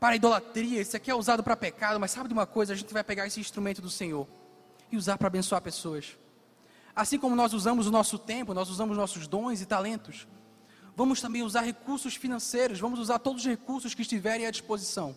para 0.00 0.16
idolatria, 0.16 0.80
isso 0.80 0.96
aqui 0.96 1.10
é 1.10 1.14
usado 1.14 1.42
para 1.42 1.56
pecado, 1.56 2.00
mas 2.00 2.10
sabe 2.10 2.28
de 2.28 2.34
uma 2.34 2.46
coisa? 2.46 2.72
A 2.72 2.76
gente 2.76 2.92
vai 2.92 3.04
pegar 3.04 3.26
esse 3.26 3.38
instrumento 3.38 3.80
do 3.80 3.90
Senhor 3.90 4.26
e 4.90 4.96
usar 4.96 5.18
para 5.18 5.26
abençoar 5.26 5.60
pessoas. 5.60 6.16
Assim 6.94 7.18
como 7.18 7.36
nós 7.36 7.52
usamos 7.52 7.86
o 7.86 7.90
nosso 7.90 8.18
tempo, 8.18 8.54
nós 8.54 8.70
usamos 8.70 8.96
nossos 8.96 9.26
dons 9.26 9.60
e 9.60 9.66
talentos, 9.66 10.26
vamos 10.96 11.20
também 11.20 11.42
usar 11.42 11.60
recursos 11.60 12.14
financeiros, 12.14 12.80
vamos 12.80 12.98
usar 12.98 13.18
todos 13.18 13.42
os 13.42 13.48
recursos 13.48 13.94
que 13.94 14.02
estiverem 14.02 14.46
à 14.46 14.50
disposição 14.50 15.14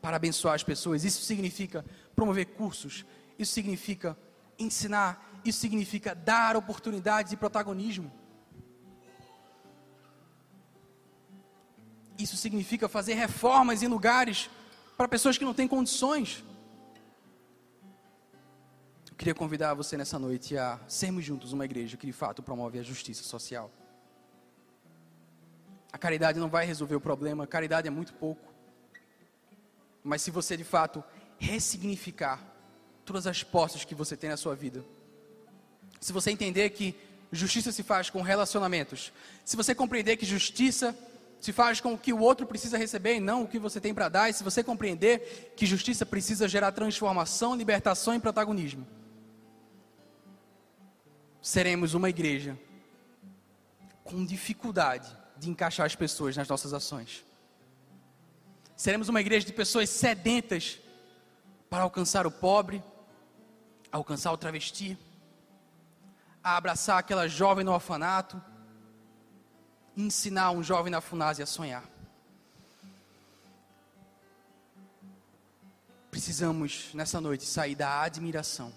para 0.00 0.16
abençoar 0.16 0.54
as 0.54 0.62
pessoas. 0.62 1.04
Isso 1.04 1.22
significa 1.22 1.84
promover 2.16 2.46
cursos, 2.46 3.04
isso 3.38 3.52
significa 3.52 4.16
ensinar, 4.58 5.40
isso 5.44 5.60
significa 5.60 6.14
dar 6.14 6.56
oportunidades 6.56 7.32
e 7.32 7.36
protagonismo. 7.36 8.10
Isso 12.18 12.36
significa 12.36 12.88
fazer 12.88 13.14
reformas 13.14 13.82
em 13.82 13.88
lugares 13.88 14.48
para 14.96 15.08
pessoas 15.08 15.36
que 15.36 15.44
não 15.44 15.54
têm 15.54 15.66
condições. 15.66 16.44
Queria 19.22 19.36
convidar 19.36 19.72
você 19.72 19.96
nessa 19.96 20.18
noite 20.18 20.58
a 20.58 20.80
sermos 20.88 21.24
juntos 21.24 21.52
uma 21.52 21.64
igreja 21.64 21.96
que 21.96 22.04
de 22.04 22.12
fato 22.12 22.42
promove 22.42 22.80
a 22.80 22.82
justiça 22.82 23.22
social. 23.22 23.70
A 25.92 25.96
caridade 25.96 26.40
não 26.40 26.48
vai 26.48 26.66
resolver 26.66 26.96
o 26.96 27.00
problema, 27.00 27.44
a 27.44 27.46
caridade 27.46 27.86
é 27.86 27.90
muito 27.92 28.12
pouco. 28.14 28.52
Mas 30.02 30.22
se 30.22 30.32
você 30.32 30.56
de 30.56 30.64
fato 30.64 31.04
ressignificar 31.38 32.44
todas 33.04 33.28
as 33.28 33.44
posses 33.44 33.84
que 33.84 33.94
você 33.94 34.16
tem 34.16 34.28
na 34.28 34.36
sua 34.36 34.56
vida, 34.56 34.84
se 36.00 36.12
você 36.12 36.32
entender 36.32 36.70
que 36.70 36.92
justiça 37.30 37.70
se 37.70 37.84
faz 37.84 38.10
com 38.10 38.22
relacionamentos, 38.22 39.12
se 39.44 39.54
você 39.54 39.72
compreender 39.72 40.16
que 40.16 40.26
justiça 40.26 40.98
se 41.40 41.52
faz 41.52 41.80
com 41.80 41.94
o 41.94 41.98
que 41.98 42.12
o 42.12 42.18
outro 42.18 42.44
precisa 42.44 42.76
receber 42.76 43.18
e 43.18 43.20
não 43.20 43.44
o 43.44 43.46
que 43.46 43.60
você 43.60 43.80
tem 43.80 43.94
para 43.94 44.08
dar, 44.08 44.30
e 44.30 44.32
se 44.32 44.42
você 44.42 44.64
compreender 44.64 45.52
que 45.56 45.64
justiça 45.64 46.04
precisa 46.04 46.48
gerar 46.48 46.72
transformação, 46.72 47.54
libertação 47.54 48.16
e 48.16 48.18
protagonismo, 48.18 48.84
seremos 51.42 51.92
uma 51.92 52.08
igreja 52.08 52.56
com 54.04 54.24
dificuldade 54.24 55.14
de 55.36 55.50
encaixar 55.50 55.84
as 55.84 55.96
pessoas 55.96 56.36
nas 56.36 56.48
nossas 56.48 56.72
ações. 56.72 57.24
Seremos 58.76 59.08
uma 59.08 59.20
igreja 59.20 59.44
de 59.44 59.52
pessoas 59.52 59.90
sedentas 59.90 60.78
para 61.68 61.82
alcançar 61.82 62.26
o 62.26 62.30
pobre, 62.30 62.82
alcançar 63.90 64.32
o 64.32 64.38
travesti, 64.38 64.96
a 66.42 66.56
abraçar 66.56 66.98
aquela 66.98 67.28
jovem 67.28 67.64
no 67.64 67.72
orfanato, 67.72 68.40
ensinar 69.96 70.52
um 70.52 70.62
jovem 70.62 70.90
na 70.90 71.00
Funásia 71.00 71.42
a 71.42 71.46
sonhar. 71.46 71.84
Precisamos, 76.10 76.90
nessa 76.92 77.20
noite, 77.20 77.44
sair 77.46 77.74
da 77.74 78.02
admiração, 78.02 78.72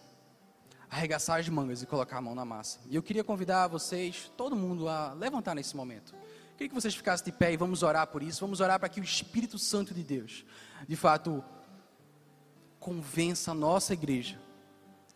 arregaçar 0.89 1.39
as 1.39 1.49
mangas 1.49 1.81
e 1.81 1.85
colocar 1.85 2.17
a 2.17 2.21
mão 2.21 2.35
na 2.35 2.45
massa. 2.45 2.79
E 2.89 2.95
eu 2.95 3.03
queria 3.03 3.23
convidar 3.23 3.67
vocês, 3.67 4.31
todo 4.37 4.55
mundo, 4.55 4.87
a 4.87 5.13
levantar 5.13 5.55
nesse 5.55 5.75
momento. 5.75 6.13
Eu 6.13 6.57
queria 6.57 6.69
que 6.69 6.75
vocês 6.75 6.95
ficassem 6.95 7.25
de 7.25 7.31
pé 7.31 7.53
e 7.53 7.57
vamos 7.57 7.83
orar 7.83 8.07
por 8.07 8.23
isso. 8.23 8.41
Vamos 8.41 8.59
orar 8.59 8.79
para 8.79 8.89
que 8.89 8.99
o 8.99 9.03
Espírito 9.03 9.57
Santo 9.57 9.93
de 9.93 10.03
Deus, 10.03 10.45
de 10.87 10.95
fato, 10.95 11.43
convença 12.79 13.51
a 13.51 13.53
nossa 13.53 13.93
igreja, 13.93 14.39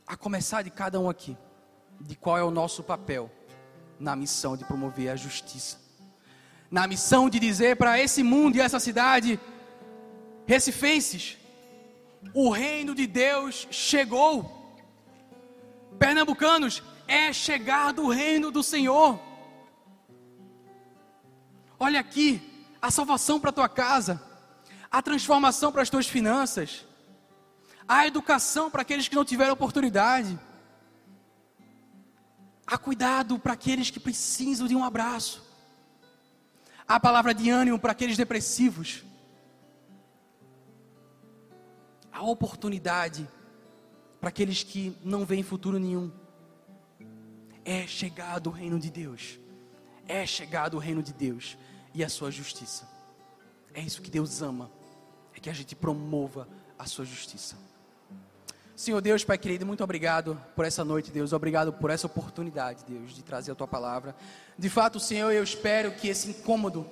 a 0.06 0.18
começar 0.18 0.62
de 0.62 0.70
cada 0.70 1.00
um 1.00 1.10
aqui, 1.10 1.38
de 2.02 2.16
qual 2.16 2.38
é 2.38 2.44
o 2.44 2.52
nosso 2.52 2.84
papel 2.84 3.32
na 4.00 4.16
missão 4.16 4.58
de 4.58 4.66
promover 4.66 5.10
a 5.10 5.16
justiça 5.16 5.90
na 6.72 6.86
missão 6.86 7.30
de 7.30 7.40
dizer 7.40 7.76
para 7.78 8.00
esse 8.00 8.22
mundo 8.22 8.56
e 8.56 8.62
essa 8.62 8.80
cidade, 8.80 9.40
recifenses, 10.46 11.38
o 12.34 12.50
reino 12.50 12.94
de 12.94 13.08
Deus 13.08 13.68
chegou. 13.72 14.59
Pernambucanos, 16.00 16.82
é 17.06 17.34
chegado 17.34 18.04
o 18.04 18.10
reino 18.10 18.50
do 18.50 18.64
Senhor. 18.64 19.20
Olha 21.78 22.00
aqui, 22.00 22.42
a 22.82 22.90
salvação 22.90 23.40
para 23.40 23.50
a 23.50 23.54
tua 23.54 23.68
casa, 23.68 24.22
a 24.90 25.02
transformação 25.02 25.72
para 25.72 25.82
as 25.82 25.90
tuas 25.90 26.08
finanças, 26.08 26.86
a 27.88 28.08
educação 28.08 28.72
para 28.72 28.82
aqueles 28.82 29.08
que 29.10 29.16
não 29.16 29.26
tiveram 29.26 29.54
oportunidade, 29.54 30.40
a 32.66 32.78
cuidado 32.78 33.38
para 33.38 33.54
aqueles 33.54 33.90
que 33.90 34.00
precisam 34.00 34.68
de 34.68 34.76
um 34.76 34.84
abraço. 34.84 35.44
A 36.88 37.00
palavra 37.00 37.34
de 37.34 37.50
ânimo 37.50 37.78
para 37.78 37.92
aqueles 37.92 38.18
depressivos, 38.18 39.04
a 42.12 42.24
oportunidade 42.24 43.28
para 44.20 44.30
aqueles 44.30 44.64
que 44.64 44.96
não 45.04 45.26
veem 45.26 45.44
futuro 45.44 45.80
nenhum. 45.80 46.12
É 47.64 47.86
chegado 47.88 48.48
o 48.48 48.52
reino 48.52 48.80
de 48.80 48.90
Deus, 48.90 49.40
é 50.08 50.26
chegado 50.26 50.76
o 50.76 50.80
reino 50.80 51.04
de 51.04 51.14
Deus 51.14 51.58
e 51.94 52.04
a 52.04 52.10
sua 52.10 52.32
justiça. 52.32 52.88
É 53.74 53.82
isso 53.82 54.02
que 54.02 54.10
Deus 54.10 54.42
ama, 54.42 54.72
é 55.36 55.40
que 55.40 55.50
a 55.50 55.54
gente 55.54 55.76
promova 55.76 56.48
a 56.78 56.86
sua 56.86 57.06
justiça. 57.06 57.56
Senhor 58.76 59.02
Deus, 59.02 59.26
Pai 59.26 59.38
querido, 59.38 59.66
muito 59.66 59.84
obrigado 59.84 60.42
por 60.56 60.64
essa 60.64 60.86
noite, 60.86 61.12
Deus. 61.12 61.34
Obrigado 61.34 61.74
por 61.74 61.90
essa 61.90 62.08
oportunidade, 62.08 62.86
Deus, 62.88 63.14
de 63.14 63.22
trazer 63.22 63.52
a 63.52 63.56
tua 63.56 63.68
palavra. 63.68 64.16
De 64.58 64.70
fato, 64.70 65.02
Senhor, 65.02 65.32
eu 65.32 65.44
espero 65.44 65.92
que 65.92 66.08
esse 66.08 66.30
incômodo 66.30 66.90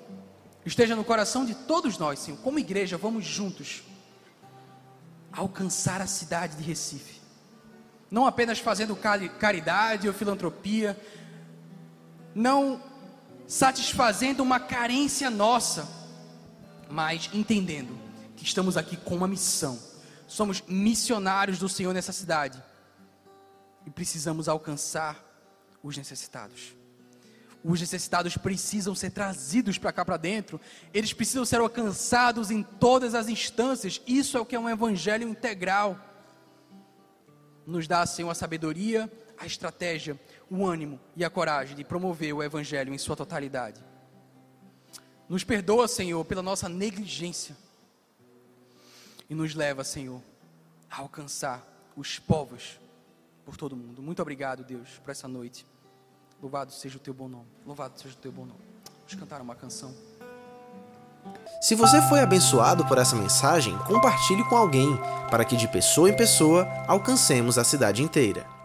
esteja 0.65 0.97
no 0.97 1.03
coração 1.05 1.45
de 1.45 1.55
todos 1.55 1.97
nós, 1.97 2.19
Senhor. 2.19 2.37
Como 2.41 2.59
igreja, 2.59 2.97
vamos 2.97 3.23
juntos 3.23 3.83
alcançar 5.31 6.01
a 6.01 6.07
cidade 6.07 6.55
de 6.55 6.63
Recife. 6.63 7.21
Não 8.09 8.25
apenas 8.25 8.59
fazendo 8.59 8.95
caridade 8.95 10.07
ou 10.07 10.13
filantropia, 10.13 10.97
não 12.33 12.81
satisfazendo 13.47 14.41
uma 14.41 14.59
carência 14.59 15.29
nossa, 15.29 15.87
mas 16.89 17.29
entendendo 17.33 17.97
que 18.35 18.43
estamos 18.43 18.77
aqui 18.77 18.95
com 18.95 19.15
uma 19.15 19.27
missão 19.27 19.87
somos 20.27 20.61
missionários 20.67 21.57
do 21.57 21.69
Senhor 21.69 21.93
nessa 21.93 22.11
cidade. 22.11 22.61
e 23.85 23.89
precisamos 23.89 24.49
alcançar 24.49 25.15
os 25.81 25.95
necessitados. 25.95 26.75
Os 27.63 27.79
necessitados 27.79 28.37
precisam 28.37 28.95
ser 28.95 29.11
trazidos 29.11 29.77
para 29.77 29.91
cá 29.91 30.05
para 30.05 30.17
dentro, 30.17 30.59
eles 30.93 31.11
precisam 31.13 31.43
ser 31.43 31.59
alcançados 31.59 32.51
em 32.51 32.63
todas 32.63 33.15
as 33.15 33.27
instâncias. 33.27 34.01
Isso 34.07 34.37
é 34.37 34.39
o 34.39 34.45
que 34.45 34.55
é 34.55 34.59
um 34.59 34.69
evangelho 34.69 35.27
integral. 35.27 35.99
Nos 37.65 37.87
dá, 37.87 38.05
Senhor, 38.05 38.29
a 38.29 38.35
sabedoria, 38.35 39.11
a 39.37 39.45
estratégia, 39.45 40.19
o 40.49 40.65
ânimo 40.65 40.99
e 41.15 41.25
a 41.25 41.29
coragem 41.29 41.75
de 41.75 41.83
promover 41.83 42.33
o 42.33 42.41
evangelho 42.41 42.93
em 42.93 42.97
sua 42.97 43.15
totalidade. 43.15 43.83
Nos 45.27 45.43
perdoa, 45.43 45.87
Senhor, 45.87 46.23
pela 46.23 46.41
nossa 46.41 46.69
negligência. 46.69 47.55
E 49.29 49.35
nos 49.35 49.53
leva, 49.53 49.83
Senhor, 49.83 50.21
a 50.89 50.99
alcançar 50.99 51.65
os 51.97 52.17
povos 52.17 52.79
por 53.43 53.57
todo 53.57 53.75
mundo. 53.75 54.01
Muito 54.01 54.21
obrigado, 54.21 54.63
Deus, 54.63 54.99
por 55.03 55.11
essa 55.11 55.27
noite. 55.27 55.65
Louvado 56.41 56.71
seja 56.71 56.97
o 56.97 56.99
teu 56.99 57.13
bom 57.13 57.27
nome. 57.27 57.47
Louvado 57.65 57.99
seja 57.99 58.13
o 58.13 58.17
teu 58.17 58.31
bom 58.31 58.45
nome. 58.45 58.59
Vamos 58.99 59.15
cantar 59.15 59.41
uma 59.41 59.55
canção. 59.55 59.93
Se 61.61 61.75
você 61.75 62.01
foi 62.03 62.19
abençoado 62.19 62.85
por 62.85 62.97
essa 62.97 63.15
mensagem, 63.15 63.77
compartilhe 63.79 64.43
com 64.45 64.55
alguém, 64.55 64.97
para 65.29 65.43
que 65.43 65.57
de 65.57 65.67
pessoa 65.67 66.09
em 66.09 66.15
pessoa 66.15 66.67
alcancemos 66.87 67.57
a 67.57 67.63
cidade 67.63 68.03
inteira. 68.03 68.56